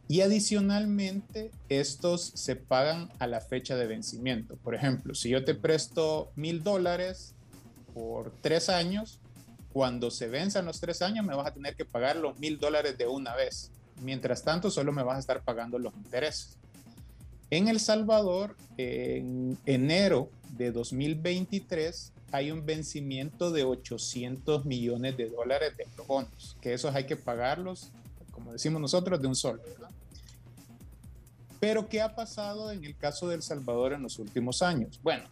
Y 0.08 0.20
adicionalmente, 0.20 1.50
estos 1.68 2.32
se 2.34 2.54
pagan 2.54 3.10
a 3.18 3.26
la 3.26 3.40
fecha 3.40 3.76
de 3.76 3.86
vencimiento. 3.86 4.56
Por 4.56 4.74
ejemplo, 4.74 5.14
si 5.14 5.30
yo 5.30 5.44
te 5.44 5.54
presto 5.54 6.30
mil 6.36 6.62
dólares 6.62 7.34
por 7.92 8.32
tres 8.40 8.68
años, 8.68 9.18
cuando 9.72 10.10
se 10.10 10.28
venzan 10.28 10.64
los 10.64 10.80
tres 10.80 11.02
años 11.02 11.26
me 11.26 11.34
vas 11.34 11.48
a 11.48 11.52
tener 11.52 11.74
que 11.74 11.84
pagar 11.84 12.16
los 12.16 12.38
mil 12.38 12.58
dólares 12.58 12.96
de 12.96 13.06
una 13.06 13.34
vez. 13.34 13.70
Mientras 14.02 14.44
tanto, 14.44 14.70
solo 14.70 14.92
me 14.92 15.02
vas 15.02 15.16
a 15.16 15.20
estar 15.20 15.42
pagando 15.42 15.78
los 15.78 15.94
intereses. 15.96 16.56
En 17.50 17.68
El 17.68 17.80
Salvador, 17.80 18.56
en 18.76 19.58
enero 19.66 20.30
de 20.56 20.72
2023, 20.72 22.12
hay 22.32 22.50
un 22.50 22.66
vencimiento 22.66 23.50
de 23.50 23.64
800 23.64 24.64
millones 24.64 25.16
de 25.16 25.30
dólares 25.30 25.76
de 25.76 25.86
bonos, 26.06 26.56
que 26.60 26.74
esos 26.74 26.94
hay 26.94 27.04
que 27.04 27.16
pagarlos, 27.16 27.90
como 28.32 28.52
decimos 28.52 28.80
nosotros, 28.80 29.20
de 29.20 29.28
un 29.28 29.36
solo. 29.36 29.62
Pero, 31.66 31.88
¿qué 31.88 32.00
ha 32.00 32.14
pasado 32.14 32.70
en 32.70 32.84
el 32.84 32.96
caso 32.96 33.26
de 33.26 33.34
El 33.34 33.42
Salvador 33.42 33.92
en 33.92 34.00
los 34.00 34.20
últimos 34.20 34.62
años? 34.62 35.00
Bueno, 35.02 35.24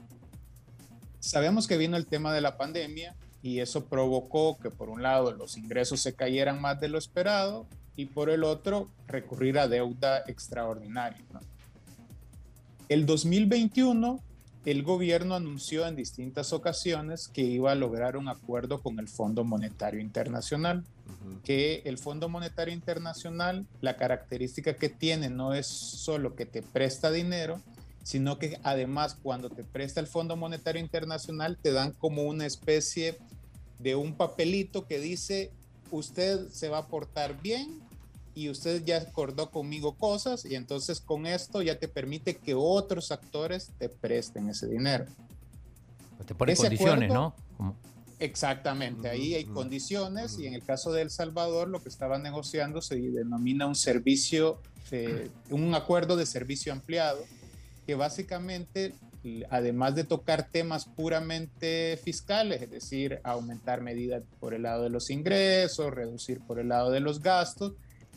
sabemos 1.21 1.69
que 1.69 1.77
vino 1.77 1.97
el 1.97 2.07
tema 2.07 2.35
de 2.35 2.41
la 2.41 2.57
pandemia 2.57 3.15
y 3.41 3.61
eso 3.61 3.85
provocó 3.85 4.59
que 4.59 4.69
por 4.69 4.89
un 4.89 5.01
lado 5.01 5.31
los 5.31 5.57
ingresos 5.57 6.01
se 6.01 6.17
cayeran 6.17 6.61
más 6.61 6.81
de 6.81 6.89
lo 6.89 6.99
esperado 6.99 7.69
y 7.95 8.07
por 8.07 8.31
el 8.31 8.43
otro 8.43 8.91
recurrir 9.07 9.61
a 9.61 9.69
deuda 9.69 10.25
extraordinaria. 10.27 11.23
¿no? 11.33 11.39
El 12.89 13.07
2021, 13.07 14.21
el 14.65 14.83
gobierno 14.83 15.37
anunció 15.37 15.87
en 15.87 15.95
distintas 15.95 16.53
ocasiones 16.53 17.29
que 17.29 17.43
iba 17.43 17.71
a 17.71 17.77
lograr 17.77 18.17
un 18.17 18.27
acuerdo 18.27 18.83
con 18.83 18.99
el 18.99 19.07
Fondo 19.07 19.45
Monetario 19.45 20.01
Internacional, 20.01 20.83
que 21.45 21.83
el 21.85 21.99
Fondo 21.99 22.29
Monetario 22.29 22.73
Internacional, 22.73 23.67
la 23.81 23.97
característica 23.97 24.75
que 24.75 24.89
tiene 24.89 25.31
no 25.31 25.55
es 25.55 25.67
solo 25.67 26.35
que 26.35 26.47
te 26.47 26.63
presta 26.63 27.11
dinero, 27.11 27.61
sino 28.03 28.39
que 28.39 28.59
además 28.63 29.17
cuando 29.23 29.51
te 29.51 29.65
presta 29.65 30.01
el 30.01 30.07
Fondo 30.07 30.37
Monetario 30.37 30.81
Internacional 30.81 31.59
te 31.61 31.73
dan 31.73 31.93
como 31.93 32.23
una 32.23 32.47
especie 32.47 33.19
de 33.79 33.97
un 33.97 34.15
papelito 34.15 34.87
que 34.87 34.99
dice 34.99 35.51
usted 35.91 36.49
se 36.51 36.69
va 36.69 36.79
a 36.79 36.87
portar 36.87 37.41
bien 37.41 37.81
y 38.35 38.49
usted 38.49 38.85
ya 38.85 38.99
acordó 38.99 39.51
conmigo 39.51 39.95
cosas 39.95 40.45
y 40.45 40.55
entonces 40.55 41.01
con 41.01 41.27
esto 41.27 41.63
ya 41.63 41.79
te 41.79 41.89
permite 41.89 42.37
que 42.37 42.55
otros 42.55 43.13
actores 43.13 43.71
te 43.79 43.89
presten 43.89 44.49
ese 44.49 44.67
dinero. 44.67 45.07
Te 46.27 46.35
pone 46.35 46.57
condiciones, 46.57 47.13
¿no? 47.13 47.35
Exactamente, 48.25 49.11
ahí 49.11 49.35
hay 49.35 49.45
condiciones 49.45 50.39
y 50.39 50.47
en 50.47 50.55
el 50.55 50.63
caso 50.63 50.93
de 50.93 51.03
El 51.03 51.11
Salvador 51.11 51.69
lo 51.69 51.83
que 51.83 51.91
estaba 51.91 52.19
negociando 52.19 52.81
se 52.81 52.97
denomina 52.97 53.67
un 53.67 53.75
servicio, 53.75 54.63
un 55.51 55.75
acuerdo 55.75 56.17
de 56.17 56.25
servicio 56.25 56.73
ampliado 56.73 57.23
que 57.87 57.95
básicamente 57.95 58.95
además 59.51 59.95
de 59.95 60.05
tocar 60.05 60.49
temas 60.51 60.87
puramente 60.87 61.99
fiscales, 62.03 62.63
es 62.63 62.71
decir, 62.71 63.21
aumentar 63.25 63.83
medidas 63.83 64.23
por 64.41 64.55
el 64.55 64.63
lado 64.63 64.85
de 64.85 64.91
los 64.91 65.11
ingresos, 65.11 65.93
reducir 65.93 66.41
por 66.41 66.59
el 66.59 66.69
lado 66.69 66.91
de 66.91 67.01
los 67.01 67.21
gastos, 67.21 67.73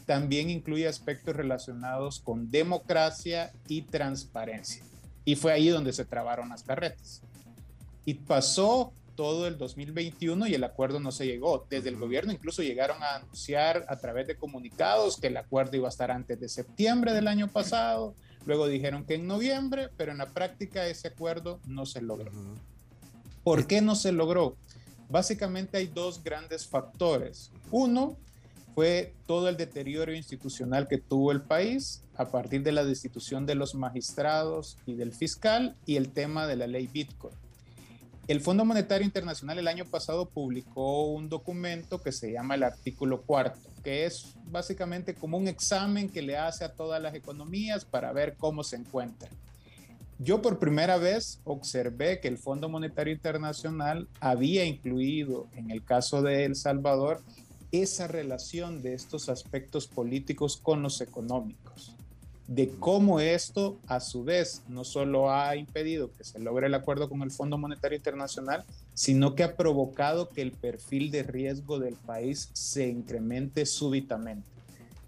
también 0.05 0.49
incluye 0.49 0.87
aspectos 0.87 1.35
relacionados 1.35 2.19
con 2.19 2.49
democracia 2.49 3.51
y 3.67 3.81
transparencia. 3.81 4.83
Y 5.25 5.35
fue 5.35 5.51
ahí 5.51 5.67
donde 5.67 5.91
se 5.91 6.05
trabaron 6.05 6.49
las 6.49 6.63
carretas. 6.63 7.21
Y 8.05 8.13
pasó 8.13 8.93
todo 9.17 9.47
el 9.47 9.57
2021 9.57 10.47
y 10.47 10.53
el 10.53 10.63
acuerdo 10.63 11.01
no 11.01 11.11
se 11.11 11.25
llegó. 11.25 11.65
Desde 11.69 11.89
el 11.89 11.97
gobierno 11.97 12.31
incluso 12.31 12.61
llegaron 12.61 13.03
a 13.03 13.15
anunciar 13.15 13.83
a 13.89 13.97
través 13.97 14.27
de 14.27 14.37
comunicados 14.37 15.19
que 15.19 15.27
el 15.27 15.35
acuerdo 15.35 15.75
iba 15.75 15.87
a 15.87 15.89
estar 15.89 16.11
antes 16.11 16.39
de 16.39 16.47
septiembre 16.47 17.11
del 17.11 17.27
año 17.27 17.49
pasado. 17.49 18.15
Luego 18.45 18.67
dijeron 18.67 19.03
que 19.03 19.15
en 19.15 19.27
noviembre, 19.27 19.89
pero 19.97 20.13
en 20.13 20.19
la 20.19 20.27
práctica 20.27 20.87
ese 20.87 21.09
acuerdo 21.09 21.59
no 21.65 21.85
se 21.85 22.01
logró. 22.01 22.31
¿Por 23.43 23.67
qué 23.67 23.81
no 23.81 23.95
se 23.95 24.11
logró? 24.11 24.55
Básicamente 25.09 25.77
hay 25.77 25.87
dos 25.87 26.23
grandes 26.23 26.67
factores. 26.67 27.51
Uno, 27.71 28.15
fue 28.75 29.15
todo 29.25 29.49
el 29.49 29.57
deterioro 29.57 30.13
institucional 30.13 30.87
que 30.87 30.99
tuvo 30.99 31.31
el 31.31 31.41
país 31.41 32.03
a 32.15 32.29
partir 32.29 32.61
de 32.61 32.71
la 32.71 32.85
destitución 32.85 33.47
de 33.47 33.55
los 33.55 33.73
magistrados 33.73 34.77
y 34.85 34.93
del 34.93 35.13
fiscal 35.13 35.75
y 35.87 35.95
el 35.95 36.11
tema 36.11 36.45
de 36.45 36.57
la 36.57 36.67
ley 36.67 36.85
Bitcoin. 36.85 37.33
El 38.27 38.41
Fondo 38.41 38.65
Monetario 38.65 39.05
Internacional 39.05 39.57
el 39.57 39.69
año 39.69 39.85
pasado 39.85 40.27
publicó 40.27 41.05
un 41.05 41.29
documento 41.29 42.01
que 42.01 42.11
se 42.11 42.33
llama 42.33 42.55
el 42.55 42.63
artículo 42.63 43.21
cuarto, 43.21 43.69
que 43.85 44.05
es 44.05 44.35
básicamente 44.47 45.13
como 45.13 45.37
un 45.37 45.47
examen 45.47 46.09
que 46.09 46.21
le 46.21 46.35
hace 46.35 46.65
a 46.65 46.73
todas 46.73 47.01
las 47.01 47.15
economías 47.15 47.85
para 47.85 48.11
ver 48.11 48.35
cómo 48.35 48.65
se 48.65 48.75
encuentran. 48.75 49.31
Yo 50.19 50.41
por 50.41 50.59
primera 50.59 50.97
vez 50.97 51.39
observé 51.45 52.19
que 52.19 52.27
el 52.27 52.37
Fondo 52.37 52.67
Monetario 52.67 53.13
Internacional 53.13 54.09
había 54.19 54.65
incluido 54.65 55.47
en 55.55 55.71
el 55.71 55.85
caso 55.85 56.21
de 56.21 56.43
El 56.43 56.57
Salvador 56.57 57.21
esa 57.71 58.07
relación 58.07 58.81
de 58.81 58.93
estos 58.93 59.29
aspectos 59.29 59.87
políticos 59.87 60.57
con 60.57 60.81
los 60.81 60.99
económicos, 60.99 61.95
de 62.47 62.69
cómo 62.79 63.19
esto 63.19 63.77
a 63.87 63.99
su 63.99 64.23
vez 64.23 64.63
no 64.69 64.85
solo 64.85 65.31
ha 65.31 65.55
impedido 65.57 66.11
que 66.13 66.23
se 66.23 66.39
logre 66.39 66.67
el 66.67 66.73
acuerdo 66.73 67.09
con 67.09 67.21
el 67.21 67.31
Fondo 67.31 67.57
Monetario 67.57 67.97
Internacional, 67.97 68.63
sino 68.93 69.35
que 69.35 69.43
ha 69.43 69.57
provocado 69.57 70.29
que 70.29 70.41
el 70.41 70.53
perfil 70.53 71.11
de 71.11 71.23
riesgo 71.23 71.77
del 71.77 71.95
país 71.95 72.49
se 72.53 72.87
incremente 72.87 73.65
súbitamente. 73.65 74.47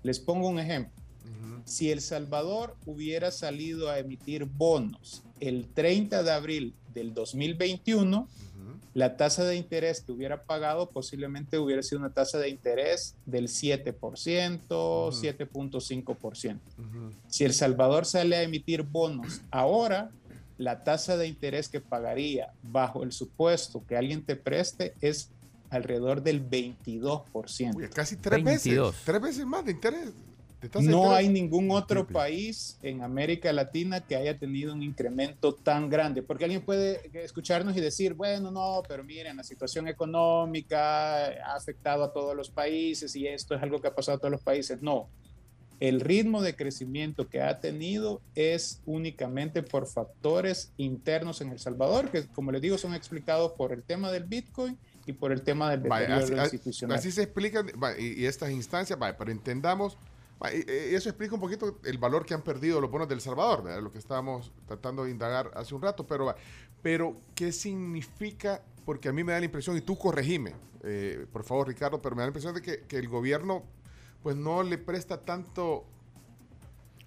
Les 0.04 0.20
pongo 0.20 0.50
un 0.50 0.60
ejemplo. 0.60 0.94
Si 1.66 1.92
El 1.92 2.02
Salvador 2.02 2.76
hubiera 2.86 3.32
salido 3.32 3.90
a 3.90 4.00
emitir 4.00 4.46
bonos 4.46 5.24
el 5.40 5.68
30 5.68 6.24
de 6.24 6.32
abril 6.32 6.76
del 6.94 7.14
2021, 7.14 8.28
la 8.94 9.18
tasa 9.18 9.44
de 9.44 9.56
interés 9.56 10.02
que 10.02 10.12
hubiera 10.12 10.44
pagado 10.44 10.90
posiblemente 10.90 11.58
hubiera 11.60 11.84
sido 11.84 12.00
una 12.00 12.12
tasa 12.12 12.40
de 12.40 12.50
interés 12.50 13.16
del 13.26 13.48
7%, 13.48 14.00
7.5%. 14.00 16.60
Si 17.28 17.46
El 17.46 17.54
Salvador 17.54 18.06
sale 18.06 18.36
a 18.36 18.44
emitir 18.44 18.84
bonos 18.84 19.42
ahora, 19.52 20.12
la 20.58 20.84
tasa 20.84 21.16
de 21.18 21.28
interés 21.28 21.70
que 21.70 21.80
pagaría 21.80 22.52
bajo 22.64 23.04
el 23.04 23.12
supuesto 23.12 23.84
que 23.88 23.96
alguien 23.96 24.24
te 24.24 24.36
preste 24.36 24.96
es 25.02 25.30
alrededor 25.70 26.22
del 26.22 26.48
22%. 26.48 27.90
casi 27.90 28.18
tres 28.18 28.44
veces. 28.44 28.78
Tres 29.06 29.22
veces 29.22 29.46
más 29.46 29.66
de 29.66 29.72
interés. 29.72 30.10
No 30.82 31.12
hay 31.14 31.30
ningún 31.30 31.72
otro 31.72 32.06
país 32.06 32.78
en 32.82 33.02
América 33.02 33.54
Latina 33.54 34.02
que 34.02 34.16
haya 34.16 34.38
tenido 34.38 34.74
un 34.74 34.84
incremento 34.84 35.54
tan 35.54 35.90
grande, 35.90 36.22
porque 36.22 36.44
alguien 36.44 36.62
puede 36.62 37.10
escucharnos 37.24 37.78
y 37.78 37.82
decir, 37.82 38.14
bueno, 38.14 38.52
no, 38.52 38.82
pero 38.88 39.04
miren, 39.04 39.38
la 39.38 39.44
situación 39.44 39.88
económica 39.88 41.28
ha 41.28 41.56
afectado 41.56 42.04
a 42.04 42.12
todos 42.12 42.36
los 42.36 42.50
países 42.50 43.16
y 43.16 43.28
esto 43.28 43.56
es 43.56 43.64
algo 43.64 43.80
que 43.80 43.88
ha 43.88 43.96
pasado 43.96 44.18
a 44.18 44.20
todos 44.20 44.32
los 44.32 44.42
países. 44.42 44.82
No, 44.82 45.10
el 45.80 46.02
ritmo 46.02 46.42
de 46.42 46.56
crecimiento 46.56 47.30
que 47.30 47.42
ha 47.42 47.60
tenido 47.62 48.22
es 48.36 48.82
únicamente 48.86 49.64
por 49.64 49.88
factores 49.88 50.74
internos 50.78 51.40
en 51.40 51.52
El 51.52 51.60
Salvador, 51.60 52.12
que 52.12 52.28
como 52.28 52.52
les 52.52 52.62
digo 52.62 52.78
son 52.78 52.94
explicados 52.94 53.54
por 53.54 53.72
el 53.72 53.84
tema 53.84 54.12
del 54.12 54.26
Bitcoin 54.26 54.78
y 55.06 55.14
por 55.14 55.32
el 55.32 55.42
tema 55.42 55.72
del 55.72 55.84
deterioro 55.84 56.44
institucional. 56.44 56.98
Así 56.98 57.12
se 57.12 57.24
explican 57.24 57.68
y, 57.98 58.26
estas 58.26 58.52
instancias, 58.52 59.00
vaya, 59.00 59.18
pero 59.18 59.32
entendamos 59.32 59.98
eso 60.48 61.10
explica 61.10 61.36
un 61.36 61.42
poquito 61.42 61.80
el 61.84 61.98
valor 61.98 62.26
que 62.26 62.34
han 62.34 62.42
perdido 62.42 62.80
los 62.80 62.90
bonos 62.90 63.10
del 63.10 63.20
Salvador, 63.20 63.64
¿verdad? 63.64 63.82
lo 63.82 63.92
que 63.92 63.98
estábamos 63.98 64.54
tratando 64.66 65.04
de 65.04 65.12
indagar 65.12 65.52
hace 65.56 65.76
un 65.76 65.82
rato. 65.82 66.08
Pero, 66.08 66.34
pero 66.82 67.16
¿qué 67.36 67.52
significa? 67.52 68.64
Porque 68.86 69.10
a 69.10 69.14
mí 69.14 69.24
me 69.24 69.34
da 69.34 69.40
la 69.40 69.46
impresión, 69.46 69.76
y 69.78 69.82
tú 69.82 69.98
corregime, 69.98 70.56
eh, 70.84 71.26
por 71.32 71.44
favor, 71.44 71.68
Ricardo, 71.68 72.02
pero 72.02 72.16
me 72.16 72.22
da 72.22 72.28
la 72.28 72.30
impresión 72.30 72.54
de 72.56 72.62
que, 72.62 72.86
que, 72.88 72.98
el 72.98 73.10
gobierno 73.10 73.64
pues 74.24 74.36
no 74.36 74.64
le 74.64 74.78
presta 74.78 75.22
tanto... 75.22 75.86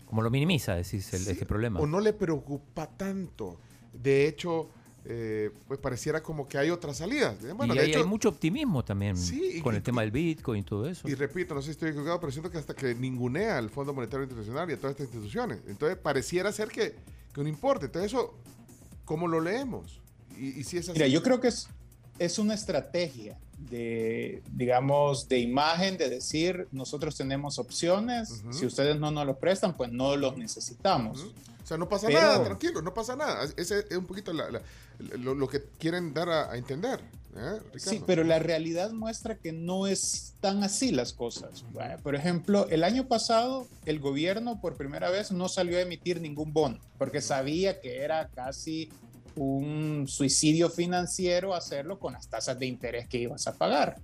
Como 0.06 0.22
lo 0.22 0.30
minimiza, 0.30 0.74
decís, 0.74 1.12
el, 1.14 1.26
ese 1.26 1.46
problema. 1.46 1.80
O 1.80 1.86
no 1.86 2.00
le 2.00 2.12
preocupa 2.12 2.86
tanto. 2.86 3.58
De 3.92 4.28
hecho, 4.28 4.68
eh, 5.04 5.50
pues 5.66 5.80
pareciera 5.80 6.22
como 6.22 6.46
que 6.46 6.58
hay 6.58 6.70
otras 6.70 6.98
salidas. 6.98 7.36
Bueno, 7.56 7.74
y 7.74 7.78
hay, 7.78 8.04
mucho 8.04 8.28
optimismo 8.28 8.84
también 8.84 9.16
con 9.62 9.74
el 9.74 9.82
tema 9.82 10.02
del 10.02 10.12
Bitcoin 10.12 10.60
y 10.60 10.62
todo 10.64 10.88
eso. 10.88 11.08
Y 11.08 11.14
repito, 11.14 11.54
no 11.54 11.60
sé 11.60 11.66
si 11.66 11.70
estoy 11.72 11.90
equivocado, 11.90 12.20
pero 12.20 12.30
siento 12.30 12.50
que 12.50 12.58
hasta 12.58 12.74
que 12.74 12.94
ningunea 12.94 13.58
al 13.58 13.68
Fondo 13.68 13.92
Monetario 13.92 14.24
Internacional 14.24 14.70
y 14.70 14.74
a 14.74 14.76
todas 14.76 14.92
estas 14.92 15.06
instituciones. 15.06 15.58
Entonces 15.66 15.98
pareciera 15.98 16.52
ser 16.52 16.68
que, 16.68 16.94
que 17.34 17.42
no 17.42 17.48
importa. 17.48 17.86
Entonces 17.86 18.12
eso, 18.12 18.34
¿cómo 19.04 19.26
lo 19.26 19.40
leemos? 19.40 20.00
Y, 20.38 20.62
si 20.64 20.78
es 20.78 20.88
Mira, 20.90 21.08
yo 21.08 21.22
creo 21.22 21.40
que 21.40 21.48
es, 21.48 21.68
es 22.18 22.38
una 22.38 22.54
estrategia 22.54 23.38
de, 23.70 24.42
digamos, 24.52 25.28
de 25.28 25.38
imagen, 25.38 25.96
de 25.96 26.08
decir, 26.08 26.68
nosotros 26.72 27.16
tenemos 27.16 27.58
opciones, 27.58 28.42
si 28.50 28.66
ustedes 28.66 28.98
no 28.98 29.10
nos 29.10 29.26
lo 29.26 29.38
prestan, 29.38 29.76
pues 29.76 29.90
no 29.90 30.16
los 30.16 30.36
necesitamos. 30.36 31.32
O 31.62 31.66
sea, 31.66 31.76
no 31.76 31.88
pasa 31.88 32.08
Pero- 32.08 32.20
nada, 32.20 32.44
tranquilo, 32.44 32.82
no 32.82 32.92
pasa 32.92 33.14
nada. 33.16 33.44
Ese 33.56 33.84
es 33.88 33.96
un 33.96 34.06
poquito 34.06 34.32
la- 34.32 34.50
la- 34.50 34.62
lo, 35.18 35.34
lo 35.34 35.48
que 35.48 35.62
quieren 35.78 36.12
dar 36.12 36.28
a, 36.28 36.50
a 36.52 36.56
entender. 36.56 37.00
¿eh, 37.36 37.60
Sí, 37.78 38.02
pero 38.06 38.24
la 38.24 38.38
realidad 38.38 38.90
muestra 38.92 39.36
que 39.38 39.52
no 39.52 39.86
es 39.86 40.34
tan 40.40 40.62
así 40.64 40.90
las 40.90 41.12
cosas. 41.12 41.64
Vaya, 41.72 41.96
Por 41.98 42.14
ejemplo, 42.14 42.66
el 42.68 42.84
año 42.84 43.06
pasado 43.08 43.66
el 43.86 44.00
gobierno 44.00 44.60
por 44.60 44.76
primera 44.76 45.08
vez 45.10 45.30
no 45.32 45.48
salió 45.48 45.78
a 45.78 45.80
emitir 45.82 46.20
ningún 46.20 46.52
bono 46.52 46.78
porque 46.98 47.20
sabía 47.22 47.80
que 47.80 47.98
era 48.02 48.28
casi 48.28 48.90
un 49.36 50.04
suicidio 50.08 50.68
financiero 50.68 51.54
hacerlo 51.54 51.98
con 51.98 52.12
las 52.12 52.28
tasas 52.28 52.58
de 52.58 52.66
interés 52.66 53.08
que 53.08 53.18
ibas 53.18 53.46
a 53.46 53.54
pagar. 53.54 53.96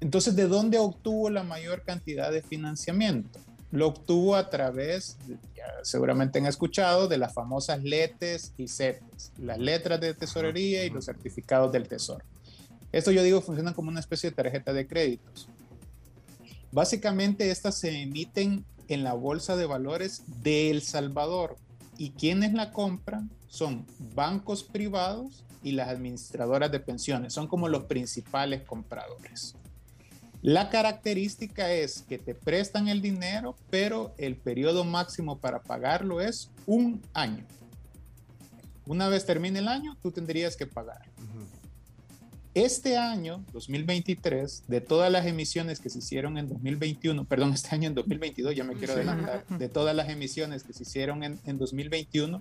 Entonces, 0.00 0.34
¿de 0.36 0.46
dónde 0.46 0.78
obtuvo 0.78 1.28
la 1.30 1.42
mayor 1.42 1.82
cantidad 1.82 2.30
de 2.32 2.42
financiamiento? 2.42 3.38
Lo 3.76 3.88
obtuvo 3.88 4.36
a 4.36 4.48
través, 4.48 5.18
ya 5.54 5.66
seguramente 5.82 6.38
han 6.38 6.46
escuchado, 6.46 7.08
de 7.08 7.18
las 7.18 7.34
famosas 7.34 7.84
letes 7.84 8.54
y 8.56 8.68
CETES, 8.68 9.32
las 9.36 9.58
letras 9.58 10.00
de 10.00 10.14
tesorería 10.14 10.86
y 10.86 10.88
los 10.88 11.04
certificados 11.04 11.70
del 11.72 11.86
tesoro. 11.86 12.24
Esto 12.90 13.10
yo 13.10 13.22
digo 13.22 13.42
funcionan 13.42 13.74
como 13.74 13.90
una 13.90 14.00
especie 14.00 14.30
de 14.30 14.36
tarjeta 14.36 14.72
de 14.72 14.86
créditos. 14.86 15.50
Básicamente 16.72 17.50
estas 17.50 17.76
se 17.76 18.00
emiten 18.00 18.64
en 18.88 19.04
la 19.04 19.12
bolsa 19.12 19.56
de 19.56 19.66
valores 19.66 20.22
de 20.42 20.70
El 20.70 20.80
Salvador 20.80 21.56
y 21.98 22.12
quienes 22.12 22.54
la 22.54 22.72
compran 22.72 23.30
son 23.46 23.84
bancos 24.14 24.64
privados 24.64 25.44
y 25.62 25.72
las 25.72 25.88
administradoras 25.88 26.72
de 26.72 26.80
pensiones, 26.80 27.34
son 27.34 27.46
como 27.46 27.68
los 27.68 27.84
principales 27.84 28.62
compradores. 28.62 29.54
La 30.42 30.70
característica 30.70 31.72
es 31.72 32.02
que 32.02 32.18
te 32.18 32.34
prestan 32.34 32.88
el 32.88 33.02
dinero, 33.02 33.56
pero 33.70 34.14
el 34.18 34.36
periodo 34.36 34.84
máximo 34.84 35.38
para 35.38 35.60
pagarlo 35.60 36.20
es 36.20 36.50
un 36.66 37.02
año. 37.14 37.44
Una 38.86 39.08
vez 39.08 39.26
termine 39.26 39.58
el 39.58 39.68
año, 39.68 39.96
tú 40.00 40.12
tendrías 40.12 40.56
que 40.56 40.66
pagar. 40.66 41.02
Este 42.54 42.96
año, 42.96 43.44
2023, 43.52 44.62
de 44.66 44.80
todas 44.80 45.12
las 45.12 45.26
emisiones 45.26 45.78
que 45.78 45.90
se 45.90 45.98
hicieron 45.98 46.38
en 46.38 46.48
2021, 46.48 47.24
perdón, 47.24 47.52
este 47.52 47.74
año 47.74 47.88
en 47.88 47.94
2022, 47.94 48.54
ya 48.54 48.64
me 48.64 48.74
quiero 48.74 48.94
adelantar, 48.94 49.44
de 49.46 49.68
todas 49.68 49.94
las 49.94 50.08
emisiones 50.08 50.62
que 50.62 50.72
se 50.72 50.84
hicieron 50.84 51.22
en, 51.22 51.38
en 51.44 51.58
2021, 51.58 52.40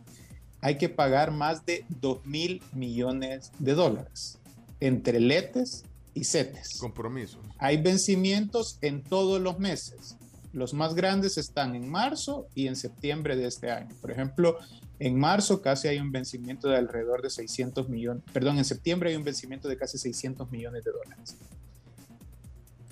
hay 0.61 0.77
que 0.77 0.87
pagar 0.87 1.31
más 1.31 1.65
de 1.65 1.83
2 2.01 2.25
mil 2.25 2.61
millones 2.71 3.51
de 3.59 3.73
dólares 3.73 4.37
entre 4.79 5.19
letes 5.19 5.83
y 6.15 6.23
CETES. 6.23 6.79
Compromisos. 6.79 7.39
Hay 7.59 7.77
vencimientos 7.81 8.79
en 8.81 9.03
todos 9.03 9.39
los 9.39 9.59
meses. 9.59 10.17
Los 10.53 10.73
más 10.73 10.95
grandes 10.95 11.37
están 11.37 11.75
en 11.75 11.87
marzo 11.87 12.47
y 12.55 12.67
en 12.67 12.77
septiembre 12.77 13.35
de 13.35 13.45
este 13.45 13.69
año. 13.69 13.93
Por 14.01 14.09
ejemplo, 14.09 14.57
en 14.97 15.19
marzo 15.19 15.61
casi 15.61 15.89
hay 15.89 15.99
un 15.99 16.11
vencimiento 16.11 16.69
de 16.69 16.77
alrededor 16.77 17.21
de 17.21 17.29
600 17.29 17.89
millones, 17.89 18.23
perdón, 18.31 18.57
en 18.57 18.65
septiembre 18.65 19.09
hay 19.09 19.17
un 19.17 19.25
vencimiento 19.25 19.67
de 19.67 19.77
casi 19.77 19.97
600 19.97 20.49
millones 20.49 20.85
de 20.85 20.91
dólares. 20.91 21.35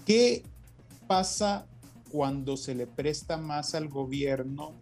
¿Qué 0.05 0.43
pasa 1.07 1.65
cuando 2.11 2.57
se 2.57 2.75
le 2.75 2.87
presta 2.87 3.37
más 3.37 3.73
al 3.73 3.87
gobierno 3.87 4.73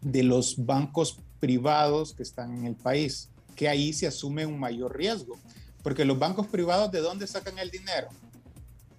de 0.00 0.22
los 0.22 0.64
bancos 0.64 1.20
privados 1.38 2.14
que 2.14 2.22
están 2.22 2.56
en 2.56 2.64
el 2.64 2.76
país? 2.76 3.28
Que 3.54 3.68
ahí 3.68 3.92
se 3.92 4.06
asume 4.06 4.46
un 4.46 4.58
mayor 4.58 4.96
riesgo. 4.96 5.36
Porque 5.82 6.04
los 6.04 6.18
bancos 6.18 6.46
privados, 6.46 6.90
¿de 6.92 7.00
dónde 7.00 7.26
sacan 7.26 7.58
el 7.58 7.70
dinero? 7.70 8.08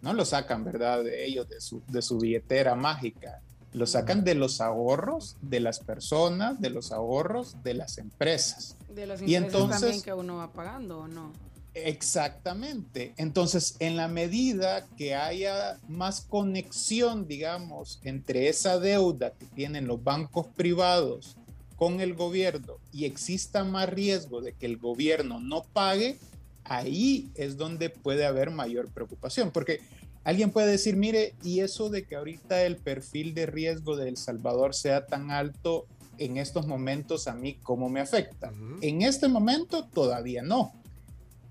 No 0.02 0.14
lo 0.14 0.26
sacan, 0.26 0.64
¿verdad? 0.66 1.04
De 1.04 1.26
ellos, 1.26 1.48
de 1.48 1.62
su, 1.62 1.82
de 1.88 2.02
su 2.02 2.18
billetera 2.20 2.76
mágica. 2.76 3.40
Lo 3.72 3.88
sacan 3.88 4.24
de 4.24 4.36
los 4.36 4.62
ahorros 4.62 5.38
de 5.42 5.60
las 5.60 5.80
personas, 5.80 6.60
de 6.62 6.70
los 6.70 6.92
ahorros 6.92 7.56
de 7.64 7.74
las 7.74 7.98
empresas. 7.98 8.76
De 8.94 9.08
los 9.08 9.22
Y 9.22 9.24
intereses 9.36 9.54
entonces- 9.54 9.80
también 9.82 10.02
que 10.04 10.14
uno 10.14 10.38
va 10.38 10.52
pagando, 10.52 11.00
¿o 11.00 11.08
no? 11.08 11.32
Exactamente. 11.74 13.14
Entonces, 13.18 13.76
en 13.80 13.96
la 13.96 14.08
medida 14.08 14.86
que 14.98 15.16
haya 15.16 15.80
más 15.88 16.22
conexión, 16.22 17.28
digamos, 17.28 18.00
entre 18.04 18.50
esa 18.50 18.78
deuda 18.78 19.32
que 19.32 19.46
tienen 19.46 19.88
los 19.88 20.04
bancos 20.04 20.46
privados 20.56 21.38
con 21.76 22.00
el 22.02 22.14
gobierno 22.14 22.76
y 22.92 23.06
exista 23.06 23.64
más 23.64 23.90
riesgo 23.90 24.42
de 24.42 24.54
que 24.54 24.66
el 24.68 24.78
gobierno 24.78 25.40
no 25.40 25.64
pague, 25.64 26.20
ahí 26.66 27.32
es 27.36 27.58
donde 27.58 27.90
puede 27.90 28.26
haber 28.26 28.52
mayor 28.52 28.90
preocupación. 28.90 29.52
Porque 29.52 29.82
alguien 30.24 30.52
puede 30.52 30.72
decir, 30.72 30.96
mire, 30.96 31.36
y 31.44 31.60
eso 31.60 31.90
de 31.90 32.06
que 32.06 32.16
ahorita 32.16 32.64
el 32.64 32.78
perfil 32.78 33.34
de 33.34 33.46
riesgo 33.46 33.96
de 33.96 34.10
El 34.10 34.18
Salvador 34.18 34.74
sea 34.74 35.06
tan 35.06 35.32
alto 35.32 35.88
en 36.18 36.38
estos 36.38 36.68
momentos, 36.68 37.28
a 37.28 37.34
mí, 37.34 37.58
¿cómo 37.64 37.90
me 37.90 38.00
afecta? 38.00 38.52
En 38.82 39.02
este 39.02 39.28
momento 39.28 39.86
todavía 39.86 40.44
no. 40.44 40.74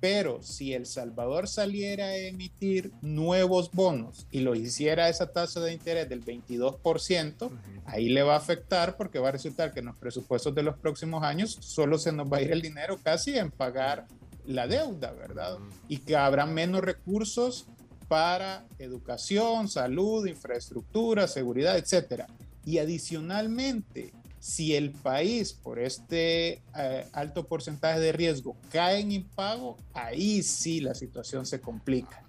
Pero 0.01 0.43
si 0.43 0.73
El 0.73 0.87
Salvador 0.87 1.47
saliera 1.47 2.07
a 2.07 2.17
emitir 2.17 2.91
nuevos 3.03 3.71
bonos 3.71 4.27
y 4.33 4.41
lo 4.41 4.57
hiciera 4.57 5.05
a 5.05 5.09
esa 5.09 5.33
tasa 5.33 5.61
de 5.61 5.73
interés 5.73 6.09
del 6.09 6.25
22%, 6.25 7.51
ahí 7.87 8.09
le 8.09 8.25
va 8.25 8.35
a 8.35 8.39
afectar 8.39 8.97
porque 8.97 9.21
va 9.21 9.29
a 9.29 9.33
resultar 9.33 9.73
que 9.73 9.79
en 9.79 9.87
los 9.87 9.97
presupuestos 9.97 10.53
de 10.57 10.65
los 10.65 10.77
próximos 10.77 11.23
años 11.23 11.57
solo 11.61 11.99
se 11.99 12.11
nos 12.11 12.27
va 12.33 12.39
a 12.39 12.43
ir 12.43 12.51
el 12.51 12.63
dinero 12.63 12.99
casi 13.01 13.39
en 13.39 13.53
pagar 13.53 14.09
la 14.47 14.67
deuda, 14.67 15.13
¿verdad? 15.13 15.59
Y 15.89 15.99
que 15.99 16.17
habrá 16.17 16.47
menos 16.47 16.83
recursos 16.83 17.67
para 18.09 18.65
educación, 18.79 19.69
salud, 19.69 20.27
infraestructura, 20.27 21.27
seguridad, 21.29 21.77
etcétera. 21.79 22.27
Y 22.65 22.79
adicionalmente, 22.79 24.13
si 24.39 24.75
el 24.75 24.91
país 24.91 25.53
por 25.53 25.79
este 25.79 26.63
eh, 26.77 27.07
alto 27.13 27.47
porcentaje 27.47 28.01
de 28.01 28.13
riesgo 28.13 28.57
cae 28.71 29.01
en 29.01 29.13
impago, 29.13 29.77
ahí 29.95 30.43
sí 30.43 30.81
la 30.81 30.95
situación 30.95 31.47
se 31.47 31.61
complica. 31.61 32.23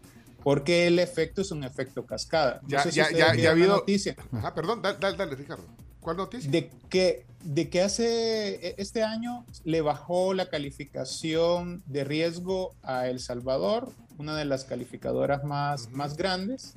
Porque 0.44 0.88
el 0.88 1.00
efecto 1.00 1.42
es 1.42 1.52
un 1.52 1.64
efecto 1.64 2.06
cascada. 2.06 2.60
No 2.64 2.70
Ya- 2.70 2.84
sé 2.84 2.92
si 2.92 2.98
ya- 2.98 3.04
ustedes 3.04 3.20
ya- 3.20 3.36
ya 3.36 3.50
ha 3.50 3.52
habido- 3.54 3.76
noticia 3.76 4.16
Ajá, 4.32 4.54
perdón, 4.54 4.82
dale, 4.82 4.98
dale, 5.00 5.18
dale, 5.18 5.36
Ricardo. 5.36 5.64
¿Cuál 6.04 6.18
noticia? 6.18 6.52
de 6.52 6.70
que, 6.90 7.26
de 7.44 7.70
que 7.70 7.82
hace 7.82 8.56
e- 8.68 8.76
este 8.78 9.04
año 9.04 9.46
le 9.64 9.82
bajó 9.82 10.34
la 10.34 10.50
calificación 10.50 11.82
de 11.88 12.04
riesgo 12.04 12.76
a 12.84 13.08
El 13.08 13.20
Salvador, 13.20 13.90
una 14.18 14.36
de 14.38 14.46
las 14.46 14.64
calificadoras 14.66 15.44
más, 15.44 15.84
Ujú. 15.88 15.96
más 15.98 16.16
grandes. 16.18 16.76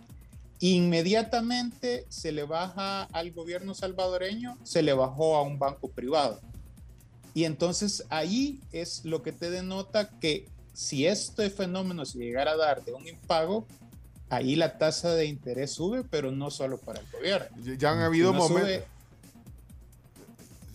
Inmediatamente 0.60 2.06
se 2.08 2.32
le 2.32 2.44
baja 2.44 3.02
al 3.12 3.32
gobierno 3.32 3.74
salvadoreño, 3.74 4.56
se 4.62 4.82
le 4.82 4.92
bajó 4.92 5.36
a 5.36 5.42
un 5.42 5.58
banco 5.58 5.88
privado. 5.88 6.40
Y 7.34 7.44
entonces 7.44 8.04
ahí 8.08 8.60
es 8.72 9.04
lo 9.04 9.22
que 9.22 9.32
te 9.32 9.50
denota 9.50 10.08
que 10.20 10.48
si 10.72 11.06
este 11.06 11.50
fenómeno 11.50 12.06
se 12.06 12.18
llegara 12.18 12.52
a 12.52 12.56
dar 12.56 12.84
de 12.84 12.92
un 12.94 13.06
impago, 13.06 13.66
ahí 14.30 14.56
la 14.56 14.78
tasa 14.78 15.14
de 15.14 15.26
interés 15.26 15.72
sube, 15.72 16.04
pero 16.04 16.30
no 16.30 16.50
solo 16.50 16.78
para 16.78 17.00
el 17.00 17.06
gobierno. 17.12 17.48
Ya- 17.62 17.74
Ya 17.74 17.90
han 17.92 17.98
habido 18.00 18.32
No 18.32 18.38
momentos. 18.38 18.84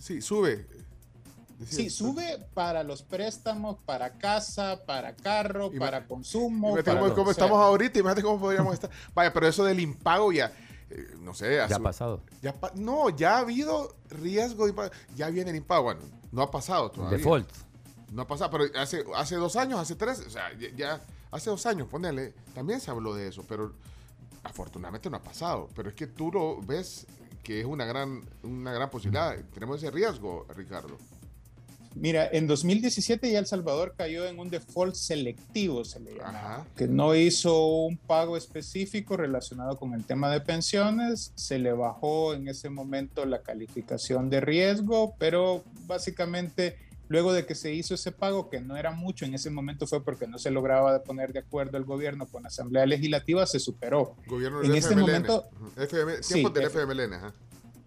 Sí, 0.01 0.21
sube. 0.21 0.65
Decía- 1.59 1.77
Sí, 1.77 1.89
sube 1.91 2.43
para 2.55 2.83
los 2.83 3.03
préstamos, 3.03 3.77
para 3.85 4.17
casa, 4.17 4.81
para 4.87 5.15
carro, 5.15 5.71
para 5.77 6.07
consumo. 6.07 6.69
Imagínate 6.69 6.83
para 6.99 7.13
cómo, 7.15 7.31
estamos 7.31 7.59
ahorita, 7.59 7.99
imagínate 7.99 8.23
cómo 8.23 8.39
podríamos 8.39 8.73
estar. 8.73 8.89
Vaya, 9.13 9.31
pero 9.31 9.47
eso 9.47 9.63
del 9.63 9.79
impago 9.79 10.31
ya, 10.31 10.51
eh, 10.89 11.13
no 11.19 11.35
sé, 11.35 11.57
Ya 11.69 11.75
ha 11.75 11.79
pasado. 11.79 12.21
ya 12.41 12.53
pa- 12.59 12.71
no, 12.73 13.09
ya 13.11 13.35
ha 13.35 13.39
habido 13.41 13.95
riesgo 14.09 14.63
de 14.65 14.71
impago. 14.71 14.91
Ya 15.15 15.29
viene 15.29 15.51
el 15.51 15.57
impago. 15.57 15.83
Bueno, 15.83 16.01
no 16.31 16.41
ha 16.41 16.49
pasado 16.49 16.89
todavía. 16.89 17.19
Default. 17.19 17.47
No 18.11 18.23
ha 18.23 18.27
pasado, 18.27 18.49
pero 18.49 18.65
hace, 18.81 19.05
hace 19.15 19.35
dos 19.35 19.55
años, 19.55 19.79
hace 19.79 19.95
tres, 19.95 20.19
o 20.25 20.29
sea, 20.31 20.51
ya, 20.57 20.67
ya- 20.75 21.01
hace 21.29 21.51
dos 21.51 21.63
años, 21.67 21.87
ponele, 21.87 22.33
también 22.55 22.81
se 22.81 22.89
habló 22.89 23.13
de 23.13 23.27
eso, 23.27 23.45
pero 23.47 23.71
afortunadamente 24.43 25.11
no 25.11 25.17
ha 25.17 25.21
pasado. 25.23 25.69
Pero 25.75 25.89
es 25.89 25.95
que 25.95 26.07
tú 26.07 26.31
lo 26.31 26.59
ves 26.61 27.05
que 27.43 27.61
es 27.61 27.65
una 27.65 27.85
gran, 27.85 28.21
una 28.43 28.73
gran 28.73 28.89
posibilidad. 28.89 29.35
Tenemos 29.53 29.77
ese 29.77 29.91
riesgo, 29.91 30.45
Ricardo. 30.55 30.97
Mira, 31.95 32.29
en 32.31 32.47
2017 32.47 33.31
ya 33.31 33.39
El 33.39 33.47
Salvador 33.47 33.95
cayó 33.97 34.25
en 34.25 34.39
un 34.39 34.49
default 34.49 34.95
selectivo, 34.95 35.83
se 35.83 35.99
le 35.99 36.15
llama, 36.15 36.65
que 36.75 36.87
no 36.87 37.15
hizo 37.15 37.67
un 37.67 37.97
pago 37.97 38.37
específico 38.37 39.17
relacionado 39.17 39.77
con 39.77 39.93
el 39.93 40.05
tema 40.05 40.31
de 40.31 40.39
pensiones, 40.39 41.33
se 41.35 41.59
le 41.59 41.73
bajó 41.73 42.33
en 42.33 42.47
ese 42.47 42.69
momento 42.69 43.25
la 43.25 43.41
calificación 43.41 44.29
de 44.29 44.39
riesgo, 44.39 45.15
pero 45.17 45.63
básicamente 45.85 46.77
luego 47.11 47.33
de 47.33 47.45
que 47.45 47.55
se 47.55 47.73
hizo 47.73 47.93
ese 47.93 48.13
pago, 48.13 48.49
que 48.49 48.61
no 48.61 48.77
era 48.77 48.91
mucho, 48.91 49.25
en 49.25 49.33
ese 49.33 49.49
momento 49.49 49.85
fue 49.85 50.01
porque 50.01 50.27
no 50.27 50.39
se 50.39 50.49
lograba 50.49 51.03
poner 51.03 51.33
de 51.33 51.39
acuerdo 51.39 51.77
el 51.77 51.83
gobierno 51.83 52.25
con 52.25 52.43
la 52.43 52.47
Asamblea 52.47 52.85
Legislativa, 52.85 53.45
se 53.45 53.59
superó. 53.59 54.15
Gobierno 54.27 54.61
En 54.61 54.69
del 54.69 54.77
este 54.77 54.95
momento-. 54.95 55.49
FM, 55.75 56.23
Sí, 56.23 56.41
del 56.53 56.65
FMLN, 56.67 57.13
ajá. 57.13 57.33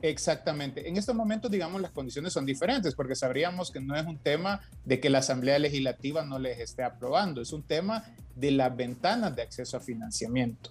Exactamente. 0.02 0.86
En 0.86 0.98
este 0.98 1.14
momento, 1.14 1.48
digamos, 1.48 1.80
las 1.80 1.92
condiciones 1.92 2.34
son 2.34 2.44
diferentes 2.44 2.94
porque 2.94 3.14
sabríamos 3.14 3.70
que 3.70 3.80
no 3.80 3.96
es 3.96 4.04
un 4.04 4.18
tema 4.18 4.60
de 4.84 5.00
que 5.00 5.08
la 5.08 5.20
Asamblea 5.20 5.58
Legislativa 5.58 6.22
no 6.22 6.38
les 6.38 6.60
esté 6.60 6.82
aprobando, 6.82 7.40
es 7.40 7.54
un 7.54 7.62
tema 7.62 8.04
de 8.36 8.50
las 8.50 8.76
ventanas 8.76 9.34
de 9.34 9.40
acceso 9.40 9.78
a 9.78 9.80
financiamiento. 9.80 10.68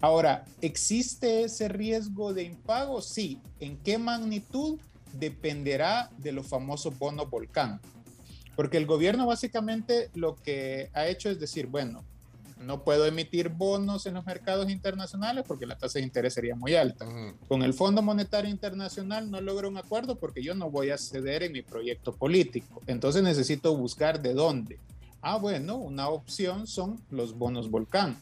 Ahora, 0.00 0.44
¿existe 0.60 1.42
ese 1.42 1.66
riesgo 1.66 2.32
de 2.32 2.44
impago? 2.44 3.02
Sí. 3.02 3.40
¿En 3.58 3.76
qué 3.78 3.98
magnitud? 3.98 4.78
dependerá 5.18 6.10
de 6.18 6.32
los 6.32 6.46
famosos 6.46 6.98
bonos 6.98 7.28
volcán. 7.30 7.80
Porque 8.56 8.78
el 8.78 8.86
gobierno 8.86 9.26
básicamente 9.26 10.10
lo 10.14 10.34
que 10.36 10.90
ha 10.94 11.06
hecho 11.06 11.30
es 11.30 11.38
decir, 11.38 11.66
bueno, 11.66 12.04
no 12.58 12.82
puedo 12.82 13.06
emitir 13.06 13.50
bonos 13.50 14.06
en 14.06 14.14
los 14.14 14.24
mercados 14.24 14.70
internacionales 14.70 15.44
porque 15.46 15.66
la 15.66 15.76
tasa 15.76 15.98
de 15.98 16.06
interés 16.06 16.34
sería 16.34 16.56
muy 16.56 16.74
alta. 16.74 17.06
Con 17.48 17.62
el 17.62 17.74
Fondo 17.74 18.00
Monetario 18.02 18.50
Internacional 18.50 19.30
no 19.30 19.40
logro 19.40 19.68
un 19.68 19.76
acuerdo 19.76 20.16
porque 20.16 20.42
yo 20.42 20.54
no 20.54 20.70
voy 20.70 20.90
a 20.90 20.98
ceder 20.98 21.42
en 21.42 21.52
mi 21.52 21.62
proyecto 21.62 22.14
político. 22.14 22.80
Entonces 22.86 23.22
necesito 23.22 23.76
buscar 23.76 24.22
de 24.22 24.32
dónde. 24.32 24.78
Ah, 25.20 25.36
bueno, 25.36 25.76
una 25.76 26.08
opción 26.08 26.66
son 26.66 27.00
los 27.10 27.36
bonos 27.36 27.70
volcán. 27.70 28.16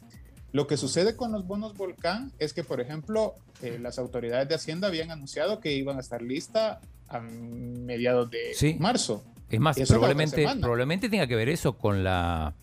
Lo 0.52 0.66
que 0.66 0.76
sucede 0.76 1.16
con 1.16 1.32
los 1.32 1.46
bonos 1.46 1.76
volcán 1.76 2.32
es 2.38 2.52
que, 2.52 2.64
por 2.64 2.80
ejemplo, 2.80 3.34
eh, 3.60 3.78
las 3.80 3.98
autoridades 3.98 4.48
de 4.48 4.54
Hacienda 4.54 4.88
habían 4.88 5.10
anunciado 5.10 5.60
que 5.60 5.72
iban 5.74 5.96
a 5.96 6.00
estar 6.00 6.22
listas 6.22 6.78
a 7.08 7.20
mediados 7.20 8.30
de 8.30 8.76
marzo. 8.78 9.22
Es 9.50 9.60
más, 9.60 9.76
probablemente, 9.88 10.46
probablemente 10.60 11.08
tenga 11.08 11.26
que 11.26 11.36
ver 11.36 11.48
eso 11.48 11.74
con 11.74 12.02
la 12.02 12.54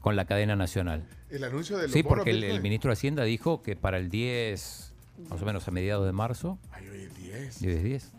con 0.00 0.16
la 0.16 0.26
cadena 0.26 0.54
nacional. 0.54 1.02
El 1.30 1.44
anuncio 1.44 1.78
de 1.78 1.84
los 1.84 1.92
Sí, 1.92 2.02
porque 2.02 2.30
el, 2.30 2.60
ministro 2.60 2.90
de 2.90 2.92
Hacienda 2.92 3.24
dijo 3.24 3.62
que 3.62 3.74
para 3.74 3.96
el 3.96 4.10
10, 4.10 4.92
más 5.30 5.40
o 5.40 5.46
menos 5.46 5.66
a 5.66 5.70
mediados 5.70 6.04
de 6.04 6.12
marzo. 6.12 6.58
Ay, 6.72 6.86
hoy 6.88 7.02
es 7.04 7.16
10. 7.16 7.62
Hoy 7.62 7.68
es 7.70 7.82
10. 7.82 8.12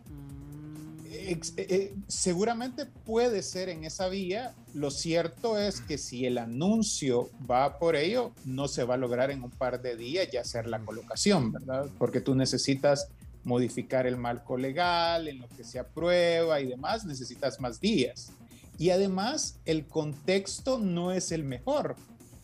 Eh, 1.27 1.39
eh, 1.57 1.93
seguramente 2.07 2.85
puede 2.85 3.43
ser 3.43 3.69
en 3.69 3.83
esa 3.83 4.09
vía. 4.09 4.53
Lo 4.73 4.91
cierto 4.91 5.59
es 5.59 5.81
que 5.81 5.97
si 5.97 6.25
el 6.25 6.39
anuncio 6.39 7.29
va 7.49 7.77
por 7.77 7.95
ello, 7.95 8.31
no 8.45 8.67
se 8.67 8.83
va 8.83 8.95
a 8.95 8.97
lograr 8.97 9.31
en 9.31 9.43
un 9.43 9.51
par 9.51 9.81
de 9.81 9.95
días 9.95 10.27
ya 10.31 10.41
hacer 10.41 10.67
la 10.67 10.79
colocación, 10.79 11.51
¿verdad? 11.51 11.87
Porque 11.97 12.19
tú 12.19 12.35
necesitas 12.35 13.09
modificar 13.45 14.05
el 14.07 14.17
marco 14.17 14.57
legal, 14.57 15.29
en 15.29 15.39
lo 15.39 15.47
que 15.47 15.63
se 15.63 15.79
aprueba 15.79 16.59
y 16.59 16.65
demás, 16.65 17.05
necesitas 17.05 17.61
más 17.61 17.79
días. 17.79 18.33
Y 18.77 18.89
además, 18.89 19.59
el 19.65 19.85
contexto 19.85 20.79
no 20.79 21.13
es 21.13 21.31
el 21.31 21.45
mejor, 21.45 21.95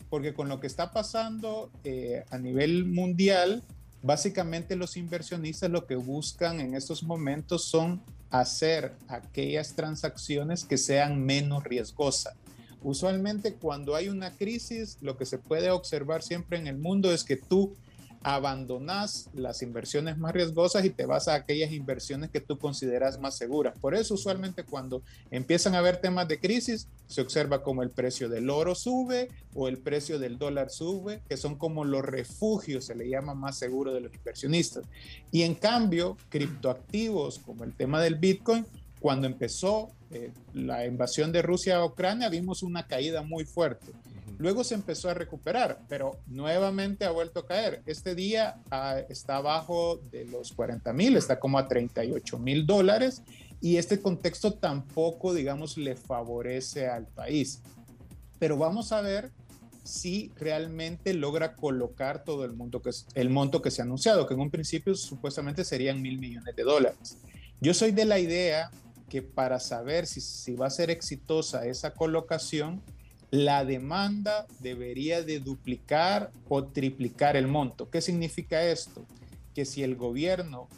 porque 0.08 0.32
con 0.32 0.48
lo 0.48 0.60
que 0.60 0.66
está 0.66 0.92
pasando 0.92 1.70
eh, 1.84 2.24
a 2.30 2.38
nivel 2.38 2.86
mundial, 2.86 3.62
básicamente 4.02 4.76
los 4.76 4.96
inversionistas 4.96 5.70
lo 5.70 5.86
que 5.86 5.96
buscan 5.96 6.60
en 6.60 6.74
estos 6.74 7.02
momentos 7.02 7.64
son 7.64 8.00
hacer 8.30 8.94
aquellas 9.08 9.74
transacciones 9.74 10.64
que 10.64 10.78
sean 10.78 11.22
menos 11.22 11.64
riesgosas. 11.64 12.34
Usualmente 12.82 13.54
cuando 13.54 13.94
hay 13.94 14.08
una 14.08 14.32
crisis, 14.36 14.98
lo 15.02 15.16
que 15.16 15.26
se 15.26 15.38
puede 15.38 15.70
observar 15.70 16.22
siempre 16.22 16.58
en 16.58 16.66
el 16.66 16.78
mundo 16.78 17.12
es 17.12 17.24
que 17.24 17.36
tú 17.36 17.76
abandonas 18.24 19.28
las 19.34 19.62
inversiones 19.62 20.18
más 20.18 20.32
riesgosas 20.32 20.84
y 20.84 20.90
te 20.90 21.06
vas 21.06 21.28
a 21.28 21.34
aquellas 21.34 21.72
inversiones 21.72 22.30
que 22.30 22.40
tú 22.40 22.58
consideras 22.58 23.18
más 23.18 23.36
seguras. 23.36 23.78
Por 23.78 23.94
eso 23.94 24.14
usualmente 24.14 24.64
cuando 24.64 25.02
empiezan 25.30 25.74
a 25.74 25.78
haber 25.78 25.98
temas 25.98 26.28
de 26.28 26.38
crisis, 26.38 26.88
se 27.06 27.20
observa 27.20 27.62
como 27.62 27.82
el 27.82 27.90
precio 27.90 28.28
del 28.28 28.48
oro 28.48 28.74
sube 28.74 29.28
o 29.54 29.68
el 29.68 29.78
precio 29.78 30.18
del 30.18 30.38
dólar 30.38 30.70
sube, 30.70 31.22
que 31.28 31.36
son 31.36 31.56
como 31.56 31.84
los 31.84 32.02
refugios, 32.02 32.86
se 32.86 32.94
le 32.94 33.08
llama 33.08 33.34
más 33.34 33.58
seguro 33.58 33.92
de 33.92 34.00
los 34.00 34.14
inversionistas. 34.14 34.84
Y 35.30 35.42
en 35.42 35.54
cambio, 35.54 36.16
criptoactivos 36.28 37.38
como 37.40 37.64
el 37.64 37.74
tema 37.74 38.00
del 38.00 38.14
Bitcoin, 38.14 38.64
cuando 39.00 39.26
empezó 39.26 39.90
eh, 40.12 40.30
la 40.54 40.86
invasión 40.86 41.32
de 41.32 41.42
Rusia 41.42 41.76
a 41.76 41.84
Ucrania, 41.84 42.28
vimos 42.28 42.62
una 42.62 42.86
caída 42.86 43.22
muy 43.22 43.44
fuerte. 43.44 43.86
Luego 44.42 44.64
se 44.64 44.74
empezó 44.74 45.08
a 45.08 45.14
recuperar, 45.14 45.78
pero 45.88 46.18
nuevamente 46.26 47.04
ha 47.04 47.12
vuelto 47.12 47.38
a 47.38 47.46
caer. 47.46 47.80
Este 47.86 48.16
día 48.16 48.56
ah, 48.72 48.98
está 49.08 49.36
abajo 49.36 50.00
de 50.10 50.24
los 50.24 50.50
40 50.50 50.92
mil, 50.92 51.16
está 51.16 51.38
como 51.38 51.60
a 51.60 51.68
38 51.68 52.40
mil 52.40 52.66
dólares 52.66 53.22
y 53.60 53.76
este 53.76 54.00
contexto 54.00 54.54
tampoco, 54.54 55.32
digamos, 55.32 55.78
le 55.78 55.94
favorece 55.94 56.88
al 56.88 57.06
país. 57.06 57.62
Pero 58.40 58.56
vamos 58.56 58.90
a 58.90 59.00
ver 59.00 59.30
si 59.84 60.32
realmente 60.34 61.14
logra 61.14 61.54
colocar 61.54 62.24
todo 62.24 62.44
el, 62.44 62.52
mundo 62.52 62.82
que, 62.82 62.90
el 63.14 63.30
monto 63.30 63.62
que 63.62 63.70
se 63.70 63.80
ha 63.80 63.84
anunciado, 63.84 64.26
que 64.26 64.34
en 64.34 64.40
un 64.40 64.50
principio 64.50 64.96
supuestamente 64.96 65.64
serían 65.64 66.02
mil 66.02 66.18
millones 66.18 66.56
de 66.56 66.64
dólares. 66.64 67.16
Yo 67.60 67.74
soy 67.74 67.92
de 67.92 68.06
la 68.06 68.18
idea 68.18 68.72
que 69.08 69.22
para 69.22 69.60
saber 69.60 70.08
si, 70.08 70.20
si 70.20 70.56
va 70.56 70.66
a 70.66 70.70
ser 70.70 70.90
exitosa 70.90 71.64
esa 71.64 71.94
colocación, 71.94 72.82
la 73.32 73.64
demanda 73.64 74.46
debería 74.60 75.22
de 75.22 75.40
duplicar 75.40 76.30
o 76.50 76.64
triplicar 76.64 77.34
el 77.34 77.48
monto. 77.48 77.88
¿Qué 77.88 78.02
significa 78.02 78.62
esto? 78.62 79.06
Que 79.54 79.64
si 79.64 79.82
el 79.82 79.96
gobierno 79.96 80.68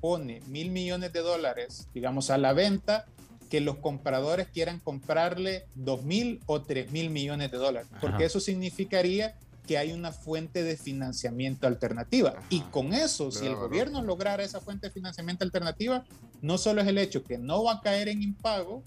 pone 0.00 0.40
mil 0.48 0.72
millones 0.72 1.12
de 1.12 1.20
dólares, 1.20 1.88
digamos, 1.94 2.30
a 2.30 2.36
la 2.36 2.52
venta, 2.52 3.06
que 3.48 3.60
los 3.60 3.76
compradores 3.76 4.48
quieran 4.48 4.80
comprarle 4.80 5.66
dos 5.76 6.02
mil 6.02 6.40
o 6.46 6.62
tres 6.62 6.90
mil 6.90 7.10
millones 7.10 7.52
de 7.52 7.58
dólares, 7.58 7.88
porque 8.00 8.24
eso 8.24 8.40
significaría 8.40 9.36
que 9.68 9.78
hay 9.78 9.92
una 9.92 10.10
fuente 10.10 10.64
de 10.64 10.76
financiamiento 10.76 11.68
alternativa. 11.68 12.34
Y 12.48 12.60
con 12.60 12.92
eso, 12.92 13.30
si 13.30 13.46
el 13.46 13.54
gobierno 13.54 14.02
lograra 14.02 14.42
esa 14.42 14.60
fuente 14.60 14.88
de 14.88 14.92
financiamiento 14.92 15.44
alternativa, 15.44 16.04
no 16.42 16.58
solo 16.58 16.80
es 16.80 16.88
el 16.88 16.98
hecho 16.98 17.22
que 17.22 17.38
no 17.38 17.62
va 17.62 17.74
a 17.74 17.80
caer 17.80 18.08
en 18.08 18.20
impago, 18.20 18.82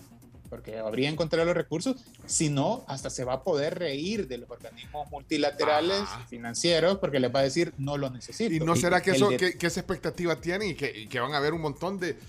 porque 0.53 0.77
habría 0.77 1.09
encontrado 1.09 1.45
los 1.45 1.55
recursos, 1.55 1.95
sino 2.27 2.85
hasta 2.87 3.09
se 3.09 3.23
va 3.23 3.33
a 3.33 3.43
poder 3.43 3.79
reír 3.79 4.27
de 4.27 4.37
los 4.37 4.51
organismos 4.51 5.09
multilaterales 5.09 6.03
financieros 6.29 6.99
porque 6.99 7.19
les 7.19 7.33
va 7.33 7.39
a 7.39 7.43
decir 7.43 7.73
no 7.79 7.97
lo 7.97 8.11
necesito. 8.11 8.53
¿Y 8.53 8.59
no 8.59 8.75
será 8.75 9.01
que, 9.01 9.11
eso, 9.11 9.29
que, 9.29 9.57
esa 9.59 9.79
expectativa 9.79 10.39
tienen 10.39 10.69
y 10.69 10.75
que, 10.75 11.09
que, 11.09 11.19
van 11.19 11.33
a 11.33 11.37
haber 11.37 11.53
un 11.53 11.61
montón 11.61 11.99
de, 11.99 12.19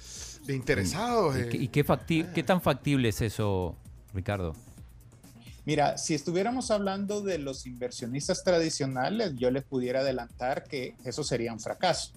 de 0.47 0.55
interesados? 0.55 1.37
¿Y, 1.53 1.69
qué, 1.69 1.85
qué 2.35 2.43
tan 2.43 2.63
factible 2.63 3.11
es 3.11 3.21
eso, 3.21 3.77
Ricardo? 4.15 4.55
Mira, 5.67 5.99
si 5.99 6.15
estuviéramos 6.15 6.71
hablando 6.71 7.21
de 7.21 7.37
los 7.37 7.67
inversionistas 7.67 8.43
tradicionales, 8.43 9.35
yo 9.37 9.51
les 9.51 9.65
pudiera 9.65 10.01
adelantar 10.01 10.65
que 10.65 10.95
eso 11.05 11.23
sería 11.25 11.53
un 11.53 11.61
fracaso, 11.61 12.13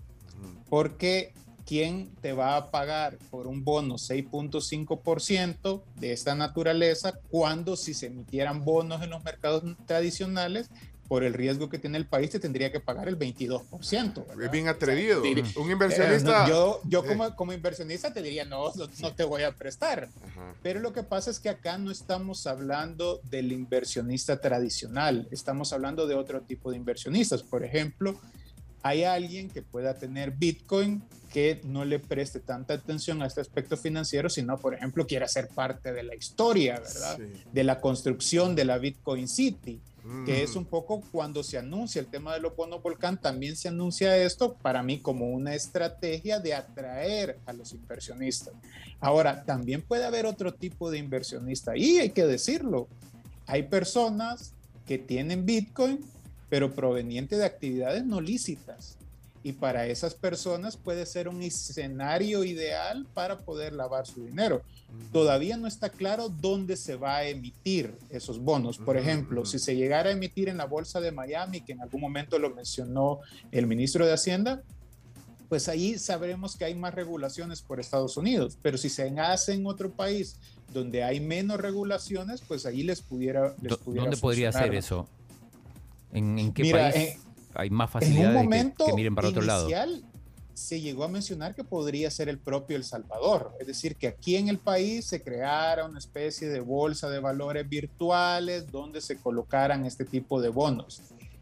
porque 0.69 1.33
¿quién 1.67 2.09
te 2.21 2.31
va 2.31 2.55
a 2.55 2.71
pagar 2.71 3.17
por 3.29 3.45
un 3.45 3.63
bono 3.63 3.95
6.5% 3.95 5.83
de 5.99 6.13
esta 6.13 6.33
naturaleza 6.33 7.19
cuando 7.29 7.75
si 7.75 7.93
se 7.93 8.07
emitieran 8.07 8.63
bonos 8.63 9.03
en 9.03 9.09
los 9.09 9.23
mercados 9.23 9.63
tradicionales, 9.85 10.69
por 11.07 11.23
el 11.23 11.33
riesgo 11.33 11.69
que 11.69 11.79
tiene 11.79 11.97
el 11.97 12.05
país, 12.05 12.31
te 12.31 12.39
tendría 12.39 12.71
que 12.71 12.79
pagar 12.79 13.07
el 13.07 13.17
22%. 13.17 14.25
Es 14.43 14.51
bien 14.51 14.67
atrevido. 14.67 15.21
un 15.21 15.71
inversionista. 15.71 16.45
Eh, 16.45 16.49
yo, 16.49 16.81
yo 16.83 17.05
como, 17.05 17.33
como, 17.35 17.53
inversionista 17.53 18.11
te 18.13 18.21
diría, 18.21 18.43
no, 18.43 18.73
no, 18.75 19.15
te 19.15 19.23
voy 19.23 19.43
a 19.43 19.53
prestar. 19.53 20.09
Pero 20.61 20.81
lo 20.81 20.91
que 20.91 21.03
pasa 21.03 21.31
es 21.31 21.39
que 21.39 21.49
acá 21.49 21.77
no 21.77 21.91
estamos 21.91 22.45
hablando 22.45 23.21
del 23.23 23.53
inversionista 23.53 24.41
tradicional, 24.41 25.27
estamos 25.31 25.71
hablando 25.71 26.07
de 26.07 26.15
otro 26.15 26.41
tipo 26.41 26.71
de 26.71 26.77
inversionistas. 26.77 27.41
Por 27.41 27.63
ejemplo, 27.63 28.19
hay 28.83 29.03
alguien 29.03 29.49
que 29.49 29.61
pueda 29.61 29.93
tener 29.95 30.31
Bitcoin 30.31 31.03
que 31.31 31.61
no 31.63 31.85
le 31.85 31.99
preste 31.99 32.39
tanta 32.39 32.75
atención 32.75 33.21
a 33.21 33.27
este 33.27 33.41
aspecto 33.41 33.77
financiero, 33.77 34.29
sino, 34.29 34.57
por 34.57 34.73
ejemplo, 34.73 35.05
quiera 35.05 35.27
ser 35.27 35.47
parte 35.47 35.93
de 35.93 36.03
la 36.03 36.15
historia, 36.15 36.79
¿verdad? 36.79 37.19
De 37.51 37.63
la 37.63 37.79
construcción 37.79 38.55
de 38.55 38.65
la 38.65 38.77
Bitcoin 38.77 39.27
City, 39.27 39.79
que 40.25 40.43
es 40.43 40.55
mm. 40.55 40.59
un 40.59 40.65
poco 40.65 41.01
cuando 41.11 41.43
se 41.43 41.57
anuncia 41.57 41.99
el 41.99 42.07
tema 42.07 42.33
de 42.33 42.39
los 42.39 42.55
bonos 42.55 42.81
volcán, 42.81 43.19
también 43.19 43.55
se 43.55 43.67
anuncia 43.67 44.15
esto 44.17 44.53
para 44.53 44.81
mí 44.83 44.99
como 44.99 45.29
una 45.29 45.53
estrategia 45.53 46.39
de 46.39 46.53
atraer 46.53 47.37
a 47.45 47.53
los 47.53 47.73
inversionistas. 47.73 48.53
Ahora, 48.99 49.43
también 49.43 49.81
puede 49.81 50.05
haber 50.05 50.25
otro 50.25 50.53
tipo 50.53 50.89
de 50.89 50.97
inversionista 50.97 51.75
y 51.75 51.97
hay 51.97 52.11
que 52.11 52.25
decirlo. 52.25 52.87
Hay 53.45 53.63
personas 53.63 54.53
que 54.85 54.97
tienen 54.97 55.45
Bitcoin 55.45 55.99
pero 56.49 56.73
proveniente 56.73 57.35
de 57.35 57.45
actividades 57.45 58.05
no 58.05 58.21
lícitas. 58.21 58.97
Y 59.43 59.53
para 59.53 59.87
esas 59.87 60.13
personas 60.13 60.77
puede 60.77 61.05
ser 61.05 61.27
un 61.27 61.41
escenario 61.41 62.43
ideal 62.43 63.05
para 63.13 63.39
poder 63.39 63.73
lavar 63.73 64.05
su 64.05 64.25
dinero. 64.25 64.61
Todavía 65.11 65.57
no 65.57 65.67
está 65.67 65.89
claro 65.89 66.29
dónde 66.29 66.75
se 66.75 66.95
va 66.95 67.17
a 67.17 67.27
emitir 67.27 67.93
esos 68.09 68.39
bonos. 68.39 68.77
Por 68.77 68.97
ejemplo, 68.97 69.45
si 69.45 69.59
se 69.59 69.75
llegara 69.75 70.09
a 70.09 70.13
emitir 70.13 70.49
en 70.49 70.57
la 70.57 70.65
Bolsa 70.65 70.99
de 70.99 71.11
Miami, 71.11 71.61
que 71.61 71.73
en 71.73 71.81
algún 71.81 72.01
momento 72.01 72.39
lo 72.39 72.49
mencionó 72.49 73.19
el 73.51 73.67
ministro 73.67 74.05
de 74.05 74.13
Hacienda, 74.13 74.63
pues 75.49 75.69
ahí 75.69 75.97
sabremos 75.97 76.55
que 76.55 76.65
hay 76.65 76.75
más 76.75 76.93
regulaciones 76.93 77.61
por 77.61 77.79
Estados 77.79 78.17
Unidos. 78.17 78.57
Pero 78.61 78.77
si 78.77 78.89
se 78.89 79.07
hace 79.19 79.53
en 79.53 79.65
otro 79.65 79.91
país 79.91 80.37
donde 80.73 81.03
hay 81.03 81.19
menos 81.19 81.59
regulaciones, 81.59 82.41
pues 82.41 82.65
ahí 82.65 82.83
les 82.83 83.01
pudiera... 83.01 83.55
Les 83.61 83.77
¿Dónde 83.85 84.17
podría 84.17 84.51
ser 84.51 84.73
eso? 84.75 85.07
¿En, 86.11 86.53
qué 86.53 86.71
país 86.71 87.17
hay 87.57 87.69
más 87.69 87.89
facilidad 87.89 88.33
de 88.33 88.73
que, 88.85 88.93
miren 88.93 89.15
para 89.15 89.29
otro 89.29 89.41
lado? 89.41 89.67
Se 90.53 90.81
llegó 90.81 91.03
a 91.03 91.07
mencionar 91.07 91.53
que 91.53 91.63
podría 91.63 92.09
ser 92.09 92.29
el 92.29 92.39
propio 92.39 92.77
El 92.77 92.83
Salvador, 92.83 93.53
es 93.59 93.67
decir, 93.67 93.95
que 93.95 94.07
aquí 94.07 94.37
en 94.37 94.49
el 94.49 94.57
país 94.57 95.05
se 95.05 95.21
creara 95.21 95.85
una 95.85 95.99
especie 95.99 96.49
de 96.49 96.61
bolsa 96.61 97.09
de 97.09 97.19
valores 97.19 97.69
virtuales 97.69 98.71
donde 98.71 99.01
se 99.01 99.17
colocaran 99.17 99.85
este 99.85 100.03
tipo 100.03 100.41
de 100.41 100.49
bonos. 100.49 101.01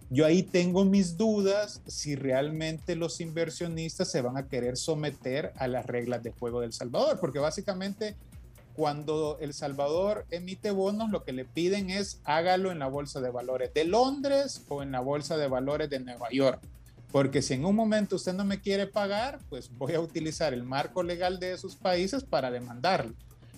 yo 0.09 0.25
ahí 0.25 0.43
tengo 0.43 0.83
mis 0.83 1.15
dudas 1.15 1.81
si 1.87 2.15
realmente 2.15 2.95
los 2.95 3.21
inversionistas 3.21 4.11
se 4.11 4.21
van 4.21 4.35
a 4.35 4.47
querer 4.47 4.75
someter 4.75 5.53
a 5.55 5.67
las 5.67 5.85
reglas 5.85 6.21
de 6.21 6.31
juego 6.31 6.59
del 6.59 6.73
Salvador, 6.73 7.17
porque 7.19 7.39
básicamente 7.39 8.15
cuando 8.75 9.37
El 9.39 9.53
Salvador 9.53 10.25
emite 10.31 10.71
bonos, 10.71 11.09
lo 11.09 11.23
que 11.23 11.31
le 11.31 11.45
piden 11.45 11.89
es 11.89 12.19
hágalo 12.25 12.71
en 12.71 12.79
la 12.79 12.87
bolsa 12.87 13.21
de 13.21 13.29
valores 13.29 13.73
de 13.73 13.85
Londres 13.85 14.63
o 14.67 14.83
en 14.83 14.91
la 14.91 14.99
bolsa 14.99 15.37
de 15.37 15.47
valores 15.47 15.89
de 15.89 15.99
Nueva 15.99 16.29
York. 16.31 16.59
Porque 17.11 17.41
si 17.41 17.53
en 17.53 17.65
un 17.65 17.75
momento 17.75 18.17
usted 18.17 18.33
no 18.33 18.43
me 18.43 18.59
quiere 18.59 18.87
pagar, 18.87 19.39
pues 19.49 19.69
voy 19.77 19.93
a 19.93 20.01
utilizar 20.01 20.53
el 20.53 20.63
marco 20.63 21.01
legal 21.01 21.39
de 21.39 21.53
esos 21.53 21.75
países 21.75 22.23
para 22.23 22.51
demandarlo. 22.51 23.13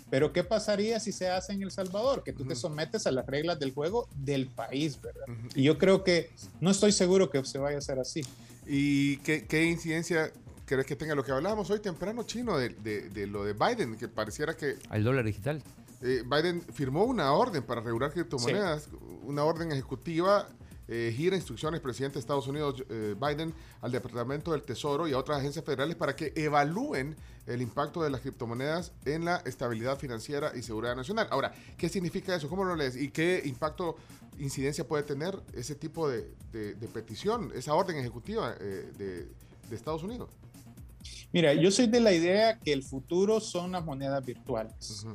Pero 0.09 0.31
¿qué 0.31 0.43
pasaría 0.43 0.99
si 0.99 1.11
se 1.11 1.29
hace 1.29 1.53
en 1.53 1.63
El 1.63 1.71
Salvador? 1.71 2.23
Que 2.23 2.31
tú 2.31 2.45
te 2.45 2.55
sometes 2.55 3.07
a 3.07 3.11
las 3.11 3.25
reglas 3.25 3.59
del 3.59 3.73
juego 3.73 4.07
del 4.15 4.47
país, 4.47 5.01
¿verdad? 5.01 5.25
Y 5.53 5.63
yo 5.63 5.77
creo 5.77 6.03
que 6.03 6.29
no 6.61 6.69
estoy 6.69 6.91
seguro 6.91 7.29
que 7.29 7.43
se 7.43 7.57
vaya 7.57 7.75
a 7.75 7.79
hacer 7.79 7.99
así. 7.99 8.21
¿Y 8.65 9.17
qué, 9.17 9.45
qué 9.45 9.65
incidencia 9.65 10.31
crees 10.67 10.85
que 10.85 10.95
tenga 10.95 11.15
lo 11.15 11.23
que 11.23 11.31
hablábamos 11.31 11.69
hoy 11.69 11.79
temprano, 11.79 12.23
chino, 12.23 12.57
de, 12.57 12.69
de, 12.69 13.27
lo 13.27 13.43
de 13.43 13.53
Biden? 13.53 13.97
Que 13.97 14.07
pareciera 14.07 14.55
que... 14.55 14.77
Al 14.89 15.03
dólar 15.03 15.25
digital. 15.25 15.63
Eh, 16.01 16.23
Biden 16.23 16.61
firmó 16.61 17.05
una 17.05 17.31
orden 17.31 17.63
para 17.63 17.81
regular 17.81 18.11
criptomonedas, 18.11 18.89
una 19.23 19.43
orden 19.43 19.71
ejecutiva 19.71 20.47
eh, 20.89 21.13
gira 21.15 21.35
instrucciones 21.35 21.81
presidente 21.81 22.13
de 22.13 22.19
Estados 22.21 22.47
Unidos 22.47 22.81
eh, 22.89 23.13
Biden 23.19 23.53
al 23.81 23.91
Departamento 23.91 24.51
del 24.51 24.63
Tesoro 24.63 25.05
y 25.07 25.11
a 25.11 25.17
otras 25.17 25.39
agencias 25.39 25.65
federales 25.65 25.97
para 25.97 26.15
que 26.15 26.31
evalúen 26.35 27.15
el 27.45 27.61
impacto 27.61 28.01
de 28.03 28.09
las 28.09 28.21
criptomonedas 28.21 28.93
en 29.03 29.25
la 29.25 29.37
estabilidad 29.37 29.97
financiera 29.97 30.53
y 30.55 30.61
seguridad 30.61 30.95
nacional. 30.95 31.27
Ahora, 31.31 31.53
¿qué 31.77 31.89
significa 31.89 32.35
eso? 32.35 32.47
¿Cómo 32.47 32.63
lo 32.63 32.75
lees? 32.75 32.95
¿Y 32.95 33.09
qué 33.09 33.41
impacto, 33.43 33.97
incidencia 34.37 34.87
puede 34.87 35.03
tener 35.03 35.37
ese 35.53 35.75
tipo 35.75 36.09
de, 36.09 36.33
petición, 36.93 37.51
esa 37.53 37.73
orden 37.73 37.97
ejecutiva 37.97 38.55
eh, 38.59 39.29
de 39.69 39.75
Estados 39.75 40.03
Unidos? 40.03 40.29
Mira, 41.33 41.53
yo 41.53 41.71
soy 41.71 41.87
de 41.87 41.99
la 41.99 42.13
idea 42.13 42.59
que 42.59 42.71
el 42.73 42.83
futuro 42.83 43.39
son 43.39 43.73
las 43.73 43.83
monedas 43.83 44.25
virtuales, 44.25 45.05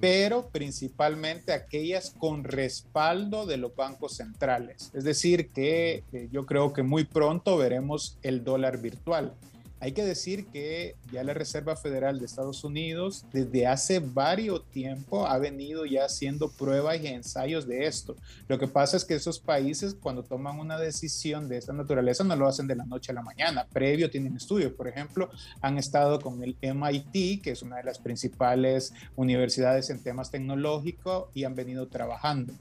pero 0.00 0.48
principalmente 0.48 1.52
aquellas 1.52 2.10
con 2.10 2.44
respaldo 2.44 3.46
de 3.46 3.56
los 3.56 3.74
bancos 3.74 4.16
centrales. 4.16 4.90
Es 4.94 5.04
decir, 5.04 5.50
que 5.50 6.04
eh, 6.12 6.28
yo 6.32 6.44
creo 6.44 6.72
que 6.72 6.82
muy 6.82 7.04
pronto 7.04 7.56
veremos 7.56 8.18
el 8.22 8.44
dólar 8.44 8.80
virtual. 8.80 9.34
Hay 9.80 9.92
que 9.92 10.04
decir 10.04 10.46
que 10.46 10.96
ya 11.12 11.22
la 11.22 11.34
Reserva 11.34 11.76
Federal 11.76 12.18
de 12.18 12.26
Estados 12.26 12.64
Unidos 12.64 13.24
desde 13.32 13.66
hace 13.66 14.00
varios 14.00 14.68
tiempo 14.70 15.26
ha 15.26 15.38
venido 15.38 15.86
ya 15.86 16.04
haciendo 16.04 16.50
pruebas 16.50 17.00
y 17.00 17.06
ensayos 17.06 17.66
de 17.66 17.86
esto. 17.86 18.16
Lo 18.48 18.58
que 18.58 18.66
pasa 18.66 18.96
es 18.96 19.04
que 19.04 19.14
esos 19.14 19.38
países 19.38 19.94
cuando 19.94 20.24
toman 20.24 20.58
una 20.58 20.78
decisión 20.78 21.48
de 21.48 21.58
esta 21.58 21.72
naturaleza 21.72 22.24
no 22.24 22.34
lo 22.34 22.48
hacen 22.48 22.66
de 22.66 22.74
la 22.74 22.84
noche 22.84 23.12
a 23.12 23.14
la 23.14 23.22
mañana. 23.22 23.66
Previo 23.72 24.10
tienen 24.10 24.36
estudios. 24.36 24.72
Por 24.72 24.88
ejemplo, 24.88 25.30
han 25.60 25.78
estado 25.78 26.20
con 26.20 26.42
el 26.42 26.56
MIT, 26.60 27.42
que 27.42 27.52
es 27.52 27.62
una 27.62 27.76
de 27.76 27.84
las 27.84 27.98
principales 27.98 28.92
universidades 29.14 29.90
en 29.90 30.02
temas 30.02 30.30
tecnológicos, 30.30 31.26
y 31.34 31.44
han 31.44 31.54
venido 31.54 31.86
trabajando. 31.86 32.52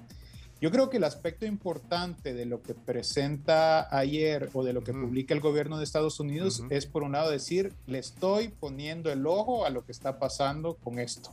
Yo 0.60 0.72
creo 0.72 0.90
que 0.90 0.98
el 0.98 1.04
aspecto 1.04 1.46
importante 1.46 2.34
de 2.34 2.46
lo 2.46 2.64
que 2.64 2.74
presenta 2.74 3.96
ayer 3.96 4.50
o 4.54 4.64
de 4.64 4.74
lo 4.74 4.84
que 4.84 4.92
publica 4.92 5.34
el 5.34 5.40
gobierno 5.40 5.78
de 5.78 5.84
Estados 5.84 6.20
Unidos 6.20 6.64
es, 6.70 6.88
por 6.88 7.04
un 7.04 7.12
lado, 7.12 7.30
decir, 7.30 7.74
le 7.86 8.00
estoy 8.00 8.48
poniendo 8.48 9.12
el 9.12 9.28
ojo 9.28 9.66
a 9.66 9.70
lo 9.70 9.86
que 9.86 9.92
está 9.92 10.18
pasando 10.18 10.76
con 10.76 10.98
esto 10.98 11.32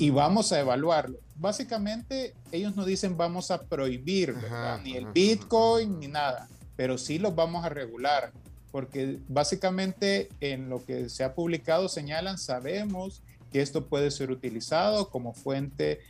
y 0.00 0.10
mm. 0.10 0.14
vamos 0.14 0.50
a 0.50 0.58
evaluarlo. 0.58 1.18
Básicamente, 1.36 2.34
ellos 2.50 2.74
no 2.74 2.84
dicen 2.84 3.16
vamos 3.16 3.50
a 3.52 3.62
prohibir 3.62 4.34
ni 4.82 4.96
el 4.96 5.06
Bitcoin 5.06 6.00
ni 6.00 6.08
nada, 6.08 6.48
pero 6.74 6.98
sí 6.98 7.18
los 7.18 7.34
vamos 7.34 7.64
a 7.64 7.68
regular, 7.68 8.32
porque 8.72 9.18
básicamente 9.28 10.28
en 10.40 10.68
lo 10.68 10.84
que 10.84 11.08
se 11.08 11.22
ha 11.22 11.34
publicado 11.34 11.88
señalan, 11.88 12.38
sabemos 12.38 13.22
que 13.52 13.60
esto 13.60 13.86
puede 13.86 14.10
ser 14.10 14.30
utilizado 14.30 15.10
como 15.10 15.34
fuente 15.34 16.00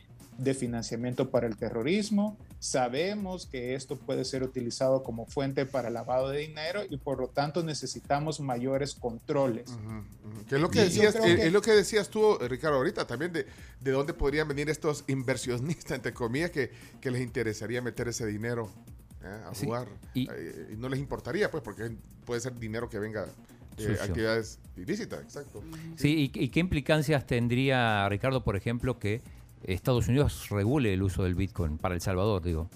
de 0.41 0.53
financiamiento 0.55 1.29
para 1.29 1.45
el 1.45 1.55
terrorismo. 1.55 2.37
Sabemos 2.59 3.45
que 3.45 3.75
esto 3.75 3.95
puede 3.95 4.25
ser 4.25 4.41
utilizado 4.41 5.03
como 5.03 5.27
fuente 5.27 5.65
para 5.65 5.89
lavado 5.89 6.29
de 6.29 6.39
dinero 6.39 6.81
y 6.89 6.97
por 6.97 7.19
lo 7.19 7.27
tanto 7.27 7.63
necesitamos 7.63 8.39
mayores 8.39 8.95
controles. 8.95 9.69
es 10.49 10.59
lo 10.59 10.69
que, 10.69 10.81
decías, 10.81 11.15
es, 11.15 11.53
lo 11.53 11.61
que 11.61 11.71
decías 11.71 12.09
tú, 12.09 12.37
Ricardo, 12.39 12.77
ahorita 12.77 13.05
también 13.05 13.31
de, 13.31 13.45
de 13.79 13.91
dónde 13.91 14.13
podrían 14.13 14.47
venir 14.47 14.69
estos 14.69 15.03
inversionistas, 15.07 15.91
entre 15.91 16.13
comillas, 16.13 16.49
que, 16.49 16.71
que 16.99 17.11
les 17.11 17.21
interesaría 17.21 17.81
meter 17.81 18.07
ese 18.07 18.25
dinero 18.25 18.71
¿eh? 19.23 19.41
a 19.45 19.53
jugar. 19.53 19.87
Eh, 20.15 20.69
y, 20.73 20.75
no 20.75 20.89
les 20.89 20.99
importaría, 20.99 21.51
pues, 21.51 21.63
porque 21.63 21.91
puede 22.25 22.41
ser 22.41 22.57
dinero 22.57 22.89
que 22.89 22.97
venga 22.97 23.27
de 23.77 23.93
actividades 23.93 24.59
ilícitas, 24.75 25.21
exacto. 25.21 25.63
Sí, 25.97 26.31
y, 26.33 26.49
qué 26.49 26.59
implicancias 26.59 27.25
tendría, 27.27 28.07
Ricardo, 28.09 28.43
por 28.43 28.55
ejemplo, 28.55 28.97
que 28.97 29.21
Estados 29.63 30.07
Unidos 30.07 30.49
regule 30.49 30.93
el 30.93 31.03
uso 31.03 31.23
del 31.23 31.35
Bitcoin 31.35 31.77
para 31.77 31.95
El 31.95 32.01
Salvador, 32.01 32.41
digo? 32.41 32.69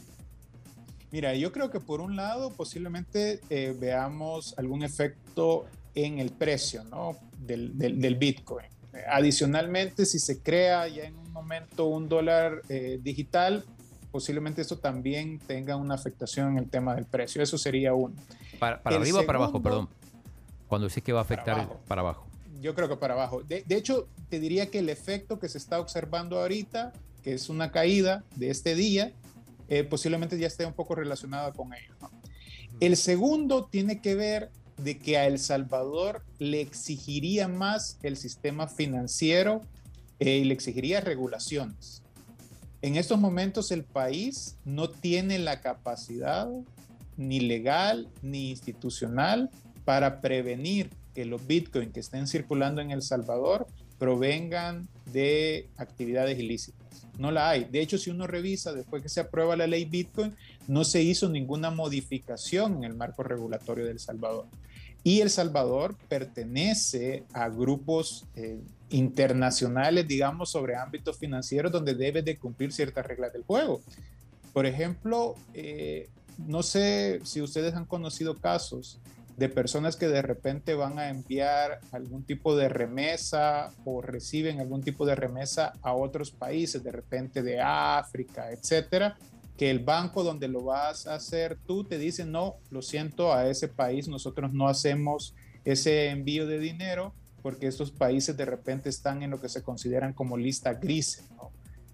Mira, 1.12 1.34
yo 1.36 1.52
creo 1.52 1.70
que 1.70 1.80
por 1.80 2.02
un 2.02 2.16
lado 2.16 2.52
posiblemente 2.52 3.40
eh, 3.50 3.76
veamos 3.80 4.54
algún 4.58 4.84
efecto 4.84 5.66
en 5.94 6.20
el 6.20 6.32
precio 6.32 6.84
¿no? 6.86 7.16
del, 7.38 7.78
del, 7.78 8.16
Bitcoin. 8.16 8.68
Adicionalmente, 9.10 10.06
si 10.06 10.20
se 10.20 10.42
crea 10.42 10.88
ya 10.88 11.04
en 11.04 11.18
un 11.18 11.32
momento 11.32 11.86
un 11.86 12.10
dólar 12.10 12.62
eh, 12.68 13.00
digital, 13.02 13.64
posiblemente 14.12 14.62
esto 14.62 14.78
también 14.78 15.40
tenga 15.40 15.78
una 15.78 15.96
afectación 15.96 16.52
en 16.52 16.58
el 16.58 16.70
tema 16.70 16.96
del 16.96 17.06
precio. 17.06 17.42
Eso 17.42 17.58
sería 17.58 17.94
uno. 17.94 18.16
¿Para, 18.60 18.82
arriba 18.84 19.22
o 19.22 19.26
para 19.26 19.38
abajo, 19.38 19.62
perdón? 19.62 19.88
Cuando 20.68 20.88
dices 20.88 21.04
que 21.04 21.14
va 21.14 21.20
a 21.20 21.24
afectar 21.24 21.70
para 21.88 22.02
abajo 22.02 22.28
yo 22.66 22.74
creo 22.74 22.89
que 22.89 22.97
para 22.97 23.13
abajo. 23.13 23.43
De, 23.43 23.63
hecho, 23.70 24.07
te 24.28 24.39
diría 24.39 24.72
que 24.72 24.80
el 24.80 24.89
efecto 24.89 25.38
que 25.38 25.47
se 25.47 25.59
está 25.59 25.80
observando 25.80 26.39
ahorita, 26.39 26.93
que 27.22 27.36
es 27.36 27.47
una 27.47 27.72
caída 27.72 28.24
de 28.36 28.49
este 28.49 28.74
día, 28.74 29.13
eh, 29.70 29.84
posiblemente 29.84 30.39
ya 30.39 30.47
esté 30.47 30.66
un 30.66 30.74
poco 30.74 30.95
relacionada 30.95 31.53
con 31.53 31.76
ello. 31.76 31.93
El 32.80 32.97
segundo 32.97 33.66
tiene 33.66 34.01
que 34.01 34.16
ver 34.16 34.49
de 34.78 34.97
que 34.97 35.16
a 35.20 35.28
El 35.28 35.38
Salvador 35.38 36.24
le 36.39 36.59
exigiría 36.59 37.47
más 37.47 37.99
el 38.01 38.18
sistema 38.18 38.68
financiero 38.68 39.61
eh, 40.18 40.38
y 40.38 40.43
le 40.45 40.55
exigiría 40.55 41.01
regulaciones. 41.01 42.01
En 42.82 42.95
estos 42.95 43.20
momentos 43.20 43.70
el 43.70 43.84
país 43.84 44.57
no 44.66 44.89
tiene 44.89 45.38
la 45.38 45.61
capacidad 45.61 46.49
ni 47.16 47.41
legal 47.41 48.09
ni 48.24 48.49
institucional 48.49 49.51
para 49.86 50.20
prevenir 50.20 50.89
que 51.16 51.26
los 51.26 51.47
bitcoins 51.47 51.93
que 51.93 52.01
estén 52.01 52.28
circulando 52.28 52.82
en 52.82 52.91
El 52.91 53.01
Salvador 53.01 53.66
provengan 53.97 54.88
de 55.11 55.70
actividades 55.78 56.38
ilícitas. 56.38 57.07
No 57.18 57.32
la 57.32 57.49
hay. 57.49 57.63
De 57.63 57.80
hecho, 57.80 57.97
si 57.97 58.09
uno 58.09 58.28
revisa 58.28 58.74
después 58.74 59.01
que 59.01 59.09
se 59.09 59.22
aprueba 59.22 59.55
la 59.55 59.68
ley 59.68 59.86
Bitcoin, 59.86 60.36
no 60.68 60.84
se 60.84 61.01
hizo 61.01 61.30
ninguna 61.30 61.72
modificación 61.72 62.78
en 62.78 62.84
el 62.84 62.93
marco 62.93 63.24
regulatorio 63.24 63.86
de 63.86 63.91
El 63.91 63.99
Salvador. 63.99 64.45
Y 65.03 65.22
El 65.22 65.30
Salvador 65.30 65.95
pertenece 66.09 67.24
a 67.32 67.47
grupos 67.47 68.26
eh, 68.36 68.59
internacionales, 68.89 70.07
digamos, 70.07 70.49
sobre 70.49 70.76
ámbitos 70.76 71.18
financieros 71.18 71.72
donde 71.72 71.93
debe 71.93 72.22
de 72.22 72.38
cumplir 72.38 72.74
ciertas 72.74 73.05
reglas 73.05 73.32
del 73.32 73.43
juego. 73.43 73.82
Por 74.51 74.66
ejemplo, 74.66 75.36
eh, 75.53 76.09
no 76.38 76.63
sé 76.63 77.22
si 77.24 77.41
ustedes 77.41 77.76
han 77.76 77.86
conocido 77.86 78.36
casos 78.36 78.99
de 79.38 79.50
personas 79.50 79.98
que 79.98 80.08
de 80.08 80.22
repente 80.22 80.76
van 80.76 80.98
a 80.98 81.10
enviar 81.10 81.82
algún 81.92 82.24
tipo 82.24 82.56
de 82.56 82.70
remesa 82.70 83.70
o 83.84 84.02
reciben 84.02 84.60
algún 84.60 84.82
tipo 84.82 85.06
de 85.06 85.16
remesa 85.16 85.74
a 85.82 85.94
otros 85.94 86.32
países, 86.32 86.84
de 86.84 86.92
repente 86.92 87.44
de 87.44 87.60
África, 87.60 88.52
etcétera, 88.52 89.18
que 89.58 89.70
el 89.70 89.80
banco 89.80 90.24
donde 90.24 90.48
lo 90.48 90.64
vas 90.64 91.08
a 91.08 91.16
hacer 91.16 91.58
tú 91.66 91.84
te 91.84 91.98
dice, 91.98 92.26
no, 92.26 92.56
lo 92.70 92.82
siento, 92.82 93.34
a 93.34 93.48
ese 93.48 93.68
país 93.68 94.08
nosotros 94.08 94.54
no 94.54 94.68
hacemos 94.68 95.36
ese 95.66 96.10
envío 96.10 96.48
de 96.48 96.60
dinero 96.60 97.14
porque 97.42 97.68
estos 97.68 97.92
países 97.92 98.36
de 98.38 98.46
repente 98.46 98.90
están 98.90 99.22
en 99.22 99.32
lo 99.32 99.42
que 99.42 99.50
se 99.50 99.64
consideran 99.64 100.14
como 100.14 100.38
lista 100.38 100.74
gris, 100.74 101.24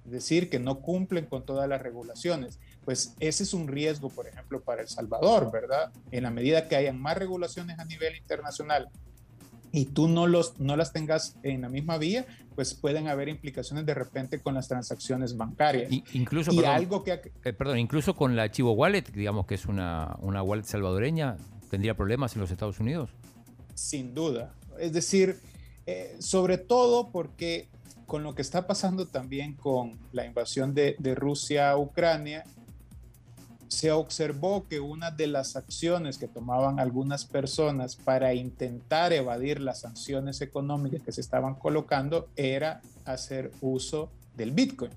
es 0.05 0.11
decir, 0.11 0.49
que 0.49 0.59
no 0.59 0.79
cumplen 0.79 1.25
con 1.25 1.45
todas 1.45 1.67
las 1.67 1.81
regulaciones 1.81 2.59
pues 2.85 3.15
ese 3.19 3.43
es 3.43 3.53
un 3.53 3.67
riesgo, 3.67 4.09
por 4.09 4.27
ejemplo, 4.27 4.61
para 4.61 4.81
El 4.81 4.87
Salvador, 4.87 5.51
¿verdad? 5.51 5.91
En 6.11 6.23
la 6.23 6.31
medida 6.31 6.67
que 6.67 6.75
hayan 6.75 6.99
más 6.99 7.17
regulaciones 7.17 7.79
a 7.79 7.85
nivel 7.85 8.15
internacional 8.15 8.89
y 9.71 9.85
tú 9.85 10.07
no, 10.07 10.27
los, 10.27 10.59
no 10.59 10.75
las 10.75 10.91
tengas 10.91 11.37
en 11.43 11.61
la 11.61 11.69
misma 11.69 11.97
vía, 11.97 12.25
pues 12.55 12.73
pueden 12.73 13.07
haber 13.07 13.29
implicaciones 13.29 13.85
de 13.85 13.93
repente 13.93 14.39
con 14.39 14.53
las 14.53 14.67
transacciones 14.67 15.37
bancarias. 15.37 15.91
Y, 15.91 16.03
incluso, 16.13 16.51
perdón, 16.51 16.71
algo 16.71 17.03
que... 17.03 17.13
Eh, 17.43 17.53
perdón, 17.53 17.79
incluso 17.79 18.15
con 18.15 18.35
la 18.35 18.51
Chivo 18.51 18.73
Wallet, 18.73 19.03
digamos 19.13 19.45
que 19.45 19.55
es 19.55 19.65
una, 19.65 20.17
una 20.19 20.43
wallet 20.43 20.65
salvadoreña, 20.65 21.37
¿tendría 21.69 21.95
problemas 21.95 22.35
en 22.35 22.41
los 22.41 22.51
Estados 22.51 22.79
Unidos? 22.79 23.11
Sin 23.73 24.13
duda. 24.13 24.53
Es 24.79 24.91
decir, 24.91 25.39
eh, 25.85 26.17
sobre 26.19 26.57
todo 26.57 27.09
porque 27.09 27.69
con 28.05 28.23
lo 28.23 28.35
que 28.35 28.41
está 28.41 28.67
pasando 28.67 29.07
también 29.07 29.53
con 29.53 29.97
la 30.11 30.25
invasión 30.25 30.73
de, 30.73 30.97
de 30.99 31.15
Rusia 31.15 31.71
a 31.71 31.77
Ucrania, 31.77 32.43
se 33.71 33.89
observó 33.93 34.67
que 34.67 34.81
una 34.81 35.11
de 35.11 35.27
las 35.27 35.55
acciones 35.55 36.17
que 36.17 36.27
tomaban 36.27 36.77
algunas 36.77 37.23
personas 37.23 37.95
para 37.95 38.33
intentar 38.33 39.13
evadir 39.13 39.61
las 39.61 39.79
sanciones 39.79 40.41
económicas 40.41 41.01
que 41.01 41.13
se 41.13 41.21
estaban 41.21 41.55
colocando 41.55 42.27
era 42.35 42.81
hacer 43.05 43.49
uso 43.61 44.11
del 44.35 44.51
Bitcoin. 44.51 44.91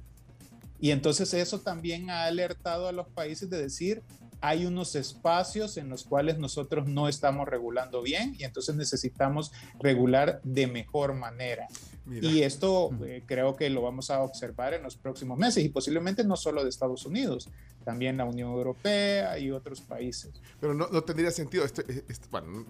Y 0.81 0.91
entonces 0.91 1.33
eso 1.35 1.61
también 1.61 2.11
ha 2.11 2.25
alertado 2.25 2.89
a 2.89 2.93
los 2.93 3.07
países 3.07 3.49
de 3.49 3.63
decir, 3.63 4.03
hay 4.45 4.67
unos 4.67 4.95
espacios 4.95 5.79
en 5.79 5.89
los 5.89 6.05
cuales 6.05 6.37
nosotros 6.37 6.87
no 6.87 7.09
estamos 7.09 7.49
regulando 7.49 8.03
bien 8.03 8.37
y 8.39 8.45
entonces 8.45 8.75
necesitamos 8.77 9.53
regular 9.81 10.43
de 10.45 10.67
mejor 10.67 11.15
manera. 11.15 11.67
Y 12.07 12.43
esto 12.43 12.91
eh, 13.07 13.23
creo 13.25 13.57
que 13.57 13.71
lo 13.71 13.81
vamos 13.81 14.11
a 14.11 14.21
observar 14.21 14.75
en 14.75 14.83
los 14.83 14.97
próximos 14.97 15.39
meses 15.39 15.65
y 15.65 15.71
posiblemente 15.71 16.25
no 16.25 16.37
solo 16.37 16.63
de 16.63 16.69
Estados 16.69 17.07
Unidos, 17.07 17.49
también 17.87 18.19
la 18.19 18.27
Unión 18.27 18.51
Europea 18.51 19.39
y 19.39 19.51
otros 19.51 19.81
países. 19.81 20.35
Pero 20.61 20.75
no, 20.75 20.89
tendría 21.05 21.31
sentido, 21.31 21.65
este, 21.65 22.05
este, 22.07 22.29
bueno, 22.31 22.67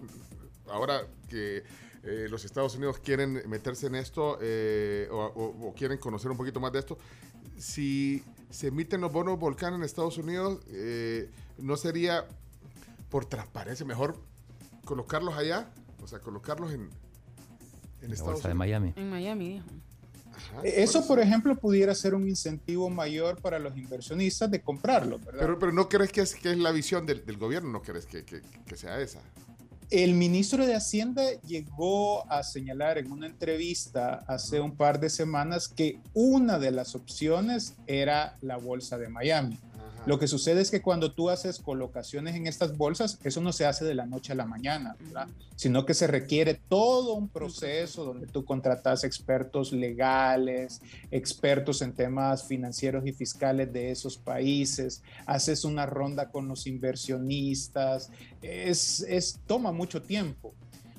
ahora 0.69 1.01
que 1.27 1.63
eh, 2.05 2.27
los 2.29 2.45
Estados 2.45 2.73
Unidos 2.75 2.99
quieren 2.99 3.43
meterse 3.49 3.87
en 3.87 3.95
esto 3.95 4.37
eh, 4.41 5.09
o, 5.11 5.73
quieren 5.75 5.97
conocer 5.97 6.31
un 6.31 6.37
poquito 6.37 6.61
más 6.61 6.71
de 6.71 6.79
esto, 6.79 6.97
si 7.57 8.23
se 8.49 8.67
emiten 8.67 9.01
los 9.01 9.11
bonos 9.11 9.39
volcán 9.39 9.73
en 9.73 9.83
Estados 9.83 10.17
Unidos, 10.17 10.59
¿no 11.57 11.77
sería 11.77 12.25
por 13.09 13.25
transparencia 13.25 13.85
mejor 13.85 14.17
colocarlos 14.85 15.35
allá? 15.35 15.69
O 16.03 16.07
sea, 16.07 16.19
colocarlos 16.19 16.71
en, 16.71 16.89
en 18.01 18.11
la 18.11 18.23
bolsa 18.23 18.47
de 18.47 18.53
Miami. 18.53 18.93
En 18.95 19.09
Miami, 19.09 19.49
dijo. 19.55 19.65
Eso, 20.63 21.05
por 21.07 21.19
ejemplo, 21.19 21.55
pudiera 21.55 21.93
ser 21.95 22.13
un 22.13 22.27
incentivo 22.27 22.89
mayor 22.89 23.41
para 23.41 23.59
los 23.59 23.75
inversionistas 23.77 24.49
de 24.51 24.61
comprarlo, 24.61 25.19
¿verdad? 25.19 25.39
Pero, 25.39 25.59
pero 25.59 25.71
no 25.71 25.89
crees 25.89 26.11
que 26.11 26.21
es, 26.21 26.35
que 26.35 26.51
es 26.51 26.57
la 26.57 26.71
visión 26.71 27.05
del, 27.05 27.25
del 27.25 27.37
gobierno, 27.37 27.71
no 27.71 27.81
crees 27.81 28.05
que, 28.05 28.23
que, 28.23 28.41
que, 28.65 28.77
sea 28.77 28.99
esa. 28.99 29.19
El 29.91 30.15
ministro 30.15 30.65
de 30.65 30.75
Hacienda 30.75 31.23
llegó 31.45 32.29
a 32.31 32.41
señalar 32.43 32.97
en 32.97 33.11
una 33.11 33.27
entrevista 33.27 34.23
hace 34.27 34.59
un 34.59 34.75
par 34.75 34.99
de 34.99 35.11
semanas 35.11 35.67
que 35.67 35.99
una 36.13 36.57
de 36.57 36.71
las 36.71 36.95
opciones 36.95 37.75
era 37.85 38.35
la 38.41 38.57
bolsa 38.57 38.97
de 38.97 39.09
Miami. 39.09 39.59
Lo 40.05 40.19
que 40.19 40.27
sucede 40.27 40.61
es 40.61 40.69
que 40.69 40.83
cuando 40.83 41.13
tú 41.13 41.31
haces 41.31 41.57
colocaciones 41.57 42.35
en 42.35 42.45
estas 42.45 42.77
bolsas, 42.77 43.17
eso 43.23 43.41
no 43.41 43.51
se 43.51 43.65
hace 43.65 43.85
de 43.85 43.95
la 43.95 44.05
noche 44.05 44.33
a 44.33 44.35
la 44.35 44.45
mañana, 44.45 44.95
¿verdad? 44.99 45.27
sino 45.55 45.85
que 45.85 45.95
se 45.95 46.05
requiere 46.05 46.59
todo 46.69 47.15
un 47.15 47.27
proceso 47.27 48.05
donde 48.05 48.27
tú 48.27 48.45
contratas 48.45 49.03
expertos 49.03 49.71
legales, 49.71 50.81
expertos 51.09 51.81
en 51.81 51.93
temas 51.93 52.43
financieros 52.43 53.07
y 53.07 53.13
fiscales 53.13 53.73
de 53.73 53.89
esos 53.89 54.17
países, 54.17 55.01
haces 55.25 55.65
una 55.65 55.87
ronda 55.87 56.29
con 56.29 56.47
los 56.47 56.67
inversionistas, 56.67 58.11
es, 58.43 58.99
es 59.01 59.39
toma 59.47 59.71
mucho 59.71 60.03
tiempo. 60.03 60.53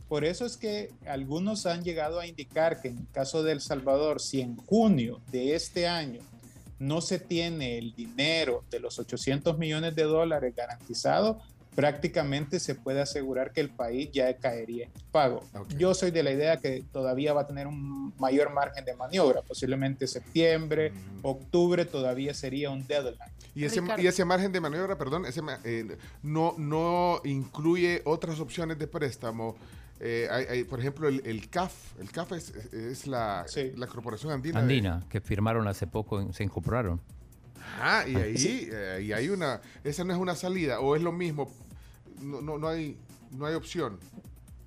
Por 0.09 0.25
eso 0.25 0.47
es 0.47 0.57
que 0.57 0.93
algunos 1.07 1.67
han 1.67 1.83
llegado 1.83 2.21
a 2.21 2.27
indicar 2.27 2.81
que 2.81 2.89
en 2.89 2.99
el 2.99 3.09
caso 3.11 3.43
de 3.43 3.53
El 3.53 3.61
Salvador, 3.61 4.21
si 4.21 4.41
en 4.41 4.57
junio 4.57 5.21
de 5.33 5.55
este 5.55 5.89
año 5.89 6.21
no 6.79 7.01
se 7.01 7.19
tiene 7.19 7.79
el 7.79 7.95
dinero 7.95 8.65
de 8.71 8.81
los 8.81 8.99
800 8.99 9.59
millones 9.59 9.95
de 9.95 10.03
dólares 10.05 10.55
garantizado, 10.55 11.41
prácticamente 11.77 12.59
se 12.59 12.75
puede 12.75 13.03
asegurar 13.03 13.53
que 13.53 13.61
el 13.61 13.69
país 13.69 14.09
ya 14.11 14.35
caería 14.39 14.87
en 14.87 14.93
pago. 15.13 15.45
Yo 15.77 15.93
soy 15.95 16.11
de 16.11 16.23
la 16.23 16.33
idea 16.33 16.57
que 16.57 16.83
todavía 16.91 17.35
va 17.35 17.43
a 17.43 17.47
tener 17.47 17.67
un 17.67 18.15
mayor 18.19 18.51
margen 18.51 18.85
de 18.85 18.95
maniobra, 18.95 19.43
posiblemente 19.43 20.07
septiembre, 20.07 20.91
mm. 20.91 21.19
octubre 21.23 21.85
todavía 21.85 22.33
sería 22.33 22.71
un 22.71 22.87
deadline. 22.87 23.31
Y 23.55 23.65
ese, 23.65 23.83
y 23.99 24.07
ese 24.07 24.25
margen 24.25 24.53
de 24.53 24.61
maniobra, 24.61 24.97
perdón, 24.97 25.27
ese, 25.27 25.43
eh, 25.65 25.97
no, 26.23 26.55
no 26.57 27.21
incluye 27.25 28.01
otras 28.05 28.41
opciones 28.41 28.79
de 28.79 28.87
préstamo 28.87 29.57
eh, 30.01 30.29
hay, 30.31 30.65
por 30.65 30.81
ejemplo, 30.81 31.09
el, 31.09 31.49
CAF. 31.49 31.99
El 31.99 32.11
CAF 32.11 32.33
es, 32.33 33.07
la, 33.07 33.47
la, 33.77 33.87
corporación 33.87 34.33
andina. 34.33 34.61
Andina, 34.61 35.05
que 35.09 35.21
firmaron 35.21 35.67
hace 35.69 35.87
poco, 35.87 36.33
se 36.33 36.45
incorporaron. 36.45 37.01
Ah, 37.81 38.05
y 38.07 38.17
ahí 38.17 38.69
eh, 38.71 39.13
hay 39.15 39.29
una. 39.29 39.61
Esa 39.85 40.05
no 40.05 40.13
es 40.13 40.19
una 40.19 40.35
salida, 40.35 40.81
o 40.81 40.97
es 40.97 41.03
lo 41.03 41.13
mismo. 41.13 41.51
No, 42.21 42.41
no, 42.41 42.59
no, 42.59 42.69
hay, 42.69 42.99
no 43.33 43.47
hay 43.47 43.55
opción. 43.55 43.99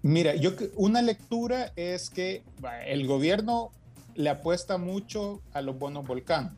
Mira, 0.01 0.35
yo 0.35 0.51
una 0.75 1.01
lectura 1.01 1.73
es 1.75 2.09
que 2.09 2.43
el 2.85 3.05
gobierno 3.05 3.71
le 4.15 4.29
apuesta 4.29 4.77
mucho 4.77 5.41
a 5.53 5.61
los 5.61 5.77
bonos 5.77 6.07
volcán, 6.07 6.57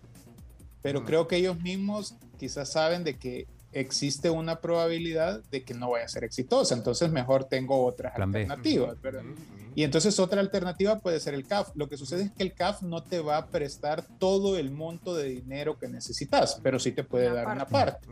pero 0.82 1.04
creo 1.06 1.28
que 1.28 1.38
ellos 1.38 1.60
mismos 1.60 2.16
quizás 2.38 2.72
saben 2.72 3.04
de 3.04 3.18
que 3.18 3.48
existe 3.72 4.30
una 4.30 4.60
probabilidad 4.60 5.44
de 5.52 5.64
que 5.64 5.74
no 5.74 5.92
vaya 5.92 6.06
a 6.06 6.10
ser 6.10 6.24
exitosa. 6.24 6.76
Entonces, 6.76 7.12
mejor 7.12 7.46
tengo 7.46 7.86
otras 7.86 8.14
alternativas. 8.16 8.98
Y 9.74 9.84
entonces 9.84 10.20
otra 10.20 10.42
alternativa 10.42 11.00
puede 11.00 11.20
ser 11.20 11.34
el 11.34 11.48
CAF. 11.48 11.70
Lo 11.76 11.88
que 11.88 11.96
sucede 11.96 12.24
es 12.24 12.32
que 12.32 12.44
el 12.44 12.54
CAF 12.54 12.82
no 12.82 13.04
te 13.04 13.22
va 13.22 13.38
a 13.38 13.48
prestar 13.48 14.06
todo 14.20 14.58
el 14.58 14.70
monto 14.70 15.16
de 15.16 15.30
dinero 15.30 15.80
que 15.80 15.88
necesitas, 15.88 16.60
pero 16.62 16.78
sí 16.78 16.92
te 16.92 17.04
puede 17.04 17.32
dar 17.32 17.48
una 17.48 17.66
parte. 17.66 18.08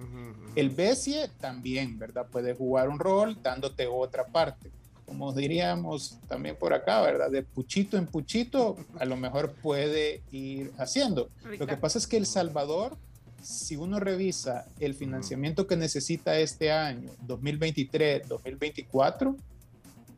El 0.55 0.69
BESIE 0.69 1.29
también, 1.39 1.99
¿verdad? 1.99 2.27
Puede 2.27 2.53
jugar 2.53 2.87
un 2.89 2.99
rol 2.99 3.37
dándote 3.41 3.87
otra 3.87 4.25
parte. 4.25 4.71
Como 5.05 5.33
diríamos 5.33 6.19
también 6.27 6.55
por 6.55 6.73
acá, 6.73 7.01
¿verdad? 7.01 7.29
De 7.29 7.43
puchito 7.43 7.97
en 7.97 8.05
puchito, 8.05 8.77
a 8.99 9.05
lo 9.05 9.17
mejor 9.17 9.53
puede 9.53 10.21
ir 10.31 10.71
haciendo. 10.77 11.29
Lo 11.57 11.67
que 11.67 11.77
pasa 11.77 11.97
es 11.97 12.07
que 12.07 12.17
El 12.17 12.25
Salvador 12.25 12.95
si 13.41 13.75
uno 13.75 13.99
revisa 13.99 14.65
el 14.79 14.93
financiamiento 14.93 15.67
que 15.67 15.75
necesita 15.75 16.37
este 16.37 16.71
año, 16.71 17.11
2023, 17.21 18.27
2024, 18.27 19.35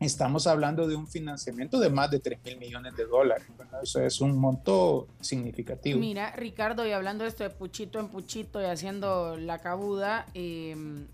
estamos 0.00 0.46
hablando 0.46 0.86
de 0.86 0.96
un 0.96 1.06
financiamiento 1.06 1.78
de 1.78 1.90
más 1.90 2.10
de 2.10 2.18
3 2.18 2.38
mil 2.44 2.58
millones 2.58 2.96
de 2.96 3.04
dólares. 3.04 3.46
Eso 3.82 4.00
es 4.02 4.20
un 4.20 4.36
monto 4.36 5.06
significativo. 5.20 5.98
Mira, 5.98 6.32
Ricardo, 6.32 6.86
y 6.86 6.92
hablando 6.92 7.24
de 7.24 7.30
esto 7.30 7.44
de 7.44 7.50
puchito 7.50 8.00
en 8.00 8.08
puchito 8.08 8.60
y 8.60 8.64
haciendo 8.64 9.36
la 9.36 9.58
cabuda, 9.58 10.26
em, 10.34 11.06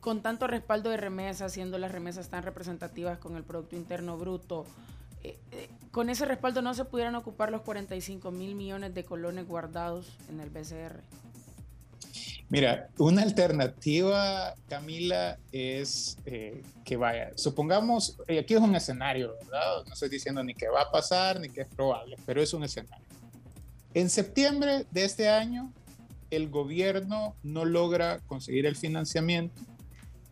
con 0.00 0.22
tanto 0.22 0.46
respaldo 0.46 0.90
de 0.90 0.96
remesas, 0.96 1.52
haciendo 1.52 1.78
las 1.78 1.92
remesas 1.92 2.28
tan 2.28 2.42
representativas 2.42 3.18
con 3.18 3.36
el 3.36 3.44
Producto 3.44 3.76
Interno 3.76 4.16
Bruto, 4.16 4.64
eh, 5.22 5.38
eh, 5.52 5.68
con 5.90 6.08
ese 6.08 6.24
respaldo 6.24 6.62
no 6.62 6.72
se 6.72 6.86
pudieran 6.86 7.14
ocupar 7.14 7.50
los 7.50 7.60
45 7.62 8.30
mil 8.30 8.54
millones 8.54 8.94
de 8.94 9.04
colones 9.04 9.46
guardados 9.46 10.16
en 10.30 10.40
el 10.40 10.48
BCR. 10.48 11.02
Mira, 12.50 12.90
una 12.98 13.22
alternativa, 13.22 14.54
Camila, 14.68 15.38
es 15.52 16.18
eh, 16.26 16.62
que 16.84 16.96
vaya, 16.96 17.30
supongamos, 17.36 18.18
aquí 18.22 18.54
es 18.54 18.60
un 18.60 18.74
escenario, 18.74 19.36
¿verdad? 19.44 19.84
No 19.86 19.92
estoy 19.92 20.08
diciendo 20.08 20.42
ni 20.42 20.54
que 20.54 20.68
va 20.68 20.82
a 20.82 20.90
pasar 20.90 21.38
ni 21.38 21.48
que 21.48 21.60
es 21.60 21.68
probable, 21.68 22.16
pero 22.26 22.42
es 22.42 22.52
un 22.52 22.64
escenario. 22.64 23.06
En 23.94 24.10
septiembre 24.10 24.84
de 24.90 25.04
este 25.04 25.28
año, 25.28 25.72
el 26.30 26.50
gobierno 26.50 27.36
no 27.44 27.64
logra 27.64 28.18
conseguir 28.26 28.66
el 28.66 28.74
financiamiento 28.74 29.62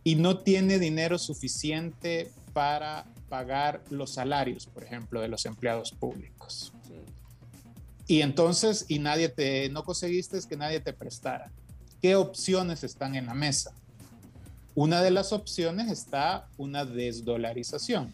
y 0.02 0.16
no 0.16 0.38
tiene 0.38 0.80
dinero 0.80 1.18
suficiente 1.18 2.32
para 2.52 3.06
pagar 3.28 3.84
los 3.90 4.14
salarios, 4.14 4.66
por 4.66 4.82
ejemplo, 4.82 5.20
de 5.20 5.28
los 5.28 5.46
empleados 5.46 5.92
públicos. 5.92 6.72
Y 8.08 8.22
entonces, 8.22 8.86
y 8.88 8.98
nadie 8.98 9.28
te, 9.28 9.68
no 9.68 9.84
conseguiste 9.84 10.36
es 10.36 10.46
que 10.46 10.56
nadie 10.56 10.80
te 10.80 10.92
prestara. 10.92 11.52
¿Qué 12.00 12.14
opciones 12.14 12.84
están 12.84 13.16
en 13.16 13.26
la 13.26 13.34
mesa? 13.34 13.72
Una 14.74 15.02
de 15.02 15.10
las 15.10 15.32
opciones 15.32 15.90
está 15.90 16.46
una 16.56 16.84
desdolarización, 16.84 18.12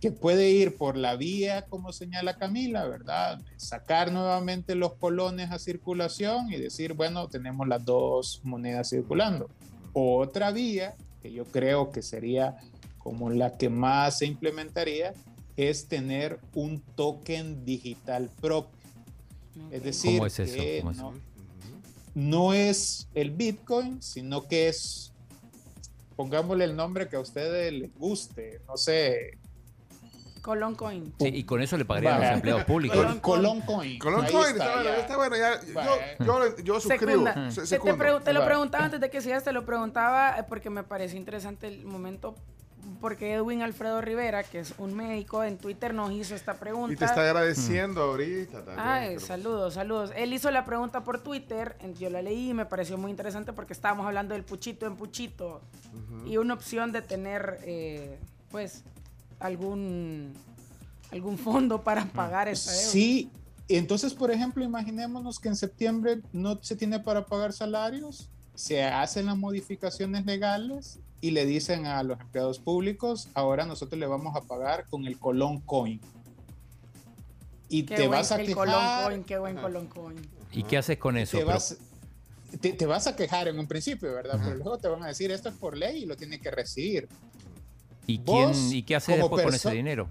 que 0.00 0.10
puede 0.10 0.50
ir 0.50 0.76
por 0.76 0.98
la 0.98 1.16
vía, 1.16 1.62
como 1.62 1.94
señala 1.94 2.36
Camila, 2.36 2.86
¿verdad? 2.86 3.40
Sacar 3.56 4.12
nuevamente 4.12 4.74
los 4.74 4.92
colones 4.94 5.50
a 5.50 5.58
circulación 5.58 6.52
y 6.52 6.56
decir, 6.56 6.92
bueno, 6.92 7.28
tenemos 7.28 7.66
las 7.66 7.82
dos 7.82 8.42
monedas 8.44 8.90
circulando. 8.90 9.48
Otra 9.94 10.50
vía, 10.50 10.94
que 11.22 11.32
yo 11.32 11.46
creo 11.46 11.90
que 11.90 12.02
sería 12.02 12.58
como 12.98 13.30
la 13.30 13.56
que 13.56 13.70
más 13.70 14.18
se 14.18 14.26
implementaría, 14.26 15.14
es 15.56 15.88
tener 15.88 16.38
un 16.52 16.80
token 16.80 17.64
digital 17.64 18.28
propio. 18.42 18.78
Es 19.70 19.82
decir, 19.84 20.18
¿Cómo 20.18 20.26
es 20.26 20.38
eso? 20.38 20.54
Que 20.54 20.82
no 20.84 21.14
es 22.54 23.08
el 23.14 23.30
Bitcoin, 23.30 24.00
sino 24.00 24.46
que 24.46 24.68
es, 24.68 25.12
pongámosle 26.16 26.64
el 26.64 26.76
nombre 26.76 27.08
que 27.08 27.16
a 27.16 27.20
ustedes 27.20 27.72
les 27.72 27.94
guste, 27.94 28.60
no 28.68 28.76
sé. 28.76 29.38
Colón 30.42 30.74
Coin. 30.74 31.12
Sí, 31.18 31.28
y 31.28 31.44
con 31.44 31.62
eso 31.62 31.76
le 31.78 31.86
pagarían 31.86 32.14
a 32.14 32.18
los 32.18 32.30
empleados 32.34 32.64
públicos. 32.64 32.98
Colón, 33.22 33.62
Coin. 33.62 33.98
Colón 33.98 34.26
Coin, 34.30 34.52
está, 34.52 34.74
bueno, 34.74 34.90
está 34.90 35.16
bueno, 35.16 35.36
ya, 35.36 35.60
yo, 36.24 36.56
yo, 36.62 36.80
suscribo. 36.80 37.24
te, 38.20 38.32
lo 38.34 38.44
preguntaba 38.44 38.84
antes 38.84 39.00
de 39.00 39.08
que 39.08 39.22
sigas, 39.22 39.42
te 39.42 39.52
lo 39.52 39.64
preguntaba 39.64 40.38
eh, 40.38 40.44
porque 40.46 40.68
me 40.68 40.82
pareció 40.84 41.18
interesante 41.18 41.66
el 41.66 41.86
momento 41.86 42.34
porque 43.04 43.34
Edwin 43.34 43.60
Alfredo 43.60 44.00
Rivera, 44.00 44.44
que 44.44 44.60
es 44.60 44.72
un 44.78 44.94
médico, 44.94 45.44
en 45.44 45.58
Twitter 45.58 45.92
nos 45.92 46.10
hizo 46.10 46.34
esta 46.34 46.54
pregunta. 46.54 46.94
Y 46.94 46.96
te 46.96 47.04
está 47.04 47.20
agradeciendo 47.20 48.00
ahorita 48.00 48.64
también. 48.64 48.78
Ay, 48.80 49.08
pero- 49.16 49.20
saludos, 49.26 49.74
saludos. 49.74 50.10
Él 50.16 50.32
hizo 50.32 50.50
la 50.50 50.64
pregunta 50.64 51.04
por 51.04 51.22
Twitter, 51.22 51.76
en- 51.80 51.94
yo 51.96 52.08
la 52.08 52.22
leí 52.22 52.48
y 52.48 52.54
me 52.54 52.64
pareció 52.64 52.96
muy 52.96 53.10
interesante 53.10 53.52
porque 53.52 53.74
estábamos 53.74 54.06
hablando 54.06 54.32
del 54.32 54.42
puchito 54.42 54.86
en 54.86 54.96
puchito 54.96 55.60
y 56.24 56.38
una 56.38 56.54
opción 56.54 56.92
de 56.92 57.02
tener, 57.02 57.58
eh, 57.64 58.18
pues, 58.50 58.84
algún 59.38 60.32
algún 61.12 61.36
fondo 61.36 61.82
para 61.84 62.06
pagar 62.06 62.48
esa 62.48 62.72
deuda. 62.72 62.84
Sí, 62.90 63.30
entonces, 63.68 64.14
por 64.14 64.30
ejemplo, 64.30 64.64
imaginémonos 64.64 65.38
que 65.38 65.48
en 65.50 65.56
septiembre 65.56 66.22
no 66.32 66.58
se 66.62 66.74
tiene 66.74 67.00
para 67.00 67.26
pagar 67.26 67.52
salarios, 67.52 68.30
se 68.54 68.82
hacen 68.84 69.26
las 69.26 69.36
modificaciones 69.36 70.24
legales 70.26 70.98
y 71.20 71.30
le 71.32 71.44
dicen 71.46 71.86
a 71.86 72.02
los 72.02 72.20
empleados 72.20 72.58
públicos, 72.58 73.28
ahora 73.34 73.64
nosotros 73.66 73.98
le 73.98 74.06
vamos 74.06 74.36
a 74.36 74.42
pagar 74.42 74.86
con 74.88 75.06
el 75.06 75.18
Colón 75.18 75.60
Coin. 75.60 76.00
Y 77.68 77.84
Qué 77.84 77.96
te 77.96 78.06
buen- 78.06 78.10
vas 78.20 78.30
a 78.32 78.36
el 78.40 78.46
quejar, 78.46 78.66
Colón 78.66 79.04
Coin, 79.04 79.24
qué 79.24 79.38
buen 79.38 79.56
Colón 79.56 79.86
Coin. 79.88 80.28
¿Y 80.52 80.62
qué 80.64 80.78
haces 80.78 80.98
con 80.98 81.16
eso? 81.16 81.32
te 81.38 81.44
Pero- 81.44 81.54
vas, 81.54 81.76
te, 82.60 82.72
te 82.74 82.86
vas 82.86 83.06
a 83.06 83.16
quejar 83.16 83.48
en 83.48 83.58
un 83.58 83.66
principio, 83.66 84.12
¿verdad? 84.14 84.38
Pero 84.42 84.54
luego 84.56 84.78
te 84.78 84.86
van 84.88 85.02
a 85.02 85.08
decir, 85.08 85.30
esto 85.30 85.48
es 85.48 85.54
por 85.56 85.76
ley 85.76 86.02
y 86.02 86.06
lo 86.06 86.16
tiene 86.16 86.38
que 86.38 86.50
recibir. 86.50 87.08
¿Y, 88.06 88.18
quién, 88.18 88.52
¿Y 88.70 88.82
qué 88.82 88.96
haces 88.96 89.16
después 89.16 89.44
con 89.44 89.54
ese 89.54 89.70
dinero? 89.72 90.08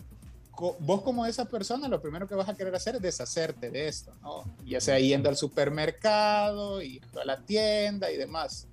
Vos 0.58 1.02
como 1.02 1.26
esa 1.26 1.46
persona 1.46 1.88
lo 1.88 2.02
primero 2.02 2.28
que 2.28 2.36
vas 2.36 2.48
a 2.48 2.56
querer 2.56 2.76
hacer 2.76 2.96
es 2.96 3.02
deshacerte 3.02 3.72
de 3.72 3.88
esto, 3.88 4.14
¿no? 4.22 4.44
Ya 4.66 4.80
sea 4.80 5.00
yendo 5.00 5.30
al 5.30 5.38
supermercado, 5.38 6.82
yendo 6.82 7.22
a 7.22 7.26
la 7.26 7.42
tienda 7.42 8.12
y 8.12 8.18
demás. 8.18 8.68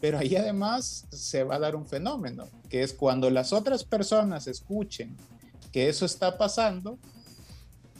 Pero 0.00 0.18
ahí 0.18 0.34
además 0.36 1.06
se 1.10 1.44
va 1.44 1.56
a 1.56 1.58
dar 1.58 1.76
un 1.76 1.86
fenómeno, 1.86 2.48
que 2.70 2.82
es 2.82 2.94
cuando 2.94 3.28
las 3.28 3.52
otras 3.52 3.84
personas 3.84 4.46
escuchen 4.46 5.16
que 5.72 5.88
eso 5.88 6.06
está 6.06 6.38
pasando, 6.38 6.98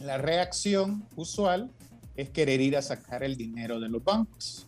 la 0.01 0.17
reacción 0.17 1.07
usual 1.15 1.71
es 2.17 2.31
querer 2.31 2.61
ir 2.61 2.77
a 2.77 2.83
sacar 2.83 3.23
el 3.23 3.37
dinero 3.37 3.79
de 3.81 3.89
los 3.89 4.03
bancos. 4.03 4.67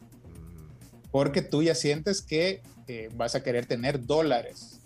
Porque 1.10 1.42
tú 1.42 1.62
ya 1.62 1.74
sientes 1.74 2.22
que 2.22 2.62
eh, 2.86 3.08
vas 3.14 3.34
a 3.34 3.42
querer 3.42 3.66
tener 3.66 4.04
dólares 4.04 4.80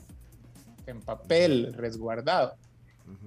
en 0.87 1.01
papel 1.01 1.75
resguardado. 1.75 2.55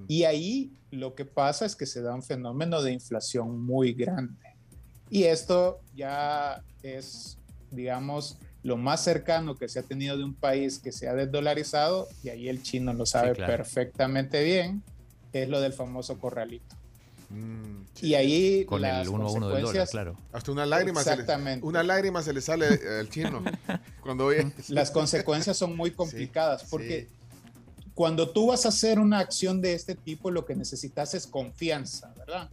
Y 0.08 0.24
ahí 0.24 0.72
lo 0.92 1.16
que 1.16 1.26
pasa 1.26 1.66
es 1.66 1.76
que 1.76 1.86
se 1.86 2.02
da 2.02 2.14
un 2.14 2.24
fenómeno 2.24 2.82
de 2.82 2.92
inflación 2.92 3.64
muy 3.64 3.94
grande. 3.94 4.36
Y 5.10 5.24
esto 5.24 5.80
ya 5.96 6.64
es, 6.84 7.38
digamos, 7.72 8.38
lo 8.64 8.78
más 8.78 9.04
cercano 9.04 9.56
que 9.56 9.70
se 9.70 9.80
ha 9.80 9.84
tenido 9.84 10.18
de 10.18 10.24
un 10.24 10.34
país 10.34 10.80
que 10.80 10.92
se 10.92 11.08
ha 11.08 11.14
desdolarizado, 11.14 12.08
y 12.24 12.30
ahí 12.30 12.50
el 12.50 12.62
chino 12.62 12.94
lo 12.94 13.06
sabe 13.06 13.34
claro. 13.34 13.52
perfectamente 13.54 14.44
bien, 14.44 14.84
es 15.34 15.48
lo 15.50 15.62
del 15.62 15.74
famoso 15.74 16.20
corralito. 16.20 16.76
Mm, 17.30 17.86
sí. 17.94 18.08
Y 18.08 18.16
ahí 18.16 18.66
Con 18.66 18.82
las 18.82 19.06
el 19.06 19.10
1 19.10 19.28
a 19.28 19.32
1 19.32 19.34
del 19.34 19.40
dólar, 19.40 19.52
consecuencias, 19.52 19.90
claro. 19.92 20.18
Hasta 20.32 20.52
una 20.52 20.66
lágrima, 20.66 21.04
se 21.04 21.10
le, 21.10 21.14
Exactamente. 21.14 21.66
una 21.66 21.84
lágrima 21.84 22.24
se 22.24 22.34
le 22.34 22.42
sale 22.42 22.66
al 23.00 23.10
chino 23.10 23.44
cuando 24.02 24.26
oye. 24.26 24.52
las 24.68 24.90
consecuencias 24.92 25.56
son 25.56 25.78
muy 25.78 25.92
complicadas, 25.92 26.66
porque 26.70 27.08
sí. 27.08 27.16
Cuando 28.00 28.30
tú 28.30 28.48
vas 28.48 28.66
a 28.66 28.70
hacer 28.70 28.98
una 28.98 29.20
acción 29.20 29.60
de 29.60 29.74
este 29.74 29.94
tipo, 29.94 30.32
lo 30.32 30.46
que 30.46 30.56
necesitas 30.56 31.14
es 31.16 31.28
confianza, 31.28 32.14
¿verdad? 32.18 32.50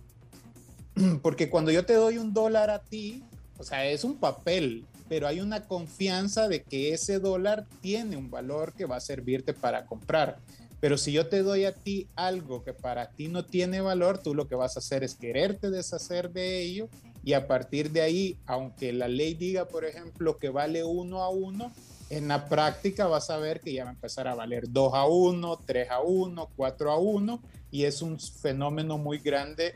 Porque 1.22 1.48
cuando 1.48 1.70
yo 1.70 1.86
te 1.86 1.92
doy 1.92 2.18
un 2.18 2.34
dólar 2.34 2.68
a 2.68 2.80
ti, 2.80 3.22
o 3.56 3.62
sea, 3.62 3.86
es 3.86 4.02
un 4.02 4.16
papel, 4.16 4.84
pero 5.08 5.28
hay 5.28 5.38
una 5.38 5.62
confianza 5.62 6.48
de 6.48 6.64
que 6.64 6.92
ese 6.92 7.20
dólar 7.20 7.64
tiene 7.80 8.16
un 8.16 8.28
valor 8.28 8.72
que 8.72 8.86
va 8.86 8.96
a 8.96 9.00
servirte 9.00 9.54
para 9.54 9.86
comprar. 9.86 10.40
Pero 10.80 10.98
si 10.98 11.12
yo 11.12 11.28
te 11.28 11.44
doy 11.44 11.64
a 11.64 11.72
ti 11.72 12.08
algo 12.16 12.64
que 12.64 12.72
para 12.72 13.10
ti 13.10 13.28
no 13.28 13.44
tiene 13.44 13.80
valor, 13.80 14.18
tú 14.18 14.34
lo 14.34 14.48
que 14.48 14.56
vas 14.56 14.74
a 14.74 14.80
hacer 14.80 15.04
es 15.04 15.14
quererte 15.14 15.70
deshacer 15.70 16.32
de 16.32 16.60
ello 16.60 16.88
y 17.22 17.34
a 17.34 17.46
partir 17.46 17.92
de 17.92 18.00
ahí, 18.00 18.36
aunque 18.46 18.92
la 18.92 19.06
ley 19.06 19.34
diga, 19.34 19.68
por 19.68 19.84
ejemplo, 19.84 20.38
que 20.38 20.48
vale 20.48 20.82
uno 20.82 21.22
a 21.22 21.28
uno, 21.28 21.70
en 22.10 22.28
la 22.28 22.48
práctica 22.48 23.06
vas 23.06 23.30
a 23.30 23.38
ver 23.38 23.60
que 23.60 23.72
ya 23.72 23.84
va 23.84 23.90
a 23.90 23.92
empezar 23.94 24.28
a 24.28 24.34
valer 24.34 24.64
2 24.68 24.94
a 24.94 25.06
1, 25.06 25.58
3 25.66 25.90
a 25.90 26.00
1, 26.00 26.50
4 26.56 26.90
a 26.92 26.98
1 26.98 27.42
y 27.70 27.84
es 27.84 28.02
un 28.02 28.18
fenómeno 28.20 28.96
muy 28.98 29.18
grande 29.18 29.74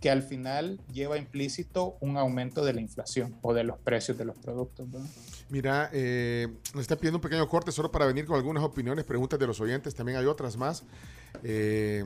que 0.00 0.10
al 0.10 0.22
final 0.22 0.80
lleva 0.92 1.16
implícito 1.16 1.96
un 2.00 2.16
aumento 2.16 2.64
de 2.64 2.72
la 2.72 2.80
inflación 2.80 3.36
o 3.40 3.54
de 3.54 3.62
los 3.64 3.78
precios 3.78 4.18
de 4.18 4.24
los 4.24 4.36
productos. 4.36 4.88
¿no? 4.88 4.98
Mira, 5.48 5.88
eh, 5.92 6.48
nos 6.74 6.82
está 6.82 6.96
pidiendo 6.96 7.18
un 7.18 7.22
pequeño 7.22 7.48
corte 7.48 7.70
solo 7.70 7.90
para 7.92 8.06
venir 8.06 8.26
con 8.26 8.36
algunas 8.36 8.64
opiniones, 8.64 9.04
preguntas 9.04 9.38
de 9.38 9.46
los 9.46 9.60
oyentes. 9.60 9.94
También 9.94 10.18
hay 10.18 10.26
otras 10.26 10.56
más. 10.56 10.82
Eh, 11.44 12.04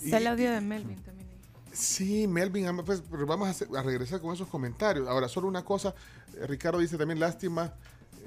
y- 0.00 0.04
Está 0.04 0.18
el 0.18 0.26
audio 0.28 0.52
de 0.52 0.60
Melvin 0.60 1.02
también. 1.02 1.28
ahí. 1.28 1.36
Sí, 1.72 2.26
Melvin, 2.28 2.66
pues, 2.84 3.02
pero 3.10 3.26
vamos 3.26 3.48
a, 3.48 3.50
hacer- 3.50 3.68
a 3.76 3.82
regresar 3.82 4.20
con 4.20 4.32
esos 4.34 4.46
comentarios. 4.48 5.08
Ahora, 5.08 5.28
solo 5.28 5.48
una 5.48 5.64
cosa, 5.64 5.94
eh, 6.36 6.46
Ricardo 6.46 6.78
dice 6.78 6.96
también, 6.96 7.18
lástima, 7.18 7.74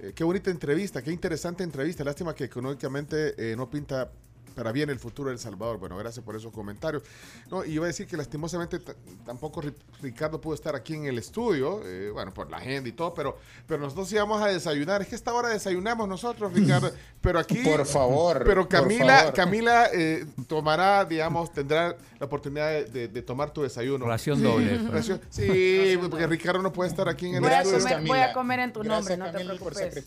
eh, 0.01 0.13
qué 0.15 0.23
bonita 0.23 0.49
entrevista, 0.51 1.01
qué 1.01 1.11
interesante 1.11 1.63
entrevista, 1.63 2.03
lástima 2.03 2.33
que 2.35 2.45
económicamente 2.45 3.51
eh, 3.51 3.55
no 3.55 3.69
pinta 3.69 4.11
para 4.56 4.72
bien 4.72 4.89
el 4.89 4.99
futuro 4.99 5.30
de 5.30 5.34
El 5.36 5.39
Salvador. 5.39 5.78
Bueno, 5.78 5.97
gracias 5.97 6.24
por 6.24 6.36
esos 6.36 6.51
comentarios. 6.51 7.03
No, 7.51 7.64
y 7.66 7.74
iba 7.74 7.86
a 7.86 7.88
decir 7.88 8.08
que 8.08 8.16
lastimosamente 8.18 8.80
tampoco 9.26 9.62
Ri- 9.62 9.74
Ricardo 10.01 10.39
pudo 10.39 10.56
estar 10.56 10.76
aquí 10.76 10.93
en 10.95 11.06
el 11.06 11.18
estudio, 11.18 11.82
eh, 11.86 12.10
bueno, 12.12 12.34
por 12.34 12.49
la 12.49 12.58
agenda 12.58 12.88
y 12.89 12.93
todo, 12.93 13.14
pero, 13.14 13.38
pero 13.68 13.82
nosotros 13.82 14.12
íbamos 14.14 14.41
a 14.41 14.47
desayunar. 14.47 15.01
Es 15.01 15.08
que 15.10 15.16
esta 15.16 15.34
hora 15.34 15.49
desayunamos 15.49 16.08
nosotros, 16.08 16.53
Ricardo, 16.53 16.91
pero 17.22 17.39
aquí... 17.39 17.58
Por 17.64 17.86
favor. 17.86 18.43
Pero 18.45 18.62
por 18.68 18.70
Camila, 18.70 19.18
favor. 19.20 19.34
Camila 19.34 19.89
eh, 19.93 20.26
tomará, 20.47 21.03
digamos, 21.06 21.51
tendrá 21.51 21.95
la 22.20 22.26
oportunidad 22.26 22.70
de, 22.72 22.86
de- 22.86 23.08
de 23.10 23.22
tomar 23.22 23.51
tu 23.51 23.62
desayuno. 23.64 24.06
Ración 24.06 24.41
doble. 24.41 24.80
pues. 24.80 24.91
Ración- 25.08 25.22
Sí, 25.30 25.97
porque 26.10 26.26
Ricardo 26.28 26.62
no 26.62 26.72
puede 26.72 26.89
estar 26.89 27.10
aquí 27.10 27.28
en 27.28 27.36
el 27.36 27.45
a 27.45 27.62
estudio. 27.62 27.80
comer- 27.84 28.08
voy 28.08 28.20
a 28.20 28.34
comer 28.34 28.60
en 28.62 28.74
tu 28.74 28.80
Gracias, 28.82 28.99
nombre, 28.99 29.18
no 29.18 29.26
te 29.26 29.32
Camila, 29.32 29.49
por 29.60 29.74
preocupes. 29.74 30.06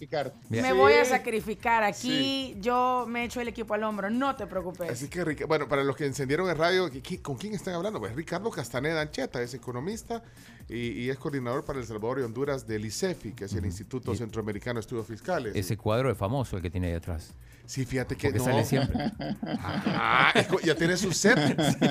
Bien. 0.48 0.62
Me 0.62 0.70
Sí. 0.70 0.76
voy 0.76 0.92
a 0.94 1.04
sacrificar. 1.04 1.82
Aquí 1.82 2.56
yo 2.60 3.04
me 3.08 3.24
echo 3.24 3.40
el 3.40 3.48
equipo 3.48 3.74
al 3.74 3.82
hombro. 3.84 4.08
No 4.10 4.36
te 4.38 4.46
preocupes. 4.46 4.90
Así 4.90 5.08
que, 5.08 5.44
bueno, 5.44 5.68
para 5.68 5.84
los 5.84 5.94
que 5.96 6.06
encendieron 6.06 6.48
el 6.48 6.56
radio, 6.56 6.88
¿qui- 6.88 7.02
qui- 7.02 7.20
¿con 7.20 7.36
quién 7.36 7.52
están 7.54 7.74
hablando? 7.74 7.98
Pues 8.00 8.14
Ricardo 8.14 8.48
Castaneda 8.50 9.02
Ancheta, 9.02 9.42
es 9.42 9.52
economista 9.52 10.22
y, 10.68 10.92
y 11.04 11.10
es 11.10 11.18
coordinador 11.18 11.64
para 11.66 11.78
El 11.78 11.86
Salvador 11.86 12.20
y 12.20 12.22
Honduras 12.22 12.66
del 12.66 12.86
ICEFI, 12.86 13.32
que 13.32 13.44
es 13.44 13.52
el 13.52 13.66
Instituto 13.66 14.14
Centroamericano 14.14 14.78
de 14.78 14.80
Estudios 14.80 15.06
Fiscales. 15.06 15.54
Ese 15.54 15.76
cuadro 15.76 16.10
es 16.10 16.16
famoso 16.16 16.56
el 16.56 16.62
que 16.62 16.70
tiene 16.70 16.86
ahí 16.88 16.94
atrás. 16.94 17.34
Sí, 17.66 17.84
fíjate 17.84 18.16
que 18.16 18.28
Porque 18.28 18.38
no. 18.38 18.44
sale 18.46 18.64
siempre. 18.64 19.12
Ah, 19.60 20.32
ya 20.64 20.74
tiene 20.74 20.96
su 20.96 21.12
set, 21.12 21.38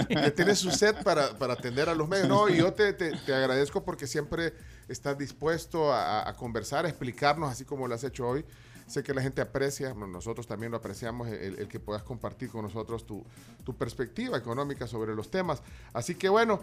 ya 0.10 0.32
tiene 0.32 0.56
su 0.56 0.72
set 0.72 1.04
para, 1.04 1.38
para 1.38 1.54
atender 1.54 1.88
a 1.90 1.94
los 1.94 2.08
medios. 2.08 2.28
No, 2.28 2.50
y 2.50 2.58
yo 2.58 2.74
te, 2.74 2.94
te- 2.94 3.12
te 3.12 3.34
agradezco 3.36 3.84
porque 3.84 4.08
siempre 4.08 4.54
estás 4.88 5.18
dispuesto 5.18 5.94
a, 5.94 6.28
a 6.28 6.34
conversar, 6.36 6.86
a 6.86 6.90
explicarnos, 6.90 7.52
así 7.52 7.64
como 7.66 7.88
lo 7.88 7.94
has 7.94 8.04
hecho 8.04 8.28
hoy. 8.28 8.44
Sé 8.88 9.04
que 9.04 9.14
la 9.14 9.22
gente 9.22 9.42
aprecia, 9.42 9.90
bueno, 9.92 10.08
nosotros 10.08 10.48
también 10.48 10.72
lo 10.72 10.78
apreciamos, 10.78 11.28
el, 11.28 11.60
el 11.60 11.68
que 11.68 11.80
puedas 11.80 12.04
compartir 12.04 12.50
con 12.50 12.64
nosotros 12.64 13.06
tu, 13.06 13.24
tu 13.66 13.76
perspectiva 13.76 14.38
económica 14.38 14.88
sobre 14.88 15.14
los 15.14 15.30
temas. 15.30 15.62
Así 15.94 16.16
que 16.16 16.30
bueno, 16.30 16.62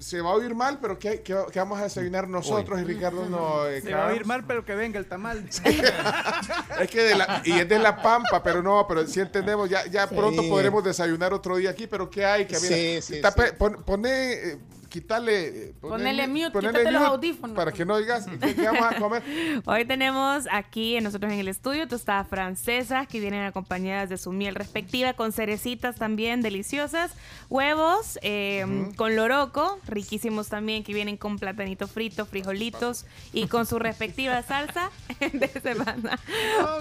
se 0.00 0.20
va 0.20 0.30
a 0.30 0.34
oír 0.34 0.52
mal, 0.56 0.80
pero 0.82 0.98
¿qué, 0.98 1.22
qué- 1.22 1.44
qué 1.52 1.58
vamos 1.60 1.78
a 1.78 1.84
desayunar 1.84 2.26
nosotros? 2.28 2.80
Y 2.80 2.84
Ricardo 2.84 3.26
no... 3.28 3.66
eh, 3.68 3.80
Se 3.82 3.94
va 3.94 4.02
a 4.02 4.06
oír 4.08 4.14
Carlos? 4.22 4.26
mal, 4.26 4.44
pero 4.46 4.64
que 4.64 4.74
venga 4.74 4.98
el 4.98 5.06
tamal. 5.06 5.48
Es 6.80 6.90
que 6.90 7.02
de 7.02 7.14
la, 7.14 7.40
y 7.44 7.52
es 7.52 7.68
de 7.68 7.78
la 7.78 8.02
pampa, 8.02 8.42
pero 8.42 8.62
no, 8.62 8.86
pero 8.88 9.06
sí 9.06 9.20
entendemos, 9.20 9.70
ya, 9.70 9.86
ya 9.86 10.08
Sí. 10.08 10.14
pronto 10.14 10.42
podremos 10.48 10.82
desayunar 10.82 11.32
otro 11.32 11.56
día 11.56 11.70
aquí, 11.70 11.86
pero 11.86 12.10
¿qué 12.10 12.24
hay? 12.24 12.46
Que 12.46 12.58
mira, 12.58 12.74
Sí, 12.74 12.98
sí, 13.00 13.20
tape- 13.22 13.50
sí. 13.50 13.54
pon- 13.56 13.82
poné, 13.84 14.32
eh, 14.32 14.58
quítale, 14.94 15.48
eh, 15.70 15.74
Ponele 15.80 16.28
mute, 16.28 16.52
ponele 16.52 16.78
quítate 16.78 16.92
los 16.92 17.02
audífonos. 17.02 17.56
Para 17.56 17.72
que 17.72 17.84
no 17.84 17.98
digas, 17.98 18.26
¿qué, 18.40 18.62
vamos 18.62 18.84
a 18.92 18.94
comer? 19.00 19.24
Hoy 19.66 19.84
tenemos 19.84 20.46
aquí 20.52 21.00
nosotros 21.00 21.32
en 21.32 21.40
el 21.40 21.48
estudio 21.48 21.88
tostadas 21.88 22.28
francesas 22.28 23.08
que 23.08 23.18
vienen 23.18 23.42
acompañadas 23.42 24.08
de 24.08 24.18
su 24.18 24.30
miel 24.30 24.54
respectiva 24.54 25.14
con 25.14 25.32
cerecitas 25.32 25.96
también 25.96 26.42
deliciosas, 26.42 27.10
huevos 27.50 28.20
eh, 28.22 28.64
con 28.94 29.16
loroco, 29.16 29.80
riquísimos 29.88 30.46
también 30.48 30.84
que 30.84 30.94
vienen 30.94 31.16
con 31.16 31.40
platanito 31.40 31.88
frito, 31.88 32.24
frijolitos 32.24 33.04
y 33.32 33.48
con 33.48 33.66
su 33.66 33.80
respectiva 33.80 34.40
salsa 34.44 34.92
de 35.32 35.48
semana. 35.60 36.20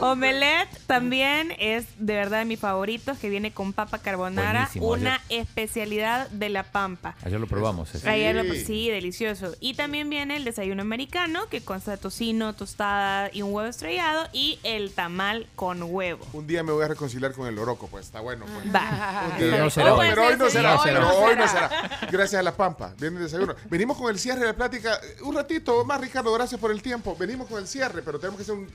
Omelette 0.01 0.69
también 0.85 1.51
es 1.57 1.87
de 1.97 2.13
verdad 2.13 2.39
de 2.39 2.45
mis 2.45 2.59
favoritos 2.59 3.17
que 3.17 3.29
viene 3.29 3.51
con 3.53 3.73
papa 3.73 3.97
carbonara, 3.97 4.69
Buenísimo, 4.73 4.87
una 4.87 5.15
ayer- 5.15 5.41
especialidad 5.41 6.29
de 6.29 6.49
la 6.49 6.61
Pampa. 6.61 7.15
Ayer 7.23 7.39
lo 7.39 7.47
probamos. 7.47 7.95
ese. 7.95 8.02
Lo- 8.03 8.53
Sí. 8.53 8.65
sí, 8.65 8.89
delicioso. 8.89 9.55
Y 9.59 9.73
también 9.75 10.09
viene 10.09 10.35
el 10.37 10.43
desayuno 10.43 10.81
americano, 10.81 11.47
que 11.49 11.61
consta 11.63 11.91
de 11.91 11.97
tocino, 11.97 12.53
tostada 12.55 13.29
y 13.33 13.41
un 13.41 13.53
huevo 13.53 13.69
estrellado, 13.69 14.27
y 14.33 14.59
el 14.63 14.91
tamal 14.93 15.47
con 15.55 15.81
huevo. 15.83 16.25
Un 16.33 16.47
día 16.47 16.63
me 16.63 16.71
voy 16.71 16.83
a 16.83 16.87
reconciliar 16.87 17.33
con 17.33 17.47
el 17.47 17.57
oroco, 17.57 17.87
pues 17.87 18.05
está 18.05 18.19
bueno. 18.21 18.45
Pues. 18.45 18.73
Va. 18.73 19.27
Un 19.31 19.31
Pero 19.37 19.49
día. 19.51 19.59
no 19.63 19.69
será 19.69 19.93
hoy. 19.93 20.07
Pero 20.09 20.25
hoy 20.27 20.37
no 20.37 20.45
Sí, 20.47 20.51
será, 20.51 20.71
hoy 20.75 20.91
no 20.91 20.99
pero 20.99 21.17
hoy 21.19 21.35
no 21.35 21.47
será. 21.47 21.69
será. 21.69 22.07
Gracias 22.11 22.39
a 22.39 22.43
la 22.43 22.55
pampa, 22.55 22.93
viene 22.99 23.17
el 23.17 23.23
desayuno. 23.23 23.55
Venimos 23.69 23.97
con 23.97 24.09
el 24.11 24.19
cierre 24.19 24.41
de 24.41 24.47
la 24.47 24.53
plática. 24.53 24.99
Un 25.23 25.35
ratito 25.35 25.83
más, 25.85 25.99
Ricardo, 26.01 26.31
gracias 26.33 26.59
por 26.59 26.71
el 26.71 26.81
tiempo. 26.81 27.15
Venimos 27.17 27.47
con 27.47 27.59
el 27.59 27.67
cierre, 27.67 28.01
pero 28.01 28.19
tenemos 28.19 28.37
que 28.37 28.43
hacer 28.43 28.55
un, 28.55 28.67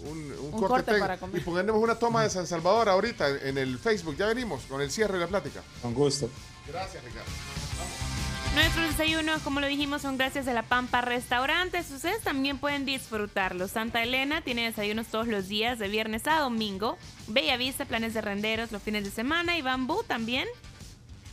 un, 0.00 0.32
un 0.32 0.54
Un 0.54 0.62
corte, 0.62 0.98
para 0.98 1.16
comer. 1.18 1.40
Y 1.40 1.44
ponemos 1.44 1.82
una 1.82 1.96
toma 1.96 2.22
de 2.22 2.30
San 2.30 2.46
Salvador 2.46 2.88
ahorita 2.88 3.28
en, 3.28 3.48
en 3.48 3.58
el 3.58 3.78
Facebook. 3.78 4.16
Ya 4.16 4.26
venimos 4.26 4.62
con 4.68 4.80
el 4.80 4.90
cierre 4.90 5.14
de 5.14 5.20
la 5.20 5.26
plática. 5.26 5.60
Con 5.82 5.92
gusto. 5.94 6.30
Gracias, 6.68 7.02
Ricardo. 7.02 7.28
Nuestros 8.58 8.88
desayunos, 8.88 9.40
como 9.42 9.60
lo 9.60 9.68
dijimos, 9.68 10.02
son 10.02 10.18
gracias 10.18 10.48
a 10.48 10.52
La 10.52 10.64
Pampa 10.64 11.00
Restaurantes. 11.00 11.92
Ustedes 11.92 12.20
también 12.22 12.58
pueden 12.58 12.84
disfrutarlos. 12.84 13.70
Santa 13.70 14.02
Elena 14.02 14.40
tiene 14.40 14.64
desayunos 14.64 15.06
todos 15.06 15.28
los 15.28 15.46
días, 15.46 15.78
de 15.78 15.86
viernes 15.86 16.26
a 16.26 16.40
domingo. 16.40 16.98
Bella 17.28 17.56
Vista, 17.56 17.84
planes 17.84 18.14
de 18.14 18.20
renderos 18.20 18.72
los 18.72 18.82
fines 18.82 19.04
de 19.04 19.12
semana. 19.12 19.56
Y 19.56 19.62
Bambú 19.62 20.02
también. 20.02 20.48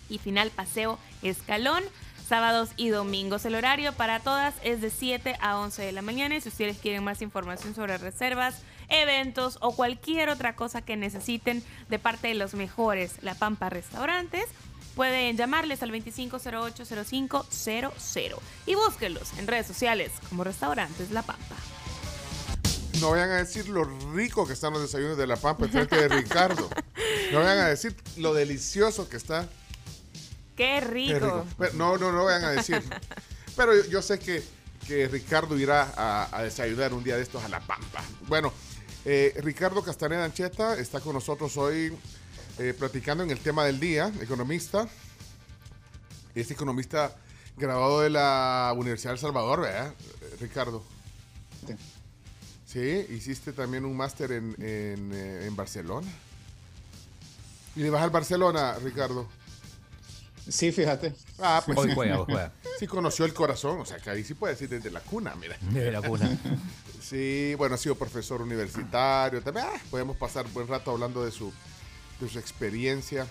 Y 0.07 0.19
final, 0.19 0.51
Paseo 0.51 0.99
Escalón, 1.23 1.83
sábados 2.29 2.69
y 2.77 2.89
domingos. 2.89 3.43
El 3.45 3.55
horario 3.55 3.91
para 3.93 4.19
todas 4.19 4.53
es 4.63 4.79
de 4.81 4.91
7 4.91 5.35
a 5.41 5.57
11 5.57 5.81
de 5.81 5.91
la 5.93 6.03
mañana. 6.03 6.35
Y 6.35 6.41
si 6.41 6.49
ustedes 6.49 6.77
quieren 6.77 7.03
más 7.03 7.23
información 7.23 7.73
sobre 7.73 7.97
reservas, 7.97 8.61
eventos 8.87 9.57
o 9.61 9.75
cualquier 9.75 10.29
otra 10.29 10.55
cosa 10.55 10.83
que 10.83 10.95
necesiten 10.95 11.63
de 11.89 11.97
parte 11.97 12.27
de 12.27 12.35
los 12.35 12.53
mejores 12.53 13.17
La 13.23 13.33
Pampa 13.33 13.71
Restaurantes, 13.71 14.45
pueden 14.95 15.37
llamarles 15.37 15.83
al 15.83 15.91
2508-0500 15.91 18.39
y 18.65 18.73
búsquenlos 18.75 19.33
en 19.37 19.47
redes 19.47 19.67
sociales 19.67 20.11
como 20.29 20.43
Restaurantes 20.43 21.11
La 21.11 21.21
Pampa. 21.21 21.55
No 23.01 23.11
vayan 23.11 23.29
a 23.31 23.35
decir 23.37 23.67
lo 23.67 23.83
rico 24.13 24.47
que 24.47 24.53
están 24.53 24.71
los 24.73 24.81
desayunos 24.81 25.17
de 25.17 25.27
La 25.27 25.35
Pampa 25.35 25.65
enfrente 25.65 25.97
de 25.97 26.07
Ricardo. 26.07 26.69
No 27.31 27.39
vayan 27.39 27.57
a 27.59 27.67
decir 27.67 27.93
lo 28.17 28.33
delicioso 28.33 29.09
que 29.09 29.17
está. 29.17 29.43
¡Qué 30.55 30.79
Qué 30.79 30.81
rico! 30.81 31.13
rico. 31.19 31.45
Pero 31.57 31.73
no, 31.73 31.97
no, 31.97 32.11
no 32.13 32.23
vayan 32.25 32.45
a 32.45 32.51
decir. 32.51 32.81
Pero 33.57 33.75
yo, 33.75 33.83
yo 33.89 34.01
sé 34.01 34.17
que, 34.19 34.41
que 34.87 35.09
Ricardo 35.09 35.57
irá 35.57 35.91
a, 35.97 36.29
a 36.31 36.43
desayunar 36.43 36.93
un 36.93 37.03
día 37.03 37.17
de 37.17 37.23
estos 37.23 37.43
a 37.43 37.49
La 37.49 37.59
Pampa. 37.59 38.01
Bueno, 38.27 38.53
eh, 39.03 39.33
Ricardo 39.43 39.83
Castaneda 39.83 40.23
Ancheta 40.23 40.77
está 40.79 41.01
con 41.01 41.13
nosotros 41.13 41.57
hoy 41.57 41.91
eh, 42.59 42.73
platicando 42.77 43.23
en 43.23 43.31
el 43.31 43.39
tema 43.39 43.65
del 43.65 43.79
día, 43.79 44.11
economista. 44.21 44.87
Es 46.33 46.51
economista 46.51 47.15
graduado 47.57 48.01
de 48.01 48.09
la 48.09 48.73
Universidad 48.75 49.11
del 49.11 49.19
Salvador, 49.19 49.61
¿verdad, 49.61 49.93
eh, 50.21 50.35
Ricardo? 50.39 50.83
Sí. 51.67 51.75
Sí, 52.65 53.13
hiciste 53.13 53.53
también 53.53 53.85
un 53.85 53.95
máster 53.95 54.31
en, 54.33 54.53
en, 54.59 55.11
eh, 55.13 55.45
en 55.47 55.55
Barcelona. 55.55 56.07
¿Y 57.75 57.81
le 57.81 57.89
vas 57.89 58.03
al 58.03 58.09
Barcelona, 58.09 58.75
Ricardo? 58.83 59.27
Sí, 60.47 60.71
fíjate. 60.71 61.13
Ah, 61.39 61.61
pues 61.65 61.77
Hoy 61.77 61.89
sí. 61.89 61.95
juega, 61.95 62.19
hoy 62.19 62.25
juega. 62.25 62.51
Sí 62.79 62.87
conoció 62.87 63.23
el 63.23 63.33
corazón, 63.33 63.79
o 63.79 63.85
sea, 63.85 63.99
que 63.99 64.09
ahí 64.09 64.21
sí 64.25 64.33
puede 64.33 64.53
decir 64.53 64.67
desde 64.67 64.91
la 64.91 64.99
cuna, 64.99 65.33
mira. 65.35 65.57
Desde 65.61 65.93
la 65.93 66.01
cuna. 66.01 66.29
Sí, 67.01 67.55
bueno, 67.57 67.75
ha 67.75 67.77
sido 67.77 67.95
profesor 67.95 68.41
universitario, 68.41 69.41
también 69.41 69.67
ah, 69.69 69.79
podemos 69.89 70.17
pasar 70.17 70.45
buen 70.49 70.67
rato 70.67 70.91
hablando 70.91 71.23
de 71.23 71.31
su, 71.31 71.53
de 72.19 72.29
su 72.29 72.39
experiencia. 72.39 73.27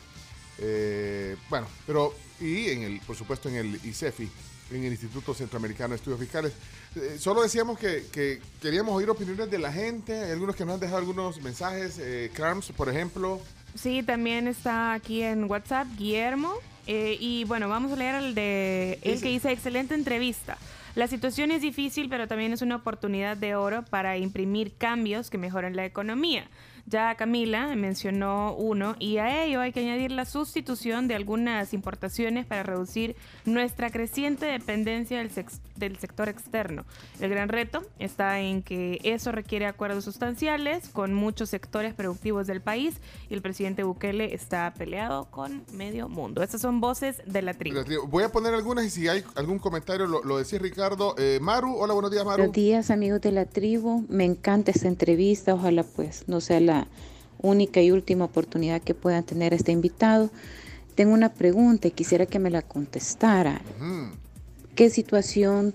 Eh, 0.59 1.37
bueno, 1.51 1.67
pero, 1.87 2.15
y 2.41 2.69
en 2.71 2.83
el, 2.83 3.01
por 3.01 3.17
supuesto 3.17 3.49
en 3.49 3.57
el 3.57 3.81
ICEFI, 3.85 4.31
en 4.73 4.85
el 4.85 4.93
Instituto 4.93 5.35
Centroamericano 5.35 5.91
de 5.91 5.97
Estudios 5.97 6.21
Fiscales. 6.21 6.53
Eh, 6.97 7.17
solo 7.19 7.43
decíamos 7.43 7.79
que, 7.79 8.05
que 8.13 8.41
queríamos 8.63 8.95
oír 8.95 9.11
opiniones 9.11 9.51
de 9.51 9.59
la 9.59 9.73
gente, 9.73 10.19
hay 10.19 10.31
algunos 10.31 10.55
que 10.57 10.65
nos 10.65 10.75
han 10.75 10.81
dejado 10.81 10.99
algunos 10.99 11.41
mensajes, 11.43 11.99
eh, 11.99 12.31
Carms, 12.35 12.73
por 12.77 12.89
ejemplo. 12.89 13.41
Sí, 13.75 14.03
también 14.03 14.47
está 14.47 14.93
aquí 14.93 15.23
en 15.23 15.51
WhatsApp 15.51 15.89
Guillermo. 15.97 16.55
eh, 16.87 17.17
y 17.19 17.45
bueno, 17.45 17.69
vamos 17.69 17.93
a 17.93 17.97
leer 17.97 18.15
el 18.17 18.35
de 18.35 18.99
él 19.03 19.21
que 19.21 19.29
dice 19.29 19.51
excelente 19.51 19.95
entrevista. 19.95 20.59
La 20.95 21.09
situación 21.09 21.51
es 21.51 21.63
difícil, 21.63 22.09
pero 22.09 22.29
también 22.29 22.53
es 22.53 22.63
una 22.63 22.77
oportunidad 22.77 23.37
de 23.37 23.57
oro 23.57 23.85
para 23.85 24.17
imprimir 24.17 24.75
cambios 24.77 25.29
que 25.29 25.39
mejoren 25.39 25.75
la 25.75 25.85
economía. 25.85 26.47
Ya 26.87 27.15
Camila 27.15 27.75
mencionó 27.77 28.55
uno 28.55 28.95
y 28.99 29.17
a 29.17 29.45
ello 29.45 29.61
hay 29.61 29.73
que 29.73 29.81
añadir 29.81 30.13
la 30.13 30.27
sustitución 30.27 31.09
de 31.09 31.15
algunas 31.15 31.73
importaciones 31.73 32.45
para 32.45 32.63
reducir 32.63 33.17
nuestra 33.47 33.91
creciente 33.91 34.47
dependencia 34.47 35.19
del, 35.19 35.31
del 35.77 35.99
sector 35.99 36.29
externo. 36.29 36.85
El 37.21 37.31
gran 37.31 37.49
reto 37.49 37.83
está 37.99 38.41
en 38.41 38.63
que 38.63 39.01
eso 39.03 39.33
requiere 39.33 39.67
acuerdos 39.67 40.05
sustanciales 40.05 40.89
con 40.89 41.15
muchos 41.15 41.51
sectores 41.51 41.95
productivos 41.95 42.47
del 42.47 42.61
país 42.61 43.01
y 43.29 43.35
el 43.35 43.43
presidente 43.43 43.83
Bukele 43.83 44.35
está 44.35 44.73
peleado 44.77 45.27
con 45.31 45.65
medio 45.73 46.09
mundo. 46.09 46.43
Estas 46.43 46.61
son 46.61 46.81
voces 46.81 47.23
de 47.27 47.43
la 47.43 47.55
tribu. 47.55 47.81
Voy 48.09 48.25
a 48.25 48.31
poner 48.31 48.55
algunas 48.55 48.85
y 48.85 48.91
si 48.91 49.09
hay 49.09 49.25
algún 49.35 49.59
comentario 49.59 50.07
lo, 50.07 50.23
lo 50.23 50.39
decís 50.39 50.61
Ricardo. 50.61 51.15
Eh, 51.19 51.39
Maru, 51.41 51.77
hola, 51.77 51.95
buenos 51.95 52.11
días 52.11 52.25
Maru. 52.25 52.39
Buenos 52.39 52.55
días 52.55 52.91
amigos 52.91 53.21
de 53.21 53.33
la 53.33 53.45
tribu, 53.47 54.05
me 54.09 54.25
encanta 54.25 54.71
esta 54.71 54.89
entrevista, 54.89 55.55
ojalá 55.55 55.83
pues 55.83 56.25
no 56.29 56.41
sea 56.41 56.61
la 56.61 56.87
única 57.39 57.81
y 57.83 57.91
última 57.91 58.25
oportunidad 58.25 58.81
que 58.81 58.95
puedan 58.95 59.25
tener 59.25 59.53
este 59.53 59.73
invitado. 59.73 60.31
Tengo 60.95 61.13
una 61.13 61.33
pregunta 61.35 61.89
y 61.89 61.91
quisiera 61.91 62.27
que 62.27 62.39
me 62.39 62.51
la 62.51 62.63
contestara. 62.63 63.61
Ujú. 63.77 64.17
¿Qué 64.75 64.91
situación, 64.91 65.73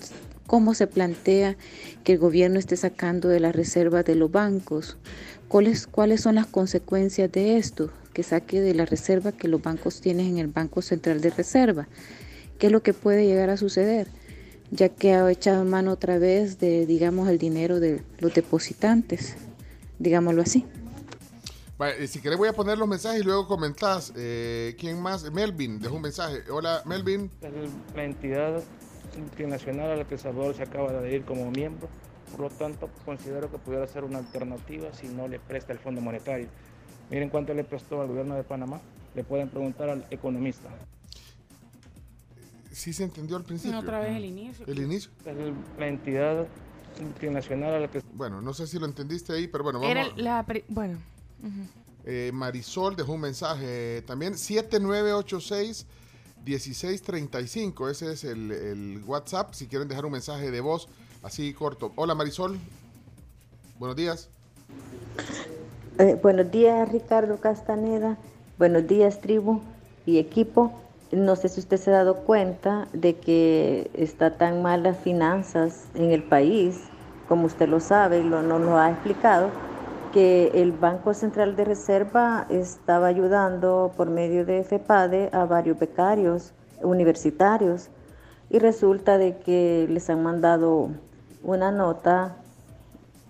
cómo 0.48 0.74
se 0.74 0.88
plantea 0.88 1.56
que 2.04 2.14
el 2.14 2.20
gobierno 2.20 2.60
esté 2.60 2.76
sacando 2.76 3.30
de 3.30 3.40
las 3.40 3.56
reservas 3.56 4.04
de 4.06 4.16
los 4.16 4.32
bancos? 4.32 4.98
¿Cuáles, 5.48 5.88
¿Cuáles 5.88 6.22
son 6.22 6.36
las 6.36 6.48
consecuencias 6.48 7.32
de 7.32 7.58
esto? 7.58 7.92
Que 8.14 8.24
saque 8.24 8.60
de 8.60 8.74
la 8.74 8.86
reserva 8.86 9.32
que 9.32 9.48
los 9.48 9.62
bancos 9.62 10.02
tienen 10.02 10.28
en 10.28 10.38
el 10.40 10.48
Banco 10.48 10.82
Central 10.82 11.22
de 11.22 11.30
Reserva. 11.30 11.88
¿Qué 12.58 12.68
es 12.68 12.72
lo 12.74 12.84
que 12.84 12.94
puede 12.94 13.26
llegar 13.26 13.50
a 13.50 13.58
suceder? 13.58 14.08
Ya 14.72 14.90
que 14.90 15.14
ha 15.14 15.32
echado 15.32 15.64
mano 15.64 15.92
otra 15.92 16.20
vez 16.20 16.60
de, 16.60 16.86
digamos, 16.86 17.30
el 17.30 17.38
dinero 17.40 17.80
de 17.80 18.04
los 18.20 18.34
depositantes, 18.34 19.36
digámoslo 19.98 20.42
así. 20.42 20.66
Vale, 21.78 22.06
si 22.08 22.20
querés 22.20 22.38
voy 22.38 22.50
a 22.50 22.54
poner 22.54 22.78
los 22.78 22.90
mensajes 22.90 23.22
y 23.22 23.24
luego 23.24 23.48
comentás. 23.48 24.12
Eh, 24.18 24.76
¿Quién 24.78 25.02
más? 25.02 25.32
Melvin 25.32 25.80
dejó 25.80 25.96
un 25.96 26.02
mensaje. 26.02 26.40
Hola, 26.52 26.82
Melvin. 26.86 27.32
El- 27.42 27.70
la 27.96 28.04
entidad 28.04 28.62
internacional 29.18 29.92
a 29.92 29.96
la 29.96 30.06
que 30.06 30.16
El 30.16 30.20
Salvador 30.20 30.56
se 30.56 30.64
acaba 30.64 30.92
de 30.92 30.98
adherir 31.00 31.26
como 31.26 31.50
miembro. 31.52 31.88
Por 32.32 32.42
lo 32.42 32.50
tanto, 32.50 32.90
considero 33.06 33.50
que 33.52 33.58
pudiera 33.58 33.88
ser 33.88 34.04
una 34.04 34.20
alternativa 34.20 34.94
si 34.94 35.08
no 35.08 35.28
le 35.28 35.40
presta 35.40 35.74
el 35.74 35.80
Fondo 35.80 36.00
Monetario. 36.02 36.48
Miren 37.10 37.30
cuánto 37.30 37.54
le 37.54 37.64
prestó 37.64 38.02
al 38.02 38.08
gobierno 38.08 38.36
de 38.36 38.44
Panamá. 38.44 38.80
Le 39.16 39.24
pueden 39.24 39.50
preguntar 39.50 39.90
al 39.90 40.06
economista. 40.12 40.70
Sí 42.72 42.94
se 42.94 43.04
entendió 43.04 43.36
al 43.36 43.44
principio. 43.44 43.80
Otra 43.80 44.00
vez 44.00 44.16
el 44.16 44.26
inicio. 44.26 44.66
El 44.68 44.80
inicio. 44.80 45.12
La 45.78 45.88
entidad 45.88 46.46
internacional 47.00 47.74
a 47.74 47.80
la 47.80 47.88
que 47.90 48.02
Bueno, 48.14 48.42
no 48.42 48.54
sé 48.54 48.68
si 48.68 48.78
lo 48.78 48.86
entendiste 48.86 49.34
ahí, 49.34 49.48
pero 49.48 49.64
bueno, 49.64 49.82
Era 49.84 50.04
vamos. 50.04 50.18
la... 50.20 50.46
pri- 50.46 50.64
Bueno. 50.68 51.00
ujú. 51.42 51.68
Eh, 52.06 52.32
Marisol 52.34 52.96
dejó 52.96 53.14
un 53.14 53.22
mensaje 53.22 54.04
también. 54.06 54.36
7986-1635. 56.46 57.90
Ese 57.90 58.14
es 58.14 58.24
el, 58.24 58.52
el 58.52 59.04
WhatsApp. 59.06 59.54
Si 59.54 59.68
quieren 59.68 59.88
dejar 59.88 60.06
un 60.06 60.12
mensaje 60.12 60.52
de 60.52 60.62
voz 60.62 60.88
así 61.24 61.54
corto. 61.54 61.92
Hola 61.96 62.16
Marisol. 62.16 62.58
Buenos 63.78 63.96
días. 63.96 64.30
Eh, 65.98 66.18
buenos 66.22 66.50
días, 66.52 66.90
Ricardo 66.92 67.40
Castaneda. 67.40 68.18
Buenos 68.58 68.88
días, 68.88 69.20
tribu 69.22 69.62
y 70.06 70.18
equipo. 70.18 70.72
No 71.12 71.36
sé 71.36 71.50
si 71.50 71.60
usted 71.60 71.78
se 71.78 71.90
ha 71.90 71.94
dado 71.94 72.18
cuenta 72.18 72.88
de 72.94 73.16
que 73.16 73.90
está 73.94 74.38
tan 74.38 74.62
mal 74.62 74.84
las 74.84 74.98
finanzas 75.00 75.86
en 75.96 76.12
el 76.12 76.24
país, 76.24 76.82
como 77.28 77.48
usted 77.48 77.68
lo 77.68 77.80
sabe 77.80 78.20
y 78.20 78.24
lo, 78.24 78.44
nos 78.44 78.62
lo 78.62 78.78
ha 78.78 78.92
explicado, 78.92 79.50
que 80.12 80.52
el 80.56 80.72
Banco 80.72 81.14
Central 81.14 81.56
de 81.56 81.66
Reserva 81.66 82.46
estaba 82.50 83.08
ayudando 83.08 83.92
por 83.96 84.10
medio 84.10 84.46
de 84.46 84.64
FEPADE 84.64 85.30
a 85.32 85.46
varios 85.46 85.78
becarios 85.78 86.54
universitarios 86.82 87.90
y 88.50 88.60
resulta 88.60 89.18
de 89.18 89.38
que 89.38 89.88
les 89.90 90.10
han 90.10 90.24
mandado 90.24 90.90
una 91.44 91.72
nota 91.72 92.38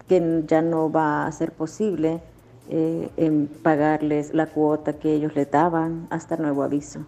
que 0.08 0.44
ya 0.48 0.62
no 0.62 0.92
va 0.92 1.28
a 1.28 1.32
ser 1.32 1.52
posible 1.52 2.22
eh, 2.70 3.10
en 3.18 3.48
pagarles 3.48 4.34
la 4.34 4.48
cuota 4.48 4.94
que 4.94 5.14
ellos 5.14 5.36
les 5.36 5.50
daban 5.52 6.08
hasta 6.10 6.38
nuevo 6.38 6.64
aviso. 6.64 7.06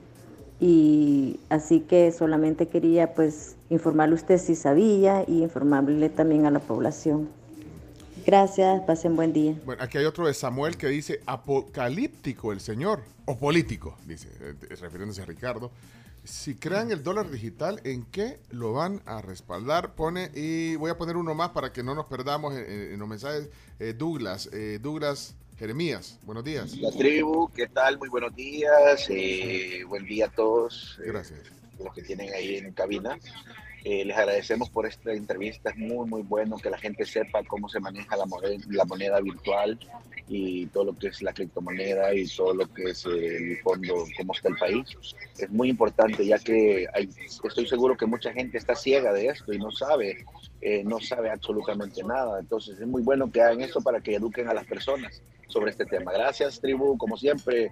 Y 0.60 1.40
así 1.50 1.80
que 1.80 2.12
solamente 2.12 2.68
quería 2.68 3.14
pues 3.14 3.56
informarle 3.70 4.14
a 4.14 4.16
usted 4.16 4.38
si 4.38 4.56
sabía 4.56 5.24
y 5.28 5.42
informarle 5.42 6.10
también 6.10 6.46
a 6.46 6.52
la 6.52 6.60
población. 6.60 7.41
Gracias, 8.26 8.82
pasen 8.84 9.16
buen 9.16 9.34
día. 9.34 9.56
Bueno, 9.66 9.84
aquí 9.84 9.98
hay 9.98 10.06
otro 10.06 10.28
de 10.28 10.34
Samuel 10.34 10.78
que 10.78 10.88
dice 10.88 11.22
apocalíptico 11.26 12.52
el 12.52 12.60
señor. 12.62 13.02
O 13.26 13.38
político, 13.38 13.98
dice, 14.06 14.28
eh, 14.42 14.54
refiriéndose 14.80 15.22
a 15.22 15.26
Ricardo. 15.26 15.72
Si 16.24 16.56
crean 16.56 16.92
el 16.92 17.04
dólar 17.04 17.30
digital, 17.32 17.80
¿en 17.84 18.04
qué 18.06 18.40
lo 18.52 18.74
van 18.74 19.02
a 19.06 19.22
respaldar? 19.22 19.94
Pone, 19.96 20.30
y 20.36 20.76
voy 20.76 20.92
a 20.92 20.98
poner 20.98 21.16
uno 21.18 21.34
más 21.34 21.50
para 21.50 21.72
que 21.72 21.82
no 21.84 21.96
nos 21.96 22.06
perdamos 22.08 22.54
en, 22.54 22.60
en- 22.66 22.94
en 22.94 23.00
los 23.00 23.08
mensajes. 23.08 23.50
Eh, 23.80 23.94
Douglas, 23.98 24.50
eh, 24.54 24.78
Douglas 24.82 25.34
Jeremías, 25.58 26.20
buenos 26.24 26.44
días. 26.44 26.76
La 26.78 26.92
tribu, 26.92 27.50
¿qué 27.56 27.68
tal? 27.68 27.98
Muy 27.98 28.10
buenos 28.10 28.36
días. 28.36 29.06
eh, 29.10 29.84
buen 29.88 30.06
día 30.06 30.26
a 30.28 30.30
todos. 30.32 31.00
eh, 31.04 31.08
Gracias. 31.08 31.40
los 31.84 31.94
que 31.94 32.02
tienen 32.04 32.32
ahí 32.34 32.58
en 32.58 32.72
cabina. 32.74 33.18
Eh, 33.84 34.06
les 34.06 34.16
agradecemos 34.16 34.70
por 34.70 34.86
esta 34.86 35.12
entrevista, 35.12 35.72
es 35.72 35.78
muy, 35.78 36.08
muy 36.08 36.22
bueno 36.22 36.58
que 36.58 36.70
la 36.70 36.78
gente 36.78 37.04
sepa 37.04 37.44
cómo 37.44 37.68
se 37.68 37.80
maneja 37.80 38.16
la 38.16 38.26
moneda, 38.26 38.64
la 38.70 38.86
moneda 38.86 39.20
virtual 39.20 39.80
y 40.28 40.68
todo 40.68 40.86
lo 40.86 40.98
que 40.98 41.08
es 41.08 41.22
la 41.24 41.34
criptomoneda 41.34 42.14
y 42.14 42.28
todo 42.28 42.54
lo 42.54 42.72
que 42.72 42.92
es 42.92 43.06
el 43.06 43.58
fondo, 43.64 44.06
cómo 44.18 44.34
está 44.34 44.50
el 44.50 44.58
país. 44.58 44.86
Es 45.38 45.50
muy 45.50 45.70
importante 45.70 46.26
ya 46.26 46.38
que 46.38 46.88
hay, 46.94 47.10
estoy 47.44 47.68
seguro 47.68 47.98
que 47.98 48.06
mucha 48.06 48.32
gente 48.32 48.60
está 48.60 48.76
ciega 48.76 49.14
de 49.14 49.28
esto 49.28 49.52
y 49.52 49.58
no 49.58 49.72
sabe, 49.72 50.26
eh, 50.62 50.84
no 50.84 51.00
sabe 51.00 51.32
absolutamente 51.32 52.04
nada. 52.04 52.40
Entonces 52.40 52.80
es 52.80 52.88
muy 52.88 53.02
bueno 53.02 53.32
que 53.32 53.42
hagan 53.42 53.62
esto 53.62 53.82
para 53.82 54.00
que 54.00 54.16
eduquen 54.16 54.48
a 54.48 54.54
las 54.54 54.66
personas 54.68 55.22
sobre 55.48 55.72
este 55.72 55.86
tema. 55.86 56.12
Gracias, 56.12 56.62
tribu, 56.62 56.98
como 56.98 57.18
siempre, 57.18 57.72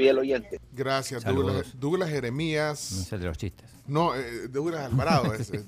fiel 0.00 0.18
oyente. 0.18 0.60
Gracias, 0.72 1.24
Douglas, 1.24 1.78
Douglas, 1.78 2.08
Jeremías. 2.08 2.92
No 2.92 3.04
sé 3.04 3.18
de 3.18 3.26
los 3.26 3.36
chistes. 3.36 3.70
No, 3.86 4.14
eh, 4.14 4.48
Douglas 4.48 4.84
Alvarado. 4.84 5.34
es, 5.34 5.50
es, 5.50 5.64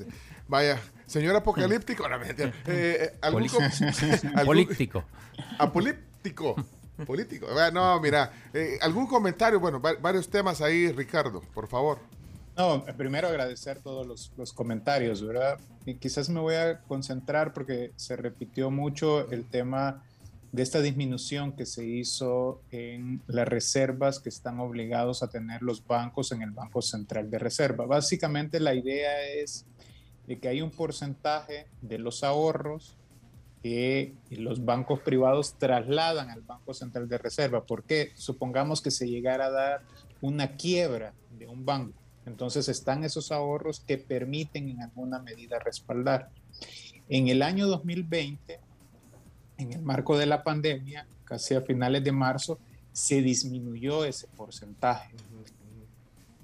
vaya, 0.48 0.80
señor 1.06 1.36
apocalíptico. 1.36 2.08
No, 2.08 2.18
mentira. 2.18 2.52
Eh, 2.66 3.12
¿algún 3.20 3.46
Político. 4.44 5.04
Apolíptico. 5.58 6.56
Político. 7.06 7.48
No, 7.72 8.00
mira, 8.00 8.32
eh, 8.54 8.78
algún 8.80 9.06
comentario, 9.06 9.58
bueno, 9.60 9.80
varios 9.80 10.28
temas 10.28 10.60
ahí, 10.60 10.90
Ricardo, 10.92 11.42
por 11.54 11.66
favor. 11.68 11.98
No, 12.56 12.84
primero 12.96 13.28
agradecer 13.28 13.80
todos 13.80 14.06
los, 14.06 14.30
los, 14.36 14.52
comentarios, 14.52 15.26
¿verdad? 15.26 15.58
Y 15.86 15.94
quizás 15.94 16.28
me 16.28 16.38
voy 16.38 16.54
a 16.54 16.80
concentrar 16.82 17.54
porque 17.54 17.92
se 17.96 18.14
repitió 18.14 18.70
mucho 18.70 19.30
el 19.30 19.46
tema 19.46 20.04
de 20.52 20.62
esta 20.62 20.82
disminución 20.82 21.52
que 21.52 21.64
se 21.64 21.84
hizo 21.84 22.60
en 22.70 23.22
las 23.26 23.48
reservas 23.48 24.20
que 24.20 24.28
están 24.28 24.60
obligados 24.60 25.22
a 25.22 25.30
tener 25.30 25.62
los 25.62 25.86
bancos 25.86 26.30
en 26.30 26.42
el 26.42 26.50
Banco 26.50 26.82
Central 26.82 27.30
de 27.30 27.38
Reserva. 27.38 27.86
Básicamente 27.86 28.60
la 28.60 28.74
idea 28.74 29.22
es 29.26 29.64
de 30.26 30.38
que 30.38 30.48
hay 30.48 30.60
un 30.60 30.70
porcentaje 30.70 31.66
de 31.80 31.98
los 31.98 32.22
ahorros 32.22 32.96
que 33.62 34.14
los 34.30 34.64
bancos 34.64 35.00
privados 35.00 35.54
trasladan 35.58 36.28
al 36.28 36.42
Banco 36.42 36.74
Central 36.74 37.08
de 37.08 37.16
Reserva. 37.16 37.64
porque 37.64 38.12
Supongamos 38.14 38.82
que 38.82 38.90
se 38.90 39.08
llegara 39.08 39.46
a 39.46 39.50
dar 39.50 39.82
una 40.20 40.56
quiebra 40.56 41.14
de 41.38 41.48
un 41.48 41.64
banco. 41.64 41.98
Entonces 42.26 42.68
están 42.68 43.04
esos 43.04 43.32
ahorros 43.32 43.80
que 43.80 43.98
permiten 43.98 44.68
en 44.68 44.82
alguna 44.82 45.18
medida 45.20 45.58
respaldar. 45.58 46.28
En 47.08 47.28
el 47.28 47.42
año 47.42 47.66
2020, 47.66 48.60
en 49.58 49.72
el 49.72 49.82
marco 49.82 50.16
de 50.16 50.26
la 50.26 50.42
pandemia, 50.42 51.06
casi 51.24 51.54
a 51.54 51.60
finales 51.60 52.04
de 52.04 52.12
marzo, 52.12 52.58
se 52.92 53.22
disminuyó 53.22 54.04
ese 54.04 54.26
porcentaje. 54.28 55.14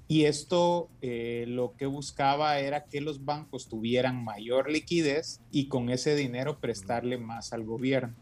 Y 0.07 0.25
esto 0.25 0.89
eh, 1.03 1.45
lo 1.47 1.75
que 1.77 1.85
buscaba 1.85 2.59
era 2.59 2.85
que 2.85 2.99
los 2.99 3.25
bancos 3.25 3.67
tuvieran 3.67 4.23
mayor 4.23 4.71
liquidez 4.71 5.39
y 5.51 5.67
con 5.67 5.91
ese 5.91 6.15
dinero 6.15 6.59
prestarle 6.59 7.19
más 7.19 7.53
al 7.53 7.63
gobierno. 7.63 8.15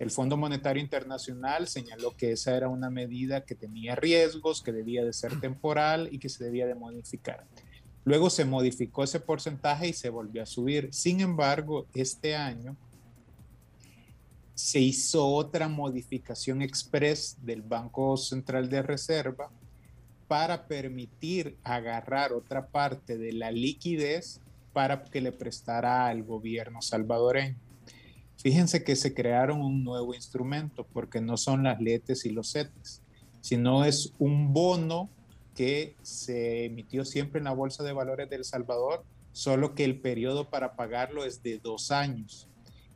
El 0.00 0.10
Fondo 0.10 0.36
Monetario 0.36 0.82
Internacional 0.82 1.68
señaló 1.68 2.16
que 2.16 2.32
esa 2.32 2.56
era 2.56 2.68
una 2.68 2.90
medida 2.90 3.44
que 3.44 3.54
tenía 3.54 3.94
riesgos, 3.94 4.60
que 4.60 4.72
debía 4.72 5.04
de 5.04 5.12
ser 5.12 5.38
temporal 5.38 6.08
y 6.10 6.18
que 6.18 6.28
se 6.28 6.42
debía 6.42 6.66
de 6.66 6.74
modificar. 6.74 7.44
Luego 8.04 8.28
se 8.28 8.44
modificó 8.44 9.04
ese 9.04 9.20
porcentaje 9.20 9.88
y 9.88 9.92
se 9.92 10.10
volvió 10.10 10.42
a 10.42 10.46
subir. 10.46 10.92
Sin 10.92 11.20
embargo, 11.20 11.86
este 11.94 12.34
año 12.34 12.76
se 14.54 14.78
hizo 14.78 15.26
otra 15.26 15.68
modificación 15.68 16.62
express 16.62 17.36
del 17.42 17.62
Banco 17.62 18.16
Central 18.16 18.68
de 18.68 18.82
Reserva 18.82 19.50
para 20.28 20.66
permitir 20.66 21.56
agarrar 21.64 22.32
otra 22.32 22.68
parte 22.68 23.18
de 23.18 23.32
la 23.32 23.50
liquidez 23.50 24.40
para 24.72 25.04
que 25.04 25.20
le 25.20 25.32
prestara 25.32 26.06
al 26.06 26.22
gobierno 26.22 26.82
salvadoreño. 26.82 27.56
Fíjense 28.36 28.84
que 28.84 28.96
se 28.96 29.14
crearon 29.14 29.60
un 29.60 29.84
nuevo 29.84 30.14
instrumento 30.14 30.86
porque 30.92 31.20
no 31.20 31.36
son 31.36 31.64
las 31.64 31.80
letes 31.80 32.24
y 32.24 32.30
los 32.30 32.52
CETES, 32.52 33.02
sino 33.40 33.84
es 33.84 34.12
un 34.18 34.52
bono 34.52 35.08
que 35.54 35.94
se 36.02 36.64
emitió 36.64 37.04
siempre 37.04 37.38
en 37.38 37.44
la 37.44 37.52
Bolsa 37.52 37.84
de 37.84 37.92
Valores 37.92 38.28
del 38.28 38.44
Salvador, 38.44 39.04
solo 39.32 39.74
que 39.74 39.84
el 39.84 40.00
periodo 40.00 40.48
para 40.48 40.74
pagarlo 40.74 41.24
es 41.24 41.42
de 41.42 41.58
dos 41.58 41.90
años 41.90 42.48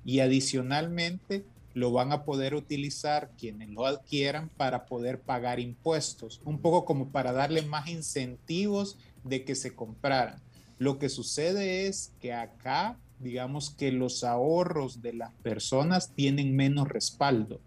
y 0.08 0.20
adicionalmente 0.20 1.44
lo 1.74 1.92
van 1.92 2.12
a 2.12 2.24
poder 2.24 2.54
utilizar 2.54 3.30
quienes 3.36 3.68
lo 3.68 3.84
adquieran 3.84 4.48
para 4.48 4.86
poder 4.86 5.20
pagar 5.20 5.60
impuestos, 5.60 6.40
un 6.46 6.62
poco 6.62 6.86
como 6.86 7.10
para 7.10 7.32
darle 7.32 7.60
más 7.60 7.88
incentivos 7.88 8.96
de 9.22 9.44
que 9.44 9.54
se 9.54 9.74
compraran. 9.74 10.40
Lo 10.78 10.98
que 10.98 11.10
sucede 11.10 11.86
es 11.88 12.14
que 12.22 12.32
acá, 12.32 12.98
digamos 13.18 13.68
que 13.68 13.92
los 13.92 14.24
ahorros 14.24 15.02
de 15.02 15.12
las 15.12 15.34
personas 15.42 16.14
tienen 16.14 16.56
menos 16.56 16.88
respaldo 16.88 17.60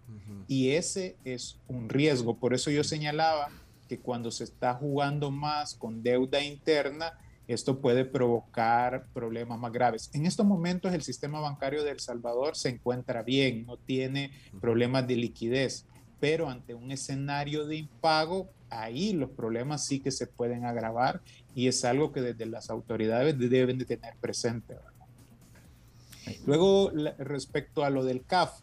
y 0.48 0.70
ese 0.70 1.14
es 1.24 1.60
un 1.68 1.88
riesgo. 1.88 2.38
Por 2.38 2.54
eso 2.54 2.72
yo 2.72 2.82
señalaba 2.82 3.50
que 3.88 4.00
cuando 4.00 4.32
se 4.32 4.42
está 4.42 4.74
jugando 4.74 5.30
más 5.30 5.74
con 5.76 6.02
deuda 6.02 6.42
interna, 6.42 7.16
esto 7.54 7.80
puede 7.80 8.04
provocar 8.04 9.06
problemas 9.12 9.58
más 9.58 9.72
graves. 9.72 10.10
En 10.12 10.26
estos 10.26 10.46
momentos 10.46 10.92
el 10.92 11.02
sistema 11.02 11.40
bancario 11.40 11.84
de 11.84 11.90
El 11.90 12.00
Salvador 12.00 12.56
se 12.56 12.70
encuentra 12.70 13.22
bien, 13.22 13.66
no 13.66 13.76
tiene 13.76 14.32
problemas 14.60 15.06
de 15.06 15.16
liquidez, 15.16 15.86
pero 16.20 16.48
ante 16.48 16.74
un 16.74 16.90
escenario 16.90 17.66
de 17.66 17.76
impago, 17.76 18.50
ahí 18.70 19.12
los 19.12 19.30
problemas 19.30 19.84
sí 19.84 20.00
que 20.00 20.10
se 20.10 20.26
pueden 20.26 20.64
agravar 20.64 21.20
y 21.54 21.68
es 21.68 21.84
algo 21.84 22.12
que 22.12 22.20
desde 22.20 22.46
las 22.46 22.70
autoridades 22.70 23.38
deben 23.38 23.78
de 23.78 23.84
tener 23.84 24.14
presente. 24.20 24.76
Luego, 26.46 26.92
respecto 27.18 27.84
a 27.84 27.90
lo 27.90 28.04
del 28.04 28.24
CAF, 28.24 28.60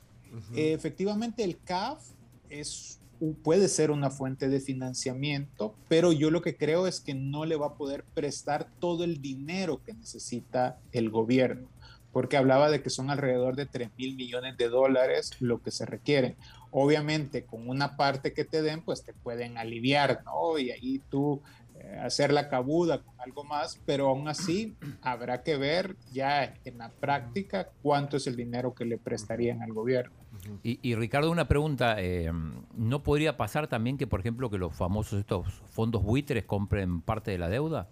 efectivamente 0.55 1.43
el 1.43 1.59
CAF 1.59 2.01
es 2.49 2.98
puede 3.43 3.67
ser 3.67 3.91
una 3.91 4.09
fuente 4.09 4.47
de 4.47 4.59
financiamiento, 4.59 5.75
pero 5.87 6.11
yo 6.11 6.31
lo 6.31 6.41
que 6.41 6.55
creo 6.55 6.87
es 6.87 7.01
que 7.01 7.13
no 7.13 7.45
le 7.45 7.55
va 7.55 7.67
a 7.67 7.75
poder 7.75 8.03
prestar 8.13 8.67
todo 8.79 9.03
el 9.03 9.21
dinero 9.21 9.81
que 9.83 9.93
necesita 9.93 10.79
el 10.91 11.09
gobierno, 11.09 11.67
porque 12.11 12.37
hablaba 12.37 12.69
de 12.69 12.81
que 12.81 12.89
son 12.89 13.09
alrededor 13.09 13.55
de 13.55 13.65
3 13.65 13.89
mil 13.97 14.15
millones 14.15 14.57
de 14.57 14.69
dólares 14.69 15.31
lo 15.39 15.61
que 15.61 15.71
se 15.71 15.85
requiere. 15.85 16.37
Obviamente, 16.71 17.45
con 17.45 17.67
una 17.67 17.97
parte 17.97 18.33
que 18.33 18.45
te 18.45 18.61
den, 18.61 18.81
pues 18.81 19.03
te 19.03 19.13
pueden 19.13 19.57
aliviar, 19.57 20.21
¿no? 20.23 20.57
Y 20.57 20.71
ahí 20.71 21.01
tú 21.09 21.41
eh, 21.79 21.97
hacer 21.99 22.31
la 22.31 22.49
cabuda 22.49 23.01
con 23.01 23.19
algo 23.19 23.43
más, 23.43 23.79
pero 23.85 24.09
aún 24.09 24.27
así 24.27 24.75
habrá 25.01 25.43
que 25.43 25.57
ver 25.57 25.95
ya 26.11 26.53
en 26.63 26.77
la 26.77 26.89
práctica 26.89 27.69
cuánto 27.81 28.17
es 28.17 28.27
el 28.27 28.35
dinero 28.35 28.73
que 28.73 28.85
le 28.85 28.97
prestarían 28.97 29.61
al 29.61 29.73
gobierno. 29.73 30.15
Y, 30.63 30.95
Ricardo, 30.95 31.31
una 31.31 31.47
pregunta, 31.47 31.95
eh, 31.99 32.31
¿no 32.75 33.03
podría 33.03 33.37
pasar 33.37 33.67
también 33.67 33.97
que, 33.97 34.07
por 34.07 34.19
ejemplo, 34.19 34.49
que 34.49 34.57
los 34.57 34.75
famosos 34.75 35.19
estos 35.19 35.47
fondos 35.71 36.03
buitres 36.03 36.45
compren 36.45 37.01
parte 37.01 37.31
de 37.31 37.37
la 37.37 37.49
deuda? 37.49 37.87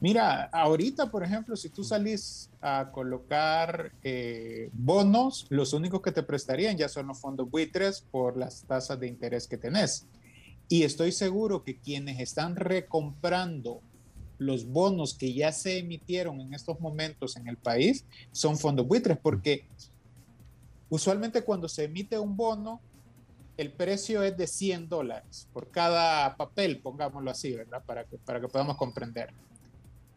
Mira, 0.00 0.44
ahorita, 0.52 1.10
por 1.10 1.24
ejemplo, 1.24 1.56
si 1.56 1.70
tú 1.70 1.82
salís 1.82 2.50
a 2.60 2.90
colocar 2.92 3.92
eh, 4.04 4.70
bonos, 4.72 5.46
los 5.48 5.72
únicos 5.72 6.02
que 6.02 6.12
te 6.12 6.22
prestarían 6.22 6.76
ya 6.76 6.88
son 6.88 7.08
los 7.08 7.20
fondos 7.20 7.50
buitres 7.50 8.04
por 8.10 8.36
las 8.36 8.62
tasas 8.62 9.00
de 9.00 9.08
interés 9.08 9.48
que 9.48 9.58
tenés. 9.58 10.06
Y 10.68 10.84
estoy 10.84 11.10
seguro 11.10 11.64
que 11.64 11.78
quienes 11.78 12.20
están 12.20 12.54
recomprando 12.54 13.80
los 14.38 14.66
bonos 14.66 15.14
que 15.14 15.34
ya 15.34 15.50
se 15.50 15.78
emitieron 15.78 16.40
en 16.40 16.54
estos 16.54 16.78
momentos 16.78 17.36
en 17.36 17.48
el 17.48 17.56
país 17.56 18.04
son 18.30 18.56
fondos 18.56 18.86
buitres, 18.86 19.18
porque 19.20 19.66
Usualmente 20.90 21.42
cuando 21.42 21.68
se 21.68 21.84
emite 21.84 22.18
un 22.18 22.36
bono, 22.36 22.80
el 23.56 23.72
precio 23.72 24.22
es 24.22 24.36
de 24.36 24.46
100 24.46 24.88
dólares 24.88 25.48
por 25.52 25.70
cada 25.70 26.36
papel, 26.36 26.80
pongámoslo 26.80 27.30
así, 27.30 27.52
¿verdad? 27.52 27.82
Para 27.84 28.04
que, 28.04 28.16
para 28.16 28.40
que 28.40 28.48
podamos 28.48 28.76
comprender. 28.76 29.32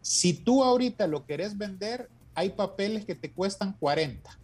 Si 0.01 0.34
tú 0.34 0.63
ahorita 0.63 1.07
lo 1.07 1.26
querés 1.26 1.57
vender, 1.57 2.09
hay 2.36 2.49
papeles 2.51 3.05
que 3.05 3.15
te 3.15 3.32
cuestan 3.32 3.74
40. 3.74 4.38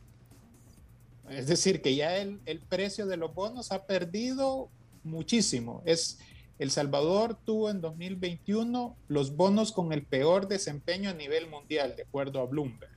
Es 1.30 1.47
decir, 1.47 1.82
que 1.82 1.95
ya 1.95 2.17
el, 2.17 2.41
el 2.45 2.59
precio 2.59 3.05
de 3.05 3.17
los 3.17 3.34
bonos 3.34 3.71
ha 3.71 3.86
perdido 3.86 4.69
muchísimo. 5.03 5.84
Es, 5.86 6.19
el 6.59 6.71
Salvador 6.71 7.38
tuvo 7.45 7.69
en 7.69 7.82
2021 7.82 8.97
los 9.07 9.36
bonos 9.36 9.71
con 9.71 9.93
el 9.93 10.03
peor 10.05 10.47
desempeño 10.47 11.09
a 11.11 11.13
nivel 11.13 11.47
mundial, 11.49 11.95
de 11.95 12.03
acuerdo 12.03 12.41
a 12.41 12.45
Bloomberg. 12.45 12.96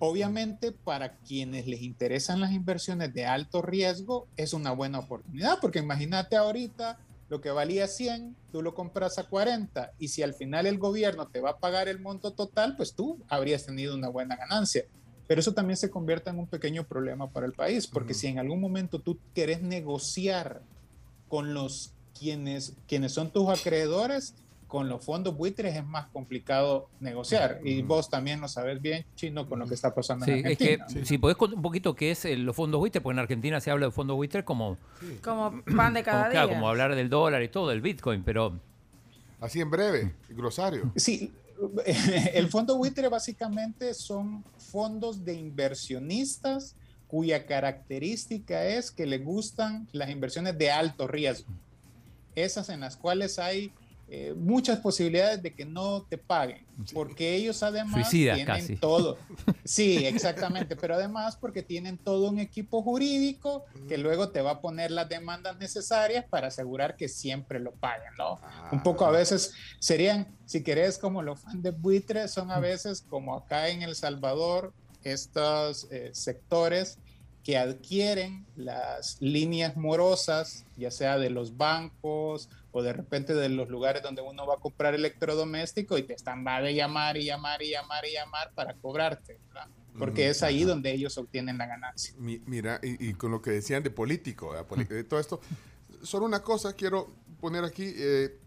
Obviamente, 0.00 0.70
para 0.72 1.16
quienes 1.18 1.66
les 1.66 1.82
interesan 1.82 2.40
las 2.40 2.52
inversiones 2.52 3.12
de 3.12 3.26
alto 3.26 3.62
riesgo, 3.62 4.28
es 4.36 4.52
una 4.52 4.70
buena 4.70 5.00
oportunidad, 5.00 5.58
porque 5.60 5.80
imagínate 5.80 6.36
ahorita 6.36 6.98
lo 7.28 7.40
que 7.40 7.50
valía 7.50 7.88
100, 7.88 8.36
tú 8.52 8.62
lo 8.62 8.74
compras 8.74 9.18
a 9.18 9.24
40, 9.24 9.92
y 9.98 10.08
si 10.08 10.22
al 10.22 10.34
final 10.34 10.66
el 10.66 10.78
gobierno 10.78 11.26
te 11.26 11.40
va 11.40 11.50
a 11.50 11.58
pagar 11.58 11.88
el 11.88 11.98
monto 11.98 12.32
total, 12.32 12.76
pues 12.76 12.94
tú 12.94 13.18
habrías 13.28 13.66
tenido 13.66 13.94
una 13.94 14.08
buena 14.08 14.36
ganancia. 14.36 14.84
Pero 15.26 15.40
eso 15.40 15.52
también 15.52 15.76
se 15.76 15.90
convierte 15.90 16.30
en 16.30 16.38
un 16.38 16.46
pequeño 16.46 16.84
problema 16.84 17.30
para 17.30 17.44
el 17.44 17.52
país, 17.52 17.86
porque 17.86 18.14
si 18.14 18.28
en 18.28 18.38
algún 18.38 18.60
momento 18.60 19.00
tú 19.00 19.18
quieres 19.34 19.60
negociar 19.62 20.62
con 21.28 21.52
los 21.52 21.92
quienes, 22.18 22.76
quienes 22.86 23.12
son 23.12 23.30
tus 23.30 23.48
acreedores, 23.48 24.34
con 24.68 24.88
los 24.88 25.04
fondos 25.04 25.36
buitres 25.36 25.74
es 25.74 25.84
más 25.84 26.06
complicado 26.08 26.88
negociar. 27.00 27.60
Y 27.64 27.82
vos 27.82 28.10
también 28.10 28.40
lo 28.40 28.48
sabes 28.48 28.80
bien, 28.80 29.04
Chino, 29.16 29.48
con 29.48 29.58
lo 29.58 29.66
que 29.66 29.74
está 29.74 29.94
pasando 29.94 30.26
en 30.26 30.46
Argentina. 30.46 30.86
Es 30.86 30.94
que, 30.94 31.04
si 31.06 31.18
podés 31.18 31.36
contar 31.36 31.56
un 31.56 31.62
poquito 31.62 31.96
qué 31.96 32.10
es 32.10 32.24
los 32.38 32.54
fondos 32.54 32.78
buitres, 32.78 33.02
porque 33.02 33.14
en 33.14 33.20
Argentina 33.20 33.60
se 33.60 33.70
habla 33.70 33.86
de 33.86 33.92
fondos 33.92 34.16
buitres 34.16 34.44
como... 34.44 34.76
Como 35.22 35.62
pan 35.64 35.94
de 35.94 36.04
cada 36.04 36.24
como, 36.24 36.30
día. 36.30 36.40
Claro, 36.42 36.48
como 36.50 36.68
hablar 36.68 36.94
del 36.94 37.08
dólar 37.08 37.42
y 37.42 37.48
todo, 37.48 37.70
del 37.70 37.80
Bitcoin, 37.80 38.22
pero... 38.22 38.60
Así 39.40 39.60
en 39.60 39.70
breve, 39.70 40.14
glosario. 40.28 40.92
Sí, 40.96 41.32
el 42.34 42.48
fondo 42.48 42.76
buitre 42.76 43.08
básicamente 43.08 43.94
son 43.94 44.44
fondos 44.58 45.24
de 45.24 45.34
inversionistas 45.34 46.76
cuya 47.06 47.46
característica 47.46 48.66
es 48.66 48.90
que 48.90 49.06
le 49.06 49.18
gustan 49.18 49.88
las 49.92 50.10
inversiones 50.10 50.58
de 50.58 50.70
alto 50.70 51.08
riesgo. 51.08 51.50
Esas 52.34 52.68
en 52.68 52.80
las 52.80 52.96
cuales 52.96 53.38
hay 53.38 53.72
eh, 54.10 54.32
muchas 54.34 54.78
posibilidades 54.78 55.42
de 55.42 55.52
que 55.54 55.66
no 55.66 56.02
te 56.08 56.16
paguen, 56.16 56.64
porque 56.94 57.34
ellos 57.34 57.62
además 57.62 58.08
tienen 58.08 58.78
todo. 58.78 59.18
Sí, 59.64 60.06
exactamente, 60.06 60.76
pero 60.76 60.94
además 60.94 61.36
porque 61.36 61.62
tienen 61.62 61.98
todo 61.98 62.30
un 62.30 62.38
equipo 62.38 62.82
jurídico 62.82 63.66
que 63.86 63.98
luego 63.98 64.30
te 64.30 64.40
va 64.40 64.52
a 64.52 64.60
poner 64.62 64.90
las 64.90 65.10
demandas 65.10 65.58
necesarias 65.58 66.24
para 66.24 66.46
asegurar 66.48 66.96
que 66.96 67.06
siempre 67.06 67.60
lo 67.60 67.72
paguen, 67.72 68.14
¿no? 68.16 68.40
Un 68.72 68.82
poco 68.82 69.04
a 69.04 69.10
veces 69.10 69.52
serían, 69.78 70.26
si 70.46 70.62
querés, 70.62 70.96
como 70.96 71.22
los 71.22 71.40
fans 71.40 71.62
de 71.62 71.70
buitre, 71.70 72.28
son 72.28 72.50
a 72.50 72.60
veces 72.60 73.04
como 73.10 73.36
acá 73.36 73.68
en 73.68 73.82
El 73.82 73.94
Salvador, 73.94 74.72
estos 75.04 75.86
eh, 75.90 76.10
sectores 76.14 76.98
que 77.48 77.56
adquieren 77.56 78.44
las 78.56 79.16
líneas 79.22 79.74
morosas, 79.74 80.66
ya 80.76 80.90
sea 80.90 81.16
de 81.16 81.30
los 81.30 81.56
bancos 81.56 82.50
o 82.72 82.82
de 82.82 82.92
repente 82.92 83.32
de 83.32 83.48
los 83.48 83.70
lugares 83.70 84.02
donde 84.02 84.20
uno 84.20 84.46
va 84.46 84.56
a 84.56 84.58
comprar 84.58 84.94
electrodoméstico 84.94 85.96
y 85.96 86.02
te 86.02 86.12
están 86.12 86.46
va 86.46 86.60
de 86.60 86.74
llamar 86.74 87.16
y 87.16 87.24
llamar 87.24 87.62
y 87.62 87.70
llamar 87.70 88.04
y 88.04 88.12
llamar 88.12 88.52
para 88.54 88.74
cobrarte, 88.74 89.40
¿verdad? 89.48 89.66
Porque 89.98 90.28
es 90.28 90.42
ahí 90.42 90.64
donde 90.64 90.92
ellos 90.92 91.16
obtienen 91.16 91.56
la 91.56 91.66
ganancia. 91.66 92.12
mira, 92.18 92.80
y, 92.82 93.14
con 93.14 93.30
lo 93.30 93.40
que 93.40 93.52
decían 93.52 93.82
de 93.82 93.88
político, 93.88 94.54
de 94.86 95.04
todo 95.04 95.18
esto, 95.18 95.40
solo 96.02 96.26
una 96.26 96.42
cosa 96.42 96.74
quiero 96.74 97.14
poner 97.40 97.64
aquí. 97.64 97.94
Eh, 97.96 98.38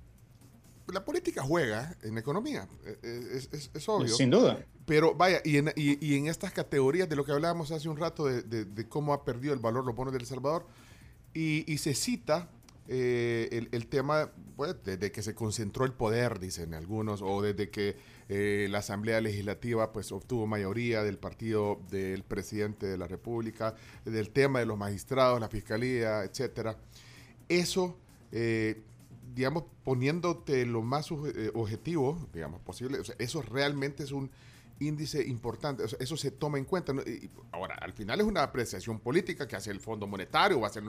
la 0.93 1.03
política 1.03 1.41
juega 1.41 1.97
en 2.03 2.19
economía, 2.19 2.67
eh, 2.85 2.99
eh, 3.01 3.69
es, 3.73 3.89
obvio. 3.89 4.13
Sin 4.13 4.29
duda. 4.29 4.63
Pero 4.85 5.13
vaya, 5.13 5.41
y 5.43 5.57
en, 5.57 5.71
y, 5.75 6.15
en, 6.15 6.27
estas 6.27 6.51
categorías 6.51 7.07
de 7.07 7.15
lo 7.15 7.23
que 7.23 7.31
hablábamos 7.31 7.71
hace 7.71 7.87
un 7.87 7.97
rato 7.97 8.25
de, 8.25 8.87
cómo 8.89 9.13
ha 9.13 9.23
perdido 9.23 9.53
el 9.53 9.59
valor 9.59 9.85
los 9.85 9.95
bonos 9.95 10.13
de 10.13 10.19
El 10.19 10.25
Salvador, 10.25 10.65
y, 11.33 11.77
se 11.77 11.93
cita 11.93 12.49
eh, 12.87 13.67
el, 13.71 13.87
tema 13.87 14.31
pues, 14.55 14.75
desde 14.83 15.11
que 15.11 15.21
se 15.21 15.33
concentró 15.35 15.85
el 15.85 15.93
poder, 15.93 16.39
dicen 16.39 16.73
algunos, 16.73 17.21
o 17.21 17.41
desde 17.41 17.69
que 17.69 17.95
la 18.69 18.79
Asamblea 18.79 19.19
Legislativa 19.21 19.91
pues, 19.91 20.11
obtuvo 20.11 20.47
mayoría 20.47 21.03
del 21.03 21.17
partido 21.17 21.79
del 21.89 22.23
presidente 22.23 22.85
de 22.85 22.97
la 22.97 23.07
República, 23.07 23.75
del 24.05 24.29
tema 24.29 24.59
de 24.59 24.65
los 24.65 24.77
magistrados, 24.77 25.39
la 25.39 25.49
fiscalía, 25.49 26.23
etcétera. 26.23 26.77
Eso 27.47 27.97
digamos, 29.35 29.63
poniéndote 29.83 30.65
lo 30.65 30.81
más 30.81 31.09
eh, 31.11 31.51
objetivo, 31.53 32.27
digamos, 32.33 32.61
posible, 32.61 32.99
o 32.99 33.03
sea, 33.03 33.15
eso 33.19 33.41
realmente 33.41 34.03
es 34.03 34.11
un 34.11 34.29
índice 34.81 35.25
importante, 35.25 35.83
eso 35.99 36.17
se 36.17 36.31
toma 36.31 36.57
en 36.57 36.65
cuenta. 36.65 36.93
ahora, 37.51 37.75
al 37.75 37.93
final 37.93 38.19
es 38.19 38.25
una 38.25 38.43
apreciación 38.43 38.99
política 38.99 39.47
que 39.47 39.55
hace 39.55 39.71
el 39.71 39.79
Fondo 39.79 40.07
Monetario, 40.07 40.59
o, 40.59 40.65
hacer, 40.65 40.83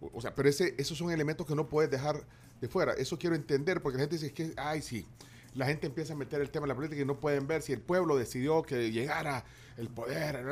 o 0.00 0.20
sea, 0.20 0.34
pero 0.34 0.48
esos 0.48 0.96
son 0.96 1.10
elementos 1.10 1.46
que 1.46 1.54
no 1.54 1.68
puedes 1.68 1.90
dejar 1.90 2.24
de 2.60 2.68
fuera. 2.68 2.92
Eso 2.92 3.18
quiero 3.18 3.34
entender, 3.34 3.82
porque 3.82 3.98
la 3.98 4.02
gente 4.02 4.16
dice 4.16 4.32
que, 4.32 4.52
ay, 4.56 4.82
sí, 4.82 5.06
la 5.54 5.66
gente 5.66 5.86
empieza 5.86 6.12
a 6.12 6.16
meter 6.16 6.40
el 6.40 6.50
tema 6.50 6.64
en 6.66 6.68
la 6.68 6.74
política 6.74 7.02
y 7.02 7.04
no 7.04 7.18
pueden 7.18 7.46
ver 7.46 7.62
si 7.62 7.72
el 7.72 7.80
pueblo 7.80 8.16
decidió 8.16 8.62
que 8.62 8.92
llegara 8.92 9.44
el 9.76 9.88
poder, 9.88 10.44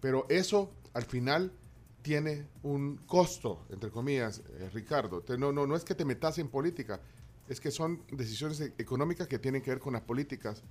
pero 0.00 0.26
eso 0.28 0.72
al 0.94 1.04
final 1.04 1.52
tiene 2.02 2.46
un 2.62 2.96
costo, 3.06 3.66
entre 3.70 3.90
comillas, 3.90 4.42
eh, 4.58 4.70
Ricardo. 4.72 5.22
no, 5.36 5.52
no, 5.52 5.66
no 5.66 5.76
es 5.76 5.84
que 5.84 5.94
te 5.94 6.04
metas 6.04 6.38
en 6.38 6.48
política, 6.48 7.00
es 7.48 7.60
que 7.60 7.70
son 7.70 8.02
decisiones 8.10 8.60
económicas 8.78 9.26
que 9.26 9.38
tienen 9.38 9.62
que 9.62 9.70
ver 9.70 9.80
con 9.80 9.92
las 9.92 10.02
políticas. 10.02 10.62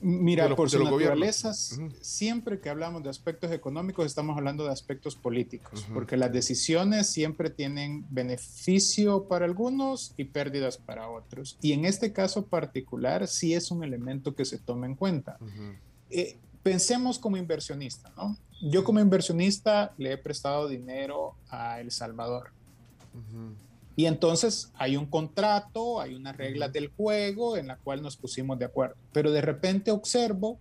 Mira, 0.00 0.54
por 0.54 0.70
su 0.70 0.82
naturaleza, 0.82 1.52
siempre 1.54 2.60
que 2.60 2.68
hablamos 2.68 3.02
de 3.02 3.10
aspectos 3.10 3.50
económicos 3.50 4.06
estamos 4.06 4.36
hablando 4.36 4.64
de 4.64 4.70
aspectos 4.70 5.16
políticos, 5.16 5.86
porque 5.92 6.16
las 6.16 6.32
decisiones 6.32 7.06
siempre 7.06 7.50
tienen 7.50 8.06
beneficio 8.10 9.24
para 9.24 9.44
algunos 9.44 10.12
y 10.16 10.24
pérdidas 10.24 10.76
para 10.76 11.08
otros. 11.08 11.58
Y 11.60 11.72
en 11.72 11.84
este 11.84 12.12
caso 12.12 12.46
particular 12.46 13.26
sí 13.26 13.54
es 13.54 13.70
un 13.70 13.84
elemento 13.84 14.34
que 14.34 14.44
se 14.44 14.58
toma 14.58 14.86
en 14.86 14.94
cuenta. 14.94 15.38
Eh, 16.10 16.38
pensemos 16.62 17.18
como 17.18 17.36
inversionista, 17.36 18.12
¿no? 18.16 18.36
Yo 18.62 18.84
como 18.84 19.00
inversionista 19.00 19.94
le 19.98 20.12
he 20.12 20.18
prestado 20.18 20.68
dinero 20.68 21.34
a 21.48 21.80
El 21.80 21.90
Salvador. 21.90 22.50
Y 23.96 24.04
entonces 24.04 24.70
hay 24.74 24.96
un 24.96 25.06
contrato, 25.06 26.00
hay 26.00 26.14
unas 26.14 26.36
reglas 26.36 26.70
del 26.72 26.88
juego 26.88 27.56
en 27.56 27.66
la 27.66 27.78
cual 27.78 28.02
nos 28.02 28.18
pusimos 28.18 28.58
de 28.58 28.66
acuerdo. 28.66 28.94
Pero 29.12 29.32
de 29.32 29.40
repente 29.40 29.90
observo 29.90 30.58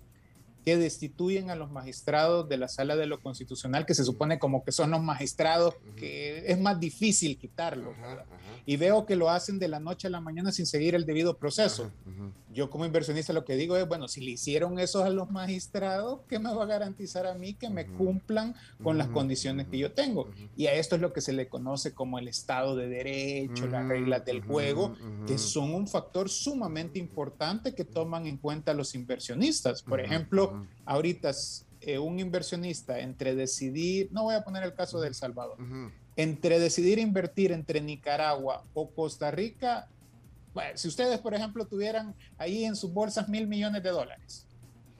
que 0.65 0.77
destituyen 0.77 1.51
a 1.51 1.55
los 1.55 1.69
magistrados 1.69 2.49
de 2.49 2.57
la 2.57 2.67
sala 2.67 2.95
de 2.95 3.05
lo 3.05 3.21
constitucional, 3.21 3.85
que 3.85 3.93
se 3.93 4.03
supone 4.03 4.39
como 4.39 4.63
que 4.63 4.71
son 4.71 4.89
los 4.89 5.01
magistrados, 5.01 5.75
que 5.95 6.51
es 6.51 6.59
más 6.59 6.79
difícil 6.79 7.37
quitarlo. 7.37 7.93
Y 8.65 8.77
veo 8.77 9.05
que 9.05 9.15
lo 9.15 9.29
hacen 9.29 9.59
de 9.59 9.67
la 9.67 9.79
noche 9.79 10.07
a 10.07 10.09
la 10.09 10.21
mañana 10.21 10.51
sin 10.51 10.65
seguir 10.65 10.95
el 10.95 11.05
debido 11.05 11.37
proceso. 11.37 11.91
Yo 12.51 12.69
como 12.69 12.85
inversionista 12.85 13.33
lo 13.33 13.45
que 13.45 13.57
digo 13.57 13.77
es, 13.77 13.87
bueno, 13.87 14.07
si 14.07 14.21
le 14.21 14.31
hicieron 14.31 14.79
eso 14.79 15.03
a 15.03 15.09
los 15.09 15.29
magistrados, 15.29 16.21
¿qué 16.27 16.39
me 16.39 16.51
va 16.51 16.63
a 16.63 16.67
garantizar 16.67 17.27
a 17.27 17.35
mí 17.35 17.53
que 17.53 17.69
me 17.69 17.85
cumplan 17.85 18.55
con 18.81 18.97
las 18.97 19.09
condiciones 19.09 19.67
que 19.67 19.77
yo 19.77 19.91
tengo? 19.91 20.31
Y 20.57 20.65
a 20.65 20.73
esto 20.73 20.95
es 20.95 21.01
lo 21.01 21.13
que 21.13 21.21
se 21.21 21.33
le 21.33 21.47
conoce 21.47 21.93
como 21.93 22.17
el 22.17 22.27
Estado 22.27 22.75
de 22.75 22.87
Derecho, 22.87 23.67
las 23.67 23.87
reglas 23.87 24.25
del 24.25 24.41
juego, 24.41 24.95
que 25.27 25.37
son 25.37 25.75
un 25.75 25.87
factor 25.87 26.29
sumamente 26.29 26.97
importante 26.97 27.75
que 27.75 27.85
toman 27.85 28.25
en 28.25 28.37
cuenta 28.37 28.73
los 28.73 28.95
inversionistas. 28.95 29.83
Por 29.83 29.99
ejemplo, 29.99 30.54
ahorita 30.85 31.31
eh, 31.81 31.99
un 31.99 32.19
inversionista 32.19 32.99
entre 32.99 33.35
decidir, 33.35 34.09
no 34.11 34.23
voy 34.23 34.35
a 34.35 34.43
poner 34.43 34.63
el 34.63 34.73
caso 34.73 34.99
de 34.99 35.07
El 35.07 35.15
Salvador, 35.15 35.57
entre 36.15 36.59
decidir 36.59 36.99
invertir 36.99 37.51
entre 37.51 37.81
Nicaragua 37.81 38.63
o 38.73 38.89
Costa 38.89 39.31
Rica, 39.31 39.87
bueno, 40.53 40.77
si 40.77 40.87
ustedes, 40.87 41.19
por 41.19 41.33
ejemplo, 41.33 41.65
tuvieran 41.65 42.15
ahí 42.37 42.63
en 42.63 42.77
sus 42.77 42.93
bolsas 42.93 43.27
mil 43.27 43.45
millones 43.45 43.83
de 43.83 43.89
dólares, 43.89 44.47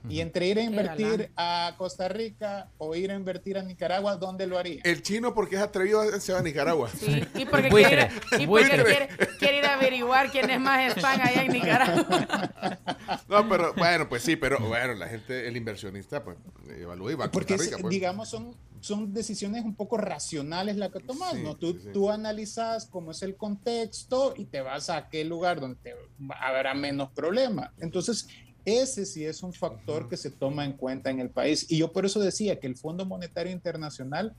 y 0.08 0.20
entre 0.20 0.46
ir 0.46 0.58
a 0.58 0.62
invertir 0.62 1.30
a 1.36 1.74
Costa 1.76 2.08
Rica 2.08 2.70
o 2.78 2.94
ir 2.94 3.10
a 3.10 3.14
invertir 3.14 3.58
a 3.58 3.62
Nicaragua, 3.62 4.16
¿dónde 4.16 4.46
lo 4.46 4.58
haría? 4.58 4.80
El 4.84 5.02
chino 5.02 5.34
porque 5.34 5.56
es 5.56 5.62
atrevido 5.62 6.02
se 6.20 6.32
va 6.32 6.40
a 6.40 6.42
Nicaragua. 6.42 6.90
Sí, 6.90 7.22
y 7.34 7.44
porque, 7.46 7.68
quiere, 7.68 8.10
y 8.38 8.46
porque 8.46 9.08
quiere, 9.38 9.58
ir 9.58 9.64
a 9.64 9.74
averiguar 9.74 10.30
quiénes 10.30 10.60
más 10.60 10.96
están 10.96 11.20
allá 11.20 11.42
en 11.42 11.52
Nicaragua. 11.52 12.50
No, 13.28 13.48
pero 13.48 13.72
bueno, 13.74 14.08
pues 14.08 14.22
sí, 14.22 14.36
pero 14.36 14.58
bueno, 14.58 14.94
la 14.94 15.08
gente, 15.08 15.46
el 15.46 15.56
inversionista, 15.56 16.22
pues 16.24 16.36
evalúa 16.76 17.12
y 17.12 17.14
va 17.14 17.24
a 17.26 17.30
Costa 17.30 17.56
Rica. 17.56 17.76
Pues. 17.80 17.90
digamos, 17.90 18.28
son, 18.28 18.56
son 18.80 19.12
decisiones 19.12 19.64
un 19.64 19.74
poco 19.74 19.96
racionales 19.96 20.76
las 20.76 20.90
que 20.90 21.00
tomas, 21.00 21.34
¿no? 21.34 21.56
Tú, 21.56 21.74
tú 21.92 22.10
analizas 22.10 22.86
cómo 22.86 23.12
es 23.12 23.22
el 23.22 23.36
contexto 23.36 24.34
y 24.36 24.46
te 24.46 24.60
vas 24.60 24.90
a 24.90 24.96
aquel 24.96 25.28
lugar 25.28 25.60
donde 25.60 25.76
te, 25.82 25.94
habrá 26.40 26.74
menos 26.74 27.10
problemas. 27.10 27.70
Entonces, 27.78 28.28
ese 28.66 29.06
sí 29.06 29.24
es 29.24 29.42
un 29.44 29.52
factor 29.52 30.08
que 30.08 30.16
se 30.16 30.28
toma 30.28 30.64
en 30.64 30.72
cuenta 30.72 31.08
en 31.08 31.20
el 31.20 31.30
país. 31.30 31.66
Y 31.70 31.78
yo 31.78 31.92
por 31.92 32.04
eso 32.04 32.20
decía 32.20 32.58
que 32.58 32.66
el 32.66 32.76
Fondo 32.76 33.06
Monetario 33.06 33.52
Internacional 33.52 34.34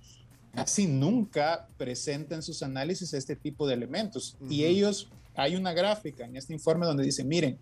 casi 0.54 0.86
nunca 0.86 1.68
presenta 1.78 2.36
en 2.36 2.42
sus 2.42 2.62
análisis 2.62 3.14
este 3.14 3.38
tipo 3.38 3.66
de 3.66 3.74
elementos. 3.74 4.38
Y 4.50 4.66
ellos, 4.66 5.10
hay 5.34 5.56
una 5.56 5.72
gráfica 5.72 6.26
en 6.26 6.36
este 6.36 6.54
informe 6.54 6.86
donde 6.86 7.04
dice, 7.04 7.24
miren, 7.24 7.58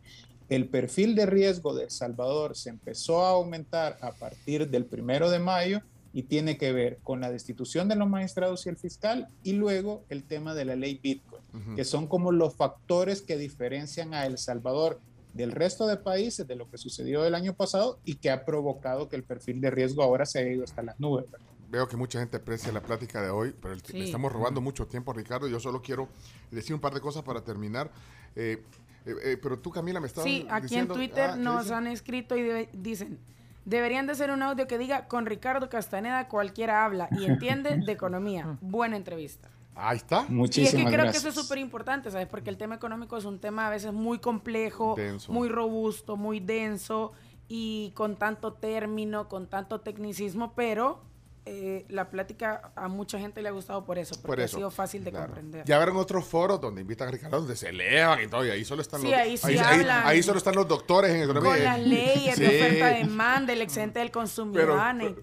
el 0.50 0.68
perfil 0.68 1.16
de 1.16 1.28
riesgo 1.28 1.76
de 1.76 1.84
El 1.84 1.92
Salvador 1.92 2.56
se 2.56 2.70
empezó 2.70 3.24
a 3.24 3.32
aumentar 3.32 3.98
a 4.02 4.12
partir 4.12 4.70
del 4.70 4.86
primero 4.86 5.30
de 5.30 5.40
mayo 5.40 5.82
y 6.14 6.24
tiene 6.24 6.58
que 6.58 6.72
ver 6.72 6.98
con 7.04 7.22
la 7.22 7.32
destitución 7.32 7.90
de 7.90 7.96
los 7.96 8.10
magistrados 8.10 8.66
y 8.66 8.70
el 8.70 8.78
fiscal 8.78 9.28
y 9.44 9.54
luego 9.54 10.04
el 10.10 10.24
tema 10.24 10.56
de 10.56 10.66
la 10.66 10.76
ley 10.76 11.00
Bitcoin, 11.02 11.44
que 11.76 11.86
son 11.86 12.08
como 12.08 12.32
los 12.32 12.56
factores 12.56 13.22
que 13.22 13.38
diferencian 13.38 14.14
a 14.14 14.26
El 14.26 14.38
Salvador 14.38 15.00
del 15.36 15.52
resto 15.52 15.86
de 15.86 15.98
países 15.98 16.48
de 16.48 16.56
lo 16.56 16.70
que 16.70 16.78
sucedió 16.78 17.26
el 17.26 17.36
año 17.36 17.54
pasado 17.54 18.00
y 18.06 18.16
que 18.16 18.32
ha 18.32 18.46
provocado 18.46 19.10
que 19.10 19.18
el 19.18 19.24
perfil 19.24 19.60
de 19.60 19.70
riesgo 19.70 20.02
ahora 20.02 20.26
se 20.26 20.40
haya 20.40 20.52
ido 20.52 20.64
hasta 20.64 20.82
las 20.82 20.98
nubes. 20.98 21.26
Veo 21.70 21.90
que 21.90 21.98
mucha 21.98 22.20
gente 22.20 22.38
aprecia 22.38 22.72
la 22.72 22.82
plática 22.82 23.22
de 23.22 23.30
hoy, 23.30 23.54
pero 23.62 23.76
estamos 23.76 24.32
robando 24.32 24.62
mucho 24.62 24.88
tiempo, 24.88 25.12
Ricardo. 25.12 25.50
Yo 25.50 25.60
solo 25.60 25.82
quiero 25.82 26.08
decir 26.52 26.74
un 26.74 26.80
par 26.80 26.94
de 26.94 27.02
cosas 27.02 27.24
para 27.24 27.44
terminar. 27.44 27.92
Eh, 28.34 28.64
eh, 29.06 29.14
eh, 29.24 29.38
pero 29.42 29.60
tú, 29.60 29.72
Camila, 29.72 30.00
me 30.00 30.08
estabas 30.08 30.30
Sí, 30.30 30.48
aquí 30.50 30.78
en 30.78 30.88
Twitter 30.88 31.32
ah, 31.34 31.36
nos 31.36 31.70
han 31.70 31.88
escrito 31.88 32.38
y 32.38 32.70
dicen, 32.72 33.20
deberían 33.66 34.08
de 34.08 34.16
ser 34.16 34.32
un 34.32 34.42
audio 34.42 34.68
que 34.68 34.78
diga, 34.78 35.10
con 35.10 35.26
Ricardo 35.26 35.70
Castaneda 35.70 36.30
cualquiera 36.30 36.86
habla 36.86 37.10
y 37.12 37.26
entiende 37.26 37.76
de 37.76 37.92
economía. 37.92 38.58
Buena 38.62 38.96
entrevista. 38.96 39.50
Ahí 39.76 39.98
está. 39.98 40.26
y 40.30 40.62
es 40.62 40.74
que 40.74 40.86
creo 40.86 41.12
que 41.12 41.18
eso 41.18 41.30
es 41.30 41.36
súper 41.36 41.58
importante, 41.58 42.10
¿sabes? 42.10 42.28
Porque 42.28 42.50
el 42.50 42.58
tema 42.58 42.76
económico 42.76 43.18
es 43.18 43.26
un 43.26 43.40
tema 43.40 43.68
a 43.68 43.70
veces 43.70 43.92
muy 43.94 44.20
complejo, 44.20 44.96
muy 45.28 45.50
robusto, 45.50 46.16
muy 46.16 46.40
denso 46.40 47.12
y 47.48 47.92
con 47.96 48.16
tanto 48.16 48.54
término, 48.54 49.28
con 49.28 49.48
tanto 49.48 49.82
tecnicismo, 49.82 50.54
pero 50.56 51.02
eh, 51.46 51.86
la 51.90 52.10
plática 52.10 52.72
a 52.76 52.88
mucha 52.88 53.20
gente 53.20 53.42
le 53.42 53.50
ha 53.50 53.52
gustado 53.52 53.86
por 53.86 54.00
eso, 54.00 54.20
porque 54.22 54.44
ha 54.44 54.48
sido 54.48 54.72
fácil 54.72 55.04
de 55.04 55.12
comprender. 55.12 55.66
Ya 55.66 55.78
verán 55.78 55.96
otros 55.96 56.26
foros 56.26 56.60
donde 56.60 56.82
invitan 56.82 57.08
a 57.08 57.12
Ricardo, 57.12 57.38
donde 57.40 57.56
se 57.56 57.70
elevan 57.70 58.24
y 58.24 58.28
todo, 58.28 58.46
y 58.46 58.50
ahí 58.50 58.66
solo 58.66 58.82
están 58.82 59.02
sí, 59.02 59.12
los 59.12 59.20
ahí, 59.20 59.38
sí 59.38 59.58
ahí, 59.58 59.86
ahí, 59.88 60.24
solo 60.24 60.40
están 60.40 60.56
los 60.56 60.68
doctores 60.68 61.12
en 61.12 61.24
economía. 61.24 61.52
Con 61.52 61.64
las 61.64 61.80
leyes 61.80 62.40
de 62.40 62.48
oferta 62.48 62.88
demanda, 62.88 63.54
el 63.54 63.62
excedente 63.62 64.00
del 64.00 64.12
consumidor. 64.12 64.80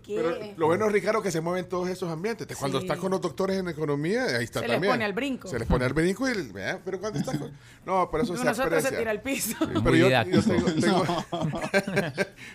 Pero, 0.07 0.39
lo 0.57 0.67
bueno 0.67 0.87
es, 0.87 0.93
Ricardo, 0.93 1.23
que 1.23 1.31
se 1.31 1.41
mueven 1.41 1.69
todos 1.69 1.89
esos 1.89 2.11
ambientes. 2.11 2.47
Cuando 2.57 2.79
estás 2.79 2.99
con 2.99 3.11
los 3.11 3.21
doctores 3.21 3.59
en 3.59 3.69
economía, 3.69 4.25
ahí 4.37 4.45
está 4.45 4.61
también. 4.61 4.81
Se 4.81 4.87
les 4.87 4.91
pone 4.91 5.05
al 5.05 5.13
brinco. 5.13 5.49
Se 5.49 5.59
les 5.59 5.69
pone 5.69 5.85
al 5.85 5.93
brinco 5.93 6.29
y 6.29 6.33
pero 6.85 7.01
cuando 7.01 7.19
estás 7.19 7.39
con... 7.39 7.53
No, 7.85 8.09
pero 8.11 8.25
eso 8.25 8.37
se 8.37 8.45
Nosotros 8.45 8.83
se 8.83 8.97
tira 8.97 9.11
al 9.11 9.23
piso. 9.23 9.57
pero 9.83 9.97
yo, 9.97 10.09
tengo... 10.81 11.07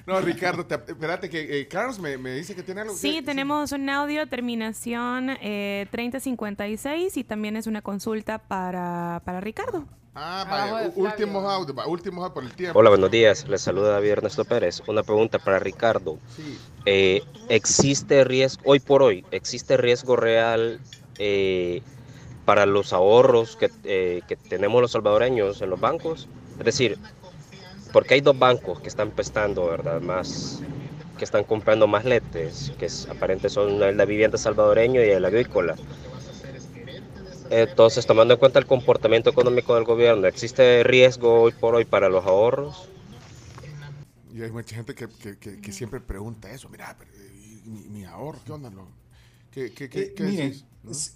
no, 0.05 0.21
Ricardo, 0.27 0.65
espérate 0.69 1.29
que 1.29 1.59
eh, 1.59 1.67
Carlos 1.67 1.99
me, 1.99 2.17
me, 2.17 2.33
dice 2.35 2.55
que 2.55 2.63
tiene 2.63 2.81
algo. 2.81 2.95
Sí, 2.95 3.21
tenemos 3.21 3.56
un 3.57 3.89
audio 3.89 4.27
terminación 4.27 5.31
eh, 5.41 5.87
3056 5.89 7.17
y 7.17 7.23
también 7.23 7.55
es 7.55 7.65
una 7.65 7.81
consulta 7.81 8.37
para, 8.37 9.21
para 9.25 9.41
Ricardo. 9.41 9.85
Ah, 10.13 10.45
vaya, 10.47 10.91
últimos 10.95 11.43
audios, 11.43 11.87
últimos 11.87 12.29
por 12.31 12.43
el 12.43 12.53
tiempo. 12.53 12.77
Hola, 12.77 12.89
buenos 12.89 13.09
días. 13.09 13.47
Les 13.47 13.61
saluda 13.61 13.93
David 13.93 14.09
Ernesto 14.09 14.45
Pérez. 14.45 14.81
Una 14.87 15.01
pregunta 15.01 15.39
para 15.39 15.57
Ricardo. 15.57 16.19
Eh, 16.85 17.23
¿Existe 17.49 18.23
riesgo, 18.23 18.61
hoy 18.65 18.79
por 18.79 19.01
hoy, 19.01 19.25
existe 19.31 19.75
riesgo 19.75 20.15
real 20.15 20.79
eh, 21.17 21.81
para 22.45 22.67
los 22.67 22.93
ahorros 22.93 23.55
que, 23.55 23.71
eh, 23.83 24.21
que 24.27 24.35
tenemos 24.35 24.81
los 24.81 24.91
salvadoreños 24.91 25.61
en 25.61 25.71
los 25.71 25.79
bancos? 25.79 26.27
Es 26.59 26.65
decir, 26.65 26.99
porque 27.91 28.13
hay 28.13 28.21
dos 28.21 28.37
bancos 28.37 28.79
que 28.79 28.87
están 28.87 29.09
prestando, 29.11 29.65
¿verdad? 29.65 29.99
Más 30.01 30.61
que 31.17 31.25
están 31.25 31.43
comprando 31.43 31.87
más 31.87 32.05
letes, 32.05 32.71
que 32.77 32.85
es, 32.85 33.07
aparente 33.07 33.49
son 33.49 33.81
el 33.83 33.97
de 33.97 34.05
vivienda 34.05 34.37
salvadoreño 34.37 35.03
y 35.03 35.09
el 35.09 35.25
agrícola. 35.25 35.75
Entonces, 37.49 38.05
tomando 38.05 38.33
en 38.33 38.39
cuenta 38.39 38.59
el 38.59 38.65
comportamiento 38.65 39.29
económico 39.29 39.75
del 39.75 39.85
gobierno, 39.85 40.27
¿existe 40.27 40.83
riesgo 40.83 41.41
hoy 41.41 41.53
por 41.53 41.75
hoy 41.75 41.85
para 41.85 42.09
los 42.09 42.25
ahorros? 42.25 42.89
Y 44.33 44.41
hay 44.41 44.51
mucha 44.51 44.75
gente 44.75 44.93
que, 44.93 45.07
que, 45.39 45.59
que, 45.59 45.71
siempre 45.71 45.99
pregunta 45.99 46.51
eso, 46.51 46.69
mira, 46.69 46.95
mi, 47.65 47.87
mi, 47.87 48.05
ahorro, 48.05 48.39
¿qué 48.45 48.51
onda? 48.51 48.71
¿Qué, 49.51 49.71
qué, 49.73 49.89
qué, 49.89 50.13
eh, 50.17 50.53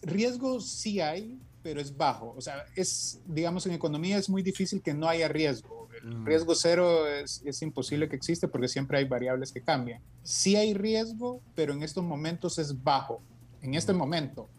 riesgo 0.02 0.60
sí 0.60 1.02
hay, 1.02 1.40
pero 1.62 1.80
es 1.80 1.96
bajo. 1.96 2.34
O 2.36 2.42
sea, 2.42 2.66
es, 2.76 3.20
digamos, 3.26 3.66
en 3.66 3.74
economía 3.74 4.18
es 4.18 4.30
muy 4.30 4.42
difícil 4.42 4.82
que 4.82 4.94
no 4.94 5.08
haya 5.08 5.28
riesgo. 5.28 5.81
El 6.04 6.26
riesgo 6.26 6.56
cero 6.56 7.08
es, 7.08 7.42
es, 7.46 7.62
imposible 7.62 8.10
que 8.10 8.16
existe 8.16 8.48
porque 8.48 8.68
siempre 8.68 8.98
hay 8.98 9.06
variables 9.06 9.52
que 9.52 9.62
cambian. 9.62 10.02
Sí 10.24 10.56
hay 10.56 10.74
riesgo, 10.74 11.42
pero 11.54 11.74
en 11.74 11.84
estos 11.84 12.04
momentos 12.04 12.58
es 12.58 12.84
bajo. 12.84 13.22
En 13.62 13.76
este 13.76 13.94
momento. 13.94 14.50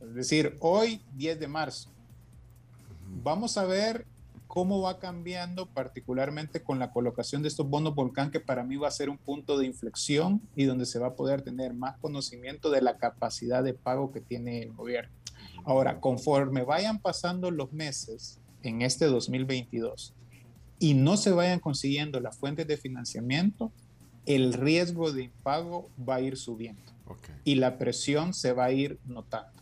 Es 0.00 0.14
decir, 0.14 0.56
hoy, 0.60 1.02
10 1.14 1.40
de 1.40 1.48
marzo. 1.48 1.90
Vamos 3.22 3.58
a 3.58 3.64
ver 3.64 4.06
cómo 4.46 4.82
va 4.82 4.98
cambiando, 4.98 5.66
particularmente 5.66 6.62
con 6.62 6.78
la 6.78 6.92
colocación 6.92 7.42
de 7.42 7.48
estos 7.48 7.68
bonos 7.68 7.94
volcán, 7.94 8.30
que 8.30 8.38
para 8.38 8.64
mí 8.64 8.76
va 8.76 8.88
a 8.88 8.90
ser 8.92 9.08
un 9.08 9.18
punto 9.18 9.58
de 9.58 9.66
inflexión 9.66 10.42
y 10.54 10.64
donde 10.64 10.86
se 10.86 10.98
va 10.98 11.08
a 11.08 11.14
poder 11.14 11.42
tener 11.42 11.72
más 11.72 11.96
conocimiento 11.98 12.70
de 12.70 12.82
la 12.82 12.98
capacidad 12.98 13.64
de 13.64 13.74
pago 13.74 14.12
que 14.12 14.20
tiene 14.20 14.62
el 14.62 14.72
gobierno. 14.72 15.12
Ahora, 15.64 16.00
conforme 16.00 16.64
vayan 16.64 17.00
pasando 17.00 17.50
los 17.50 17.72
meses 17.72 18.40
en 18.62 18.82
este 18.82 19.06
2022 19.06 20.14
y 20.82 20.94
no 20.94 21.16
se 21.16 21.30
vayan 21.30 21.60
consiguiendo 21.60 22.18
las 22.18 22.36
fuentes 22.36 22.66
de 22.66 22.76
financiamiento, 22.76 23.70
el 24.26 24.52
riesgo 24.52 25.12
de 25.12 25.22
impago 25.24 25.88
va 26.08 26.16
a 26.16 26.20
ir 26.20 26.36
subiendo 26.36 26.82
y 27.44 27.54
la 27.54 27.78
presión 27.78 28.34
se 28.34 28.52
va 28.52 28.64
a 28.64 28.72
ir 28.72 28.98
notando. 29.06 29.52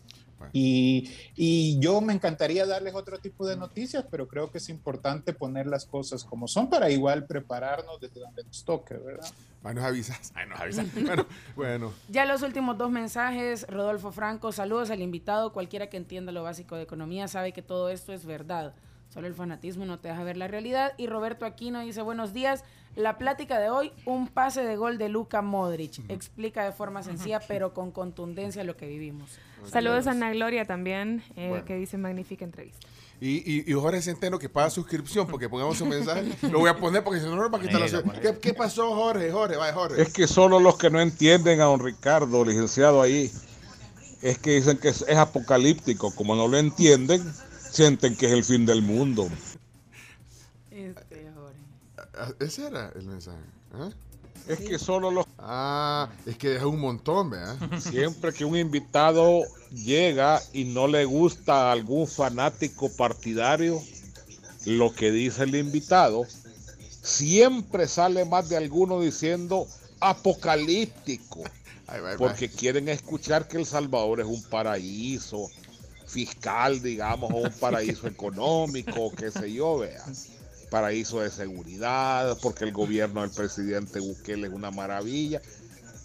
Y, 0.54 1.10
y, 1.36 1.78
yo 1.80 2.00
me 2.00 2.14
encantaría 2.14 2.64
darles 2.64 2.94
otro 2.94 3.18
tipo 3.18 3.46
de 3.46 3.58
noticias, 3.58 4.06
pero 4.10 4.26
creo 4.26 4.50
que 4.50 4.56
es 4.56 4.70
importante 4.70 5.34
poner 5.34 5.66
las 5.66 5.84
cosas 5.84 6.24
como 6.24 6.48
son 6.48 6.70
para 6.70 6.88
igual 6.88 7.26
prepararnos 7.26 8.00
desde 8.00 8.20
donde 8.20 8.42
nos 8.44 8.64
toque, 8.64 8.94
¿verdad? 8.94 9.30
Ahí 9.62 9.74
nos 9.74 9.84
avisas, 9.84 10.32
ahí 10.34 10.48
nos 10.48 10.58
avisas. 10.58 10.86
bueno, 11.04 11.26
bueno. 11.54 11.92
Ya 12.08 12.24
los 12.24 12.40
últimos 12.40 12.78
dos 12.78 12.90
mensajes, 12.90 13.66
Rodolfo 13.68 14.12
Franco, 14.12 14.50
saludos 14.52 14.90
al 14.90 15.02
invitado, 15.02 15.52
cualquiera 15.52 15.88
que 15.88 15.98
entienda 15.98 16.32
lo 16.32 16.42
básico 16.42 16.76
de 16.76 16.84
economía 16.84 17.28
sabe 17.28 17.52
que 17.52 17.60
todo 17.60 17.90
esto 17.90 18.14
es 18.14 18.24
verdad. 18.24 18.72
Solo 19.12 19.26
el 19.26 19.34
fanatismo 19.34 19.84
no 19.84 19.98
te 19.98 20.08
deja 20.08 20.22
ver 20.22 20.36
la 20.36 20.48
realidad. 20.48 20.92
Y 20.96 21.08
Roberto 21.08 21.44
Aquino 21.44 21.80
dice, 21.80 22.00
buenos 22.00 22.32
días. 22.32 22.64
La 22.96 23.18
plática 23.18 23.58
de 23.58 23.68
hoy, 23.68 23.92
un 24.04 24.28
pase 24.28 24.62
de 24.62 24.76
gol 24.76 24.98
de 24.98 25.08
Luka 25.08 25.42
Modric. 25.42 26.00
Explica 26.08 26.64
de 26.64 26.72
forma 26.72 27.02
sencilla, 27.02 27.40
pero 27.46 27.74
con 27.74 27.90
contundencia 27.90 28.64
lo 28.64 28.76
que 28.76 28.86
vivimos. 28.86 29.38
Saludos 29.64 30.06
a 30.06 30.12
Ana 30.12 30.32
Gloria 30.32 30.64
también, 30.64 31.22
eh, 31.36 31.62
que 31.66 31.76
dice 31.76 31.98
magnífica 31.98 32.44
entrevista. 32.44 32.86
Y, 33.20 33.70
y, 33.70 33.74
Jorge 33.74 34.00
Centeno 34.00 34.38
que 34.38 34.48
paga 34.48 34.70
suscripción 34.70 35.26
porque 35.26 35.46
pongamos 35.48 35.78
un 35.82 35.90
mensaje. 35.90 36.24
Lo 36.50 36.60
voy 36.60 36.70
a 36.70 36.76
poner 36.76 37.04
porque 37.04 37.20
si 37.20 37.26
no, 37.26 37.36
no 37.36 37.50
va 37.50 37.58
a 37.58 37.60
quitar 37.60 37.80
la 37.80 38.20
¿Qué, 38.20 38.38
¿Qué 38.38 38.54
pasó, 38.54 38.94
Jorge? 38.94 39.30
Jorge, 39.30 39.56
vaya, 39.56 39.74
Jorge. 39.74 40.00
Es 40.00 40.10
que 40.10 40.26
solo 40.26 40.58
los 40.58 40.78
que 40.78 40.88
no 40.88 41.00
entienden 41.00 41.60
a 41.60 41.64
don 41.64 41.80
Ricardo, 41.80 42.44
licenciado 42.46 43.02
ahí, 43.02 43.30
es 44.22 44.38
que 44.38 44.52
dicen 44.52 44.78
que 44.78 44.88
es, 44.88 45.02
apocalíptico. 45.10 46.14
Como 46.14 46.34
no 46.34 46.48
lo 46.48 46.56
entienden, 46.56 47.22
sienten 47.70 48.16
que 48.16 48.26
es 48.26 48.32
el 48.32 48.44
fin 48.44 48.66
del 48.66 48.82
mundo. 48.82 49.28
Este, 50.70 51.30
Jorge. 51.34 52.44
Ese 52.44 52.66
era 52.66 52.92
el 52.94 53.06
mensaje. 53.06 53.38
¿eh? 53.74 53.90
Es 54.48 54.58
que 54.60 54.78
solo 54.78 55.10
los... 55.10 55.26
Ah, 55.38 56.08
es 56.26 56.36
que 56.36 56.56
es 56.56 56.62
un 56.62 56.80
montón, 56.80 57.30
¿verdad? 57.30 57.56
Siempre 57.78 58.32
que 58.32 58.44
un 58.44 58.56
invitado 58.56 59.42
llega 59.70 60.40
y 60.52 60.64
no 60.64 60.88
le 60.88 61.04
gusta 61.04 61.68
a 61.68 61.72
algún 61.72 62.06
fanático 62.06 62.90
partidario, 62.96 63.80
lo 64.64 64.92
que 64.92 65.10
dice 65.10 65.44
el 65.44 65.54
invitado, 65.54 66.24
siempre 67.02 67.86
sale 67.86 68.24
más 68.24 68.48
de 68.48 68.56
alguno 68.56 69.00
diciendo 69.00 69.66
apocalíptico. 70.00 71.44
porque 72.18 72.48
quieren 72.48 72.88
escuchar 72.88 73.48
que 73.48 73.58
El 73.58 73.66
Salvador 73.66 74.20
es 74.20 74.26
un 74.26 74.42
paraíso 74.44 75.48
fiscal, 76.10 76.82
digamos, 76.82 77.30
o 77.32 77.36
un 77.36 77.52
paraíso 77.60 78.06
económico, 78.06 79.12
qué 79.16 79.30
sé 79.30 79.52
yo, 79.52 79.78
vea 79.78 80.04
paraíso 80.70 81.20
de 81.20 81.30
seguridad, 81.30 82.38
porque 82.40 82.64
el 82.64 82.72
gobierno 82.72 83.20
del 83.22 83.30
presidente 83.30 83.98
Bukele 84.00 84.46
es 84.46 84.52
una 84.52 84.70
maravilla. 84.70 85.42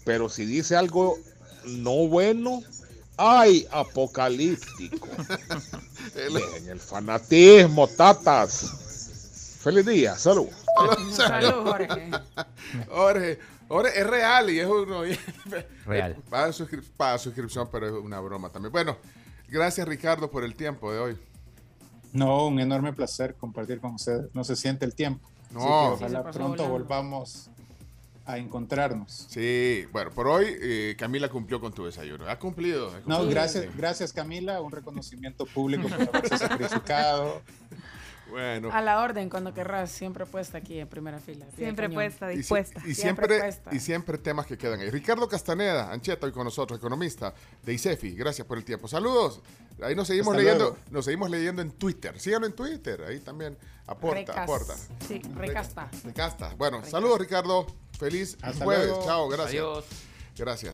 Pero 0.04 0.28
si 0.28 0.44
dice 0.44 0.76
algo 0.76 1.18
no 1.66 2.08
bueno, 2.08 2.62
¡ay, 3.16 3.66
apocalíptico! 3.70 5.08
en 6.14 6.68
el 6.68 6.80
fanatismo, 6.80 7.88
tatas. 7.88 9.58
Feliz 9.60 9.86
día, 9.86 10.16
salud. 10.16 10.48
Salud, 11.10 11.64
Jorge. 11.64 12.10
Jorge. 12.88 13.38
Jorge, 13.66 13.98
es 13.98 14.06
real 14.06 14.50
y 14.50 14.60
es 14.60 14.66
uno. 14.66 15.02
Real. 15.86 16.16
Para, 16.28 16.52
para 16.96 17.18
suscripción, 17.18 17.68
pero 17.72 17.86
es 17.86 17.92
una 18.04 18.20
broma 18.20 18.50
también. 18.50 18.70
Bueno, 18.70 18.98
gracias 19.48 19.86
Ricardo 19.86 20.30
por 20.30 20.44
el 20.44 20.54
tiempo 20.54 20.92
de 20.92 20.98
hoy. 20.98 21.18
No, 22.12 22.46
un 22.46 22.60
enorme 22.60 22.92
placer 22.92 23.34
compartir 23.34 23.80
con 23.80 23.94
ustedes. 23.94 24.34
No 24.34 24.44
se 24.44 24.56
siente 24.56 24.84
el 24.84 24.94
tiempo. 24.94 25.28
No. 25.50 25.92
ojalá 25.92 26.30
pronto 26.30 26.68
volvamos 26.68 27.50
a 28.24 28.38
encontrarnos. 28.38 29.26
Sí, 29.28 29.84
bueno, 29.92 30.10
por 30.10 30.26
hoy 30.26 30.46
eh, 30.60 30.96
Camila 30.98 31.28
cumplió 31.28 31.60
con 31.60 31.72
tu 31.72 31.84
desayuno. 31.84 32.28
Ha 32.28 32.38
cumplido. 32.38 32.92
No, 33.06 33.24
gracias, 33.26 33.74
gracias 33.76 34.12
Camila. 34.12 34.60
Un 34.60 34.72
reconocimiento 34.72 35.46
público 35.46 35.88
por 35.88 36.16
haberse 36.16 36.38
sacrificado. 36.38 37.42
Bueno. 38.30 38.70
A 38.72 38.80
la 38.80 39.00
orden, 39.00 39.28
cuando 39.30 39.54
querrás, 39.54 39.90
siempre 39.90 40.26
puesta 40.26 40.58
aquí 40.58 40.78
en 40.78 40.88
primera 40.88 41.18
fila. 41.18 41.46
Siempre 41.56 41.88
puesta, 41.88 42.28
dispuesta. 42.28 42.82
Y, 42.86 42.94
siempre, 42.94 43.40
y 43.72 43.78
siempre 43.78 44.18
temas 44.18 44.46
que 44.46 44.58
quedan 44.58 44.80
ahí. 44.80 44.90
Ricardo 44.90 45.28
Castaneda, 45.28 45.92
Ancheta, 45.92 46.26
hoy 46.26 46.32
con 46.32 46.44
nosotros, 46.44 46.78
economista 46.78 47.32
de 47.62 47.72
ICEFI. 47.72 48.14
Gracias 48.14 48.46
por 48.46 48.58
el 48.58 48.64
tiempo. 48.64 48.88
Saludos. 48.88 49.40
Ahí 49.82 49.94
nos 49.94 50.08
seguimos 50.08 50.34
leyendo, 50.34 50.76
nos 50.90 51.04
seguimos 51.04 51.30
leyendo 51.30 51.62
en 51.62 51.70
Twitter. 51.72 52.18
Síganlo 52.18 52.46
en 52.46 52.54
Twitter, 52.54 53.02
ahí 53.02 53.20
también 53.20 53.58
aporta, 53.86 54.42
aporta. 54.42 54.74
Sí, 55.06 55.20
recasta. 55.34 55.90
Recasta. 56.02 56.54
Bueno, 56.56 56.84
saludos 56.84 57.20
Ricardo. 57.20 57.66
Feliz 57.98 58.36
jueves. 58.58 58.92
Chao, 59.04 59.28
gracias. 59.28 59.50
Adiós. 59.50 59.84
Gracias. 60.36 60.64